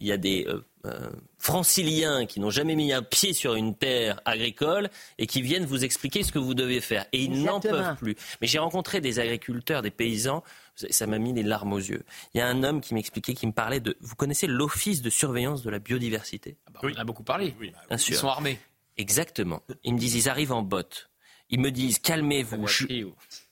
[0.00, 3.74] qu'il y a des euh, euh, franciliens qui n'ont jamais mis un pied sur une
[3.76, 7.04] terre agricole et qui viennent vous expliquer ce que vous devez faire.
[7.12, 8.16] Et ils n'en peuvent plus.
[8.40, 10.42] Mais j'ai rencontré des agriculteurs, des paysans,
[10.74, 12.02] ça m'a mis les larmes aux yeux.
[12.32, 13.96] Il y a un homme qui m'expliquait, qui me parlait de...
[14.00, 16.56] Vous connaissez l'Office de surveillance de la biodiversité?
[16.82, 17.54] On en a beaucoup parlé.
[17.88, 18.14] Bien sûr.
[18.14, 18.58] Ils sont armés.
[18.96, 19.62] Exactement.
[19.84, 21.10] Ils me disent, ils arrivent en botte.
[21.50, 22.66] Ils me disent, calmez-vous.
[22.66, 22.86] je-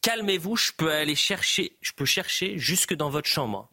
[0.01, 3.69] Calmez-vous, je peux aller chercher, je peux chercher jusque dans votre chambre.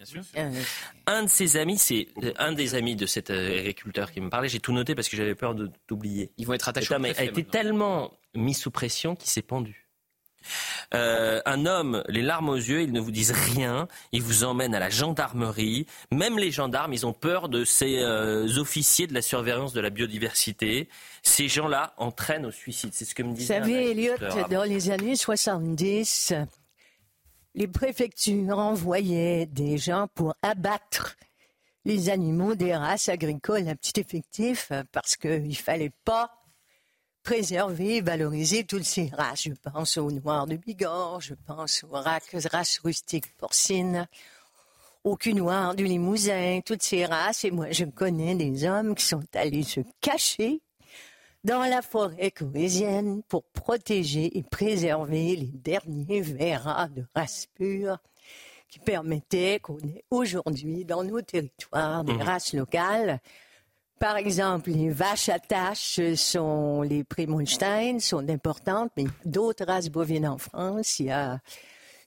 [1.06, 4.30] Un de ses amis, c'est euh, un des amis de cet euh, agriculteur qui me
[4.30, 4.50] parlait.
[4.50, 6.32] J'ai tout noté parce que j'avais peur de d'oublier.
[6.38, 7.52] Ils vont être attachés Cet au homme a été maintenant.
[7.52, 9.85] tellement mis sous pression qu'il s'est pendu.
[10.94, 14.76] Euh, un homme, les larmes aux yeux, ils ne vous disent rien, ils vous emmènent
[14.76, 15.86] à la gendarmerie.
[16.12, 19.90] Même les gendarmes, ils ont peur de ces euh, officiers de la surveillance de la
[19.90, 20.90] biodiversité.
[21.24, 22.92] Ces gens-là entraînent au suicide.
[22.94, 24.14] C'est ce que me Vous disait un savez, Elliot,
[24.50, 26.34] dans les années 70,
[27.56, 31.16] les préfectures envoyaient des gens pour abattre
[31.86, 36.45] les animaux des races agricoles à petit effectif parce qu'il ne fallait pas
[37.26, 39.44] préserver et valoriser toutes ces races.
[39.44, 44.08] Je pense aux noirs de Bigorre, je pense aux races, rustiques porcines,
[45.04, 47.44] au cul noir du Limousin, toutes ces races.
[47.44, 50.62] Et moi, je connais des hommes qui sont allés se cacher
[51.44, 57.98] dans la forêt corrézienne pour protéger et préserver les derniers verras de race pure
[58.70, 62.22] qui permettaient qu'on ait aujourd'hui dans nos territoires des Mhm.
[62.22, 63.20] races locales.
[64.00, 70.28] Par exemple, les vaches à taches sont les Primolstein, sont importantes, mais d'autres races bovines
[70.28, 71.00] en France.
[71.00, 71.40] Il y a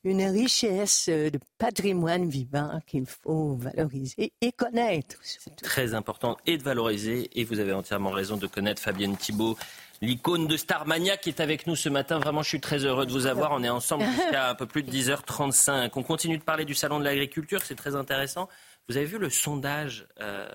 [0.04, 5.16] une richesse de patrimoine vivant qu'il faut valoriser et connaître.
[5.62, 7.30] Très important et de valoriser.
[7.34, 9.56] Et vous avez entièrement raison de connaître Fabienne Thibault,
[10.00, 12.18] l'icône de Starmania qui est avec nous ce matin.
[12.18, 13.52] Vraiment, je suis très heureux de vous avoir.
[13.52, 15.90] On est ensemble jusqu'à un peu plus de 10h35.
[15.96, 18.48] On continue de parler du salon de l'agriculture, c'est très intéressant.
[18.88, 20.48] Vous avez vu le sondage euh,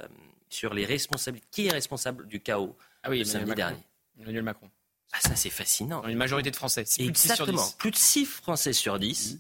[0.54, 1.48] sur les responsabilités.
[1.52, 3.56] Qui est responsable du chaos Ah oui, samedi Macron.
[3.56, 3.84] dernier
[4.20, 4.70] Emmanuel Macron.
[5.12, 6.04] Ah, ça, c'est fascinant.
[6.08, 6.84] Une majorité de Français.
[6.84, 7.64] Plus de 6 sur Exactement.
[7.64, 7.76] 10.
[7.78, 9.40] Plus de 6 Français sur 10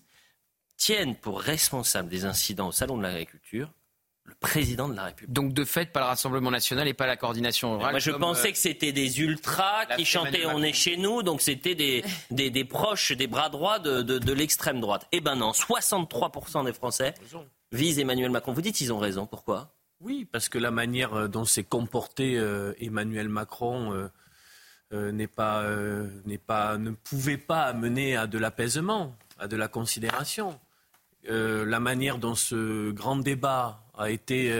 [0.77, 3.71] tiennent pour responsable des incidents au salon de l'agriculture
[4.25, 5.33] le président de la République.
[5.33, 7.91] Donc de fait, pas le Rassemblement national et pas la coordination orale.
[7.91, 11.41] Moi, je pensais euh, que c'était des ultras qui chantaient On est chez nous, donc
[11.41, 15.07] c'était des, des, des proches, des bras droits de, de, de l'extrême droite.
[15.11, 17.13] Eh ben non, 63% des Français
[17.73, 18.53] visent Emmanuel Macron.
[18.53, 19.75] Vous dites ils ont raison, pourquoi?
[20.03, 24.07] Oui, parce que la manière euh, dont s'est comporté euh, Emmanuel Macron euh,
[24.91, 29.55] euh, n'est pas, euh, n'est pas, ne pouvait pas amener à de l'apaisement, à de
[29.55, 30.59] la considération.
[31.25, 34.53] La manière dont ce grand débat a été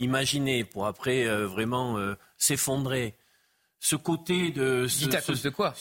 [0.00, 1.98] imaginé pour après vraiment
[2.36, 3.14] s'effondrer.
[3.78, 4.88] Ce côté de...
[4.88, 5.72] Ce, Dites à ce- cause de quoi?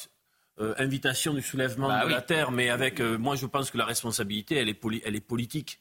[0.78, 2.12] Invitation du soulèvement Bah de oui.
[2.12, 5.80] la terre, mais avec, moi je pense que la responsabilité, elle est, elle est politique.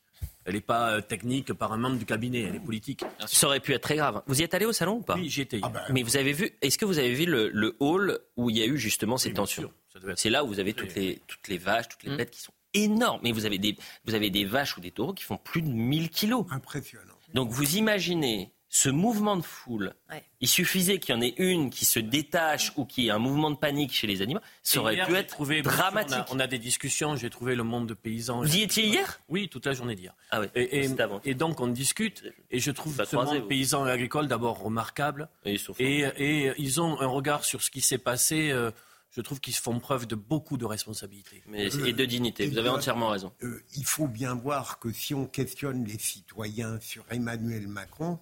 [0.49, 3.05] Elle n'est pas euh, technique par un membre du cabinet, elle est politique.
[3.27, 4.23] Ça aurait pu être très grave.
[4.27, 5.15] Vous y êtes allé au salon ou pas?
[5.15, 5.61] Oui, j'y étais.
[5.63, 8.49] Ah bah, Mais vous avez vu, est-ce que vous avez vu le, le hall où
[8.49, 9.71] il y a eu justement ces tensions?
[10.17, 11.89] C'est là où vous avez toutes les, toutes les vaches, Mmh.
[11.91, 13.21] toutes les bêtes qui sont énormes.
[13.23, 13.77] Mais vous avez, des,
[14.07, 16.47] vous avez des vaches ou des taureaux qui font plus de 1000 kilos.
[16.51, 17.15] Impressionnant.
[17.35, 19.95] Donc vous imaginez ce mouvement de foule.
[20.11, 20.23] Ouais.
[20.41, 23.19] Il suffisait qu'il y en ait une qui se détache ou qu'il y ait un
[23.19, 24.41] mouvement de panique chez les animaux.
[24.63, 26.19] Ça aurait hier, pu être trouvé- dramatique.
[26.29, 28.43] On a, on a des discussions, j'ai trouvé le monde de paysans.
[28.43, 29.21] Vous y étiez hier?
[29.29, 30.15] Oui, toute la journée d'hier.
[30.31, 30.91] Ah oui, Et, et-
[31.25, 33.49] et donc on discute, et je trouve ce croisé, monde vous.
[33.49, 35.31] paysan et agricole d'abord remarquable.
[35.47, 35.85] Et ils sont forts.
[35.87, 38.51] Et, et ils ont un regard sur ce qui s'est passé.
[38.51, 38.71] euh,
[39.17, 41.43] je trouve qu'ils font preuve de beaucoup de responsabilité.
[41.49, 42.47] Mais- et de dignité.
[42.47, 43.33] Vous avez entièrement raison.
[43.43, 48.19] Euh, il faut bien voir que si on questionne les citoyens sur Emmanuel Macron,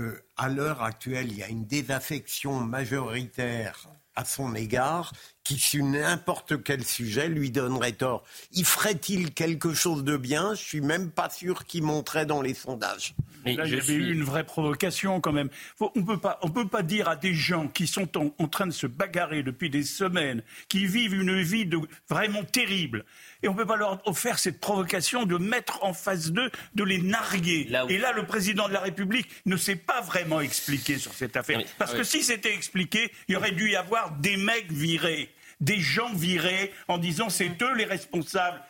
[0.00, 5.12] euh, à l'heure actuelle, il y a une désaffection majoritaire à son égard
[5.50, 8.22] qui, sur n'importe quel sujet, lui donnerait tort.
[8.52, 10.54] Y ferait-il quelque chose de bien?
[10.54, 13.14] Je suis même pas sûr qu'il monterait dans les sondages.
[13.44, 15.48] Là, avait eu une vraie provocation quand même.
[15.76, 18.46] Faut- on peut pas, on peut pas dire à des gens qui sont en, en
[18.46, 21.78] train de se bagarrer depuis des semaines, qui vivent une vie de,
[22.08, 23.04] vraiment terrible,
[23.42, 26.98] et on peut pas leur faire cette provocation de mettre en face d'eux, de les
[26.98, 27.68] narguer.
[27.88, 31.60] Et là, le président de la République ne s'est pas vraiment expliqué sur cette affaire.
[31.78, 32.06] Parce ah que oui.
[32.06, 36.72] si c'était expliqué, il y aurait dû y avoir des mecs virés, des gens virés
[36.88, 38.60] en disant c'est eux les responsables.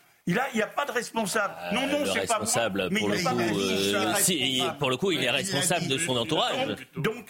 [0.52, 1.54] Il n'y a, pas de responsable.
[1.72, 2.38] non, non, le c'est pas moi.
[2.40, 6.16] responsable, mais pour le coup, euh, si, pour le coup, il est responsable de son
[6.16, 6.76] entourage.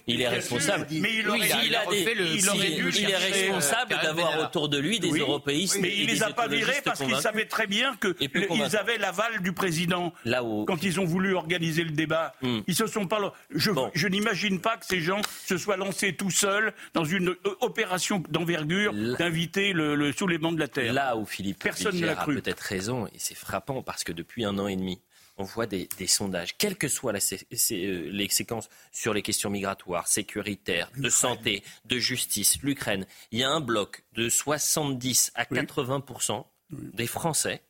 [0.06, 0.86] il est responsable.
[0.90, 3.94] Mais il Oui, il a a des- le- il aurait dû il est euh, responsable
[4.02, 5.20] d'avoir autour de lui des Oui.
[5.20, 5.78] européistes.
[5.80, 8.40] Mais il des les a pas virés parce qu'ils savaient très bien que Et peu
[8.40, 8.72] le- convaincus.
[8.72, 10.12] ils avaient l'aval du président.
[10.24, 10.64] Là où...
[10.64, 12.60] Quand ils ont voulu organiser le débat, Hmm.
[12.66, 13.18] ils se sont pas.
[13.54, 17.36] Je, je n'imagine pas que ces gens se soient lancés tout seuls dans une euh,
[17.60, 20.92] opération d'envergure d'inviter le, le soulèvement de la terre.
[20.92, 22.34] Là où Philippe Personne ne l'a cru.
[22.40, 25.00] peut-être raison, et c'est frappant parce que depuis un an et demi,
[25.36, 29.50] on voit des, des sondages, quelles que soient la euh, les séquences sur les questions
[29.50, 35.44] migratoires, sécuritaires, de santé, de justice, l'Ukraine, il y a un bloc de 70 à
[35.44, 37.62] 80% des Français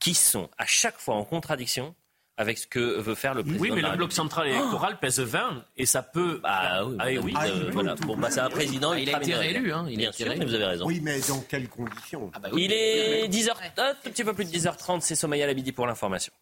[0.00, 1.94] qui sont à chaque fois en contradiction
[2.40, 3.62] avec ce que veut faire le président.
[3.62, 6.40] Oui, mais de la le bloc central électoral pèse 20 et ça peut.
[6.42, 7.34] Ah oui, Ah oui.
[7.46, 7.94] euh, voilà.
[7.96, 8.94] Bon, bah, c'est un président.
[8.94, 10.86] Il a été réélu, hein, il Bien été sûr, mais vous avez raison.
[10.86, 12.30] Oui, mais dans quelles conditions?
[12.56, 16.32] Il est 10h, un tout petit peu plus de 10h30, c'est Somaya Labidi pour l'information.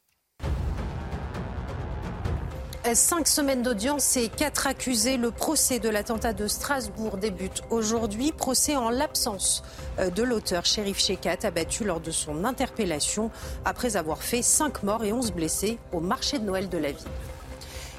[2.95, 5.19] Cinq semaines d'audience et quatre accusés.
[5.19, 8.33] Le procès de l'attentat de Strasbourg débute aujourd'hui.
[8.33, 9.63] Procès en l'absence
[9.99, 13.31] euh, de l'auteur, Shérif Shekat, abattu lors de son interpellation
[13.67, 17.07] après avoir fait cinq morts et 11 blessés au marché de Noël de la ville.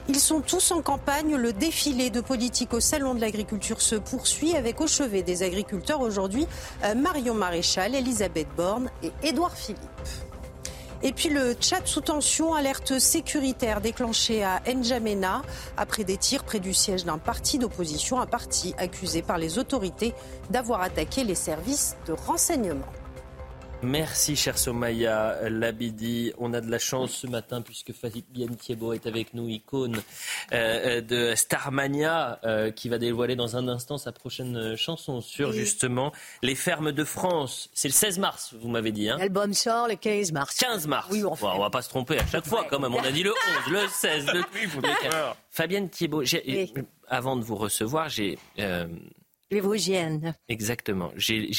[0.07, 1.35] Ils sont tous en campagne.
[1.35, 6.01] Le défilé de politique au Salon de l'Agriculture se poursuit avec au chevet des agriculteurs
[6.01, 6.47] aujourd'hui
[6.83, 10.28] euh, Marion Maréchal, Elisabeth Borne et Édouard Philippe.
[11.01, 15.43] Et puis le Tchad sous tension, alerte sécuritaire déclenchée à N'Djamena
[15.77, 20.13] après des tirs près du siège d'un parti d'opposition, un parti accusé par les autorités
[20.49, 22.85] d'avoir attaqué les services de renseignement.
[23.81, 26.33] Merci, cher Somaya Labidi.
[26.37, 30.01] On a de la chance ce matin puisque Fabienne Thiebaud est avec nous, icône
[30.51, 35.53] euh, de Starmania, euh, qui va dévoiler dans un instant sa prochaine euh, chanson sur
[35.53, 36.11] justement
[36.43, 37.69] les fermes de France.
[37.73, 39.09] C'est le 16 mars, vous m'avez dit.
[39.09, 40.55] Hein L'album sort le 15 mars.
[40.57, 41.07] 15 mars.
[41.09, 42.93] Oui, on Bon, on va pas se tromper à chaque fois quand même.
[42.93, 43.31] On a dit le
[43.67, 44.39] 11, le 16, le...
[44.81, 45.13] le 15.
[45.51, 46.73] Fabienne Thiebaud, j'ai-
[47.07, 48.37] avant de vous recevoir, j'ai...
[48.59, 48.87] euh,
[49.51, 50.35] Les Vosgiennes.
[50.49, 51.11] Exactement.
[51.15, 51.49] J'ai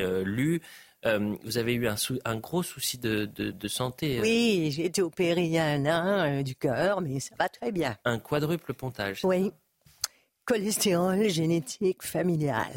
[0.00, 0.60] euh, lu,
[1.06, 4.18] euh, vous avez eu un, sou- un gros souci de, de- de santé.
[4.18, 7.34] euh, Oui, j'ai été opérée il y a un an euh, du cœur, mais ça
[7.38, 7.96] va très bien.
[8.04, 9.20] Un quadruple pontage.
[9.24, 9.50] Oui.
[10.44, 12.72] Cholestérol génétique familial.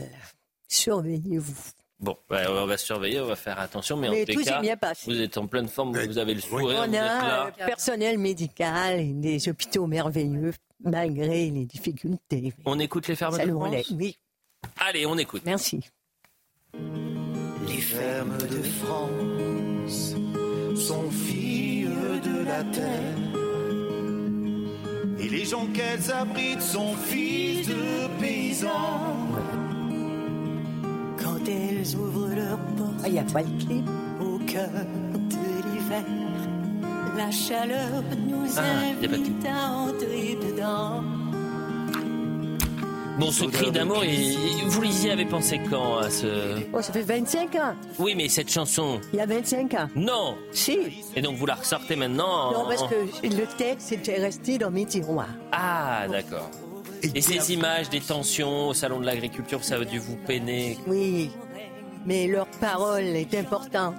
[0.67, 1.71] Surveillez-vous.
[1.99, 4.75] Bon, ouais, on va surveiller, on va faire attention, mais, Mais en tout cas, bien
[4.75, 5.09] passé.
[5.09, 8.17] vous êtes en pleine forme, vous avez le sourire, On vous êtes a un personnel
[8.17, 12.53] médical et des hôpitaux merveilleux, malgré les difficultés.
[12.65, 13.91] On écoute les fermes Ça de France?
[13.91, 14.17] Oui,
[14.77, 15.43] Allez, on écoute.
[15.45, 15.79] merci.
[17.67, 20.15] Les fermes de France
[20.75, 21.87] sont filles
[22.23, 23.17] de la terre.
[25.19, 29.27] Et les gens qu'elles abritent sont fils de paysans.
[31.21, 33.85] Quand elles ouvrent leurs portes, il n'y a pas le clip.
[34.19, 36.03] Au cœur de l'hiver,
[37.17, 38.61] la chaleur nous Ah,
[39.03, 41.22] invite à entrer dedans.
[43.19, 44.03] Bon, ce cri d'amour,
[44.67, 46.59] vous y avez pensé quand à ce...
[46.73, 47.75] Oh, ça fait 25 ans.
[47.99, 48.99] Oui, mais cette chanson...
[49.13, 49.87] Il y a 25 ans.
[49.95, 50.79] Non Si.
[51.15, 54.71] Et donc vous la ressortez maintenant en- Non, parce que le texte était resté dans
[54.71, 55.29] mes tiroirs.
[55.51, 56.49] Ah, d'accord.
[57.03, 60.77] Et ces images des tensions au salon de l'agriculture, ça a dû vous peiner.
[60.87, 61.29] Oui,
[62.05, 63.95] mais leur parole est importante.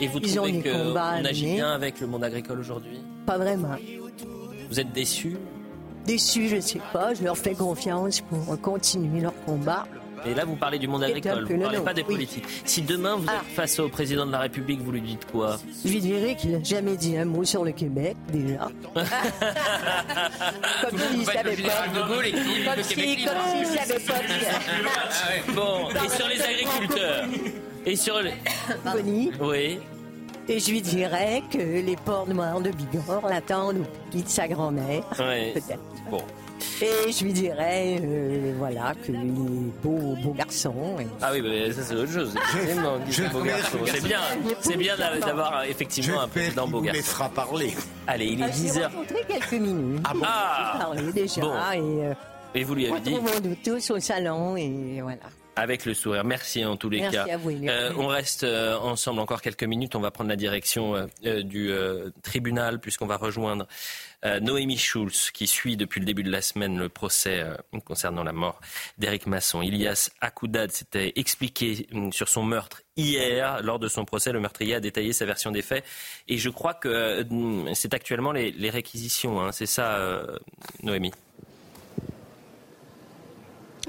[0.00, 3.00] Et vous Ils trouvez qu'on agit bien avec le monde agricole aujourd'hui?
[3.26, 3.74] Pas vraiment.
[4.70, 5.36] Vous êtes déçus?
[6.06, 7.14] Déçus, je ne sais pas.
[7.14, 9.84] Je leur fais confiance pour continuer leur combat.
[10.26, 12.14] Et là, vous parlez du monde agricole, vous ne le parlez pas des oui.
[12.14, 12.44] politiques.
[12.64, 15.58] Si demain vous êtes face au président de la République, vous lui dites quoi?
[15.84, 18.68] Je lui dirais qu'il n'a jamais dit un mot sur le Québec, déjà.
[18.94, 19.04] comme
[20.98, 21.84] s'il le savait pas.
[21.94, 24.20] Comme s'il savait pas.
[25.54, 27.24] Bon, et sur les agriculteurs
[27.86, 28.32] Et sur les...
[28.84, 29.30] Bonnie.
[29.40, 29.78] Oui.
[30.48, 34.48] Et je lui dirais que les porcs noirs de Bigorre l'attendent au pied de sa
[34.48, 35.02] grand-mère.
[35.18, 35.52] Ouais.
[35.54, 35.80] Peut-être.
[36.10, 36.22] Bon.
[36.80, 39.18] Et je lui dirais, euh, voilà, qu'il est
[39.82, 40.74] beau, beau garçon.
[41.00, 42.34] Et- Ah oui, mais ça c'est autre chose.
[42.34, 43.78] Effectivement, je beau vais- garçon.
[43.86, 44.20] C'est bien,
[44.60, 46.98] c'est bien d'a- d'avoir euh, effectivement un président beau garçon.
[46.98, 47.74] laissera parler.
[48.06, 48.84] Allez, il est Ah, j'ai 10h.
[48.92, 50.00] rencontré quelques minutes.
[50.04, 51.40] Ah bon Ah parlé déjà.
[51.42, 51.52] Bon.
[51.74, 52.14] Et euh,
[52.54, 54.56] Et vous lui avez dit retrouvons-nous tous au salon.
[54.56, 55.18] Et voilà.
[55.58, 56.24] Avec le sourire.
[56.24, 57.26] Merci en tous les Merci cas.
[57.34, 57.50] à vous.
[57.50, 59.94] Euh, on reste euh, ensemble encore quelques minutes.
[59.96, 60.94] On va prendre la direction
[61.24, 61.70] euh, du
[62.22, 63.66] tribunal puisqu'on va rejoindre
[64.40, 67.44] Noémie Schulz qui suit depuis le début de la semaine le procès
[67.84, 68.60] concernant la mort
[68.98, 69.62] d'Éric Masson.
[69.62, 73.62] Ilias Akoudad s'était expliqué hum, sur son meurtre hier.
[73.62, 75.84] Lors de son procès, le meurtrier a détaillé sa version des faits.
[76.26, 79.40] Et je crois que hum, c'est actuellement les, les réquisitions.
[79.40, 79.52] hein.
[79.52, 79.98] C'est ça,
[80.82, 81.12] Noémie?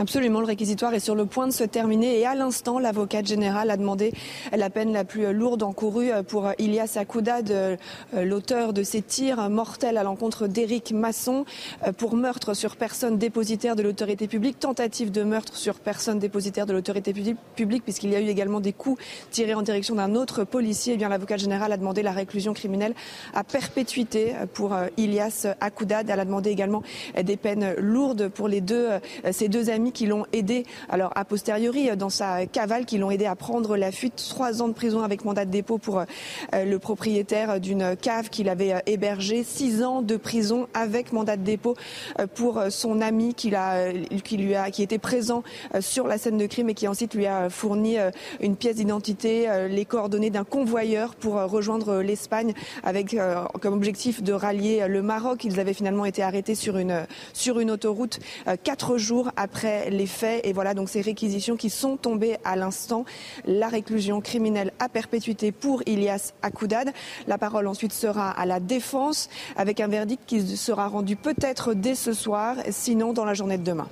[0.01, 3.69] Absolument, le réquisitoire est sur le point de se terminer et à l'instant, l'avocate générale
[3.69, 4.13] a demandé
[4.55, 7.75] la peine la plus lourde encourue pour Ilias Akoudad, euh,
[8.13, 11.43] l'auteur de ces tirs mortels à l'encontre d'Éric Masson
[11.85, 16.65] euh, pour meurtre sur personne dépositaire de l'autorité publique, tentative de meurtre sur personne dépositaire
[16.65, 17.13] de l'autorité
[17.57, 20.93] publique, puisqu'il y a eu également des coups tirés en direction d'un autre policier.
[20.93, 22.93] Eh bien, l'avocate générale a demandé la réclusion criminelle
[23.33, 26.09] à perpétuité pour euh, Ilias Akoudad.
[26.09, 26.83] Elle a demandé également
[27.21, 28.87] des peines lourdes pour les deux,
[29.31, 33.25] ces deux amis qui l'ont aidé, alors a posteriori dans sa cavale, qui l'ont aidé
[33.25, 34.25] à prendre la fuite.
[34.29, 36.05] Trois ans de prison avec mandat de dépôt pour euh,
[36.53, 39.43] le propriétaire d'une cave qu'il avait euh, hébergée.
[39.43, 41.75] Six ans de prison avec mandat de dépôt
[42.19, 43.53] euh, pour son ami qui,
[44.23, 45.43] qui, lui a, qui était présent
[45.79, 47.97] sur la scène de crime et qui ensuite lui a fourni
[48.39, 52.53] une pièce d'identité, les coordonnées d'un convoyeur pour rejoindre l'Espagne
[52.83, 53.15] avec
[53.61, 55.43] comme objectif de rallier le Maroc.
[55.43, 58.19] Ils avaient finalement été arrêtés sur une, sur une autoroute
[58.63, 60.45] quatre jours après les faits.
[60.45, 63.05] Et voilà donc ces réquisitions qui sont tombées à l'instant.
[63.45, 66.91] La réclusion criminelle à perpétuité pour Ilias Akoudad.
[67.27, 71.95] La parole ensuite sera à la défense avec un verdict qui sera rendu peut-être dès
[71.95, 73.87] ce soir, sinon dans la journée de demain.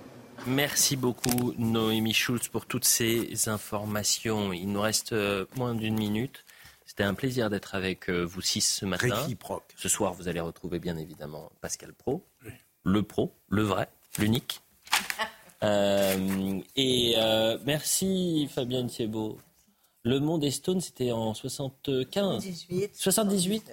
[0.45, 4.53] Merci beaucoup Noémie Schulz pour toutes ces informations.
[4.53, 6.45] Il nous reste euh, moins d'une minute.
[6.85, 9.14] C'était un plaisir d'être avec euh, vous six ce matin.
[9.14, 9.73] Réciproque.
[9.76, 12.26] Ce soir, vous allez retrouver bien évidemment Pascal Pro,
[12.84, 14.61] le pro, le vrai, l'unique.
[15.63, 19.38] Euh, et euh, merci Fabienne Thiebaud.
[20.03, 22.41] Le monde des Stones, c'était en 75
[22.93, 23.71] 78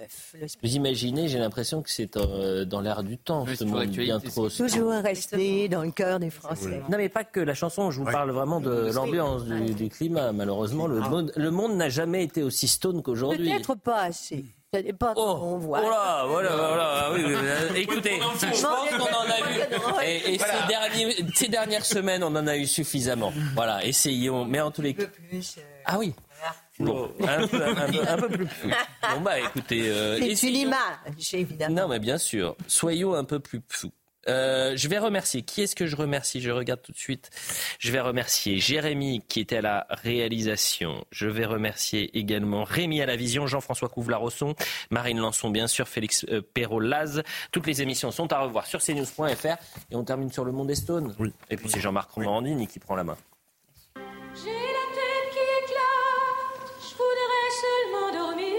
[0.61, 4.49] Vous imaginez, j'ai l'impression que c'est euh, dans l'air du temps, ce monde bien trop...
[4.49, 6.81] Toujours resté dans le cœur des Français.
[6.89, 10.33] Non, mais pas que la chanson, je vous parle vraiment de l'ambiance, du, du climat.
[10.33, 13.49] Malheureusement, le monde le monde n'a jamais été aussi stone qu'aujourd'hui.
[13.49, 14.43] Peut-être pas assez.
[14.83, 15.81] De Oh, on voit.
[15.81, 17.09] Voilà, voilà, voilà.
[17.13, 20.05] Oui, oui, euh, écoutez, je pense qu'on en a eu.
[20.05, 23.31] Et, et ces, derniers- ces dernières semaines, on en a eu suffisamment.
[23.55, 24.45] Voilà, essayons.
[24.45, 25.03] Mais en tous les cas.
[25.85, 26.13] Ah oui.
[26.79, 28.45] Bon, un peu, un peu- un peu plus.
[28.45, 29.89] Bon, bah écoutez.
[29.89, 30.77] euh, C'est une image,
[31.33, 31.73] évidemment.
[31.83, 32.55] non, mais bien sûr.
[32.67, 33.91] Soyons un peu plus fous.
[34.27, 35.41] Euh, je vais remercier.
[35.43, 36.41] Qui est-ce que je remercie?
[36.41, 37.29] Je regarde tout de suite.
[37.79, 41.05] Je vais remercier Jérémy qui était à la réalisation.
[41.11, 44.55] Je vais remercier également Rémi à la vision, Jean-François Couvlarosson,
[44.89, 47.23] Marine Lançon bien sûr, Félix euh, Perrault-Laz.
[47.51, 49.57] Toutes les émissions sont à revoir sur cnews.fr
[49.91, 51.15] et on termine sur le monde des Stones.
[51.49, 53.17] Et puis c'est Jean-Marc Romandini qui prend la main.
[54.33, 58.55] J'ai la tête qui éclate, je voudrais seulement dormir,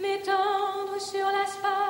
[0.00, 1.89] m'étendre sur l'asphalte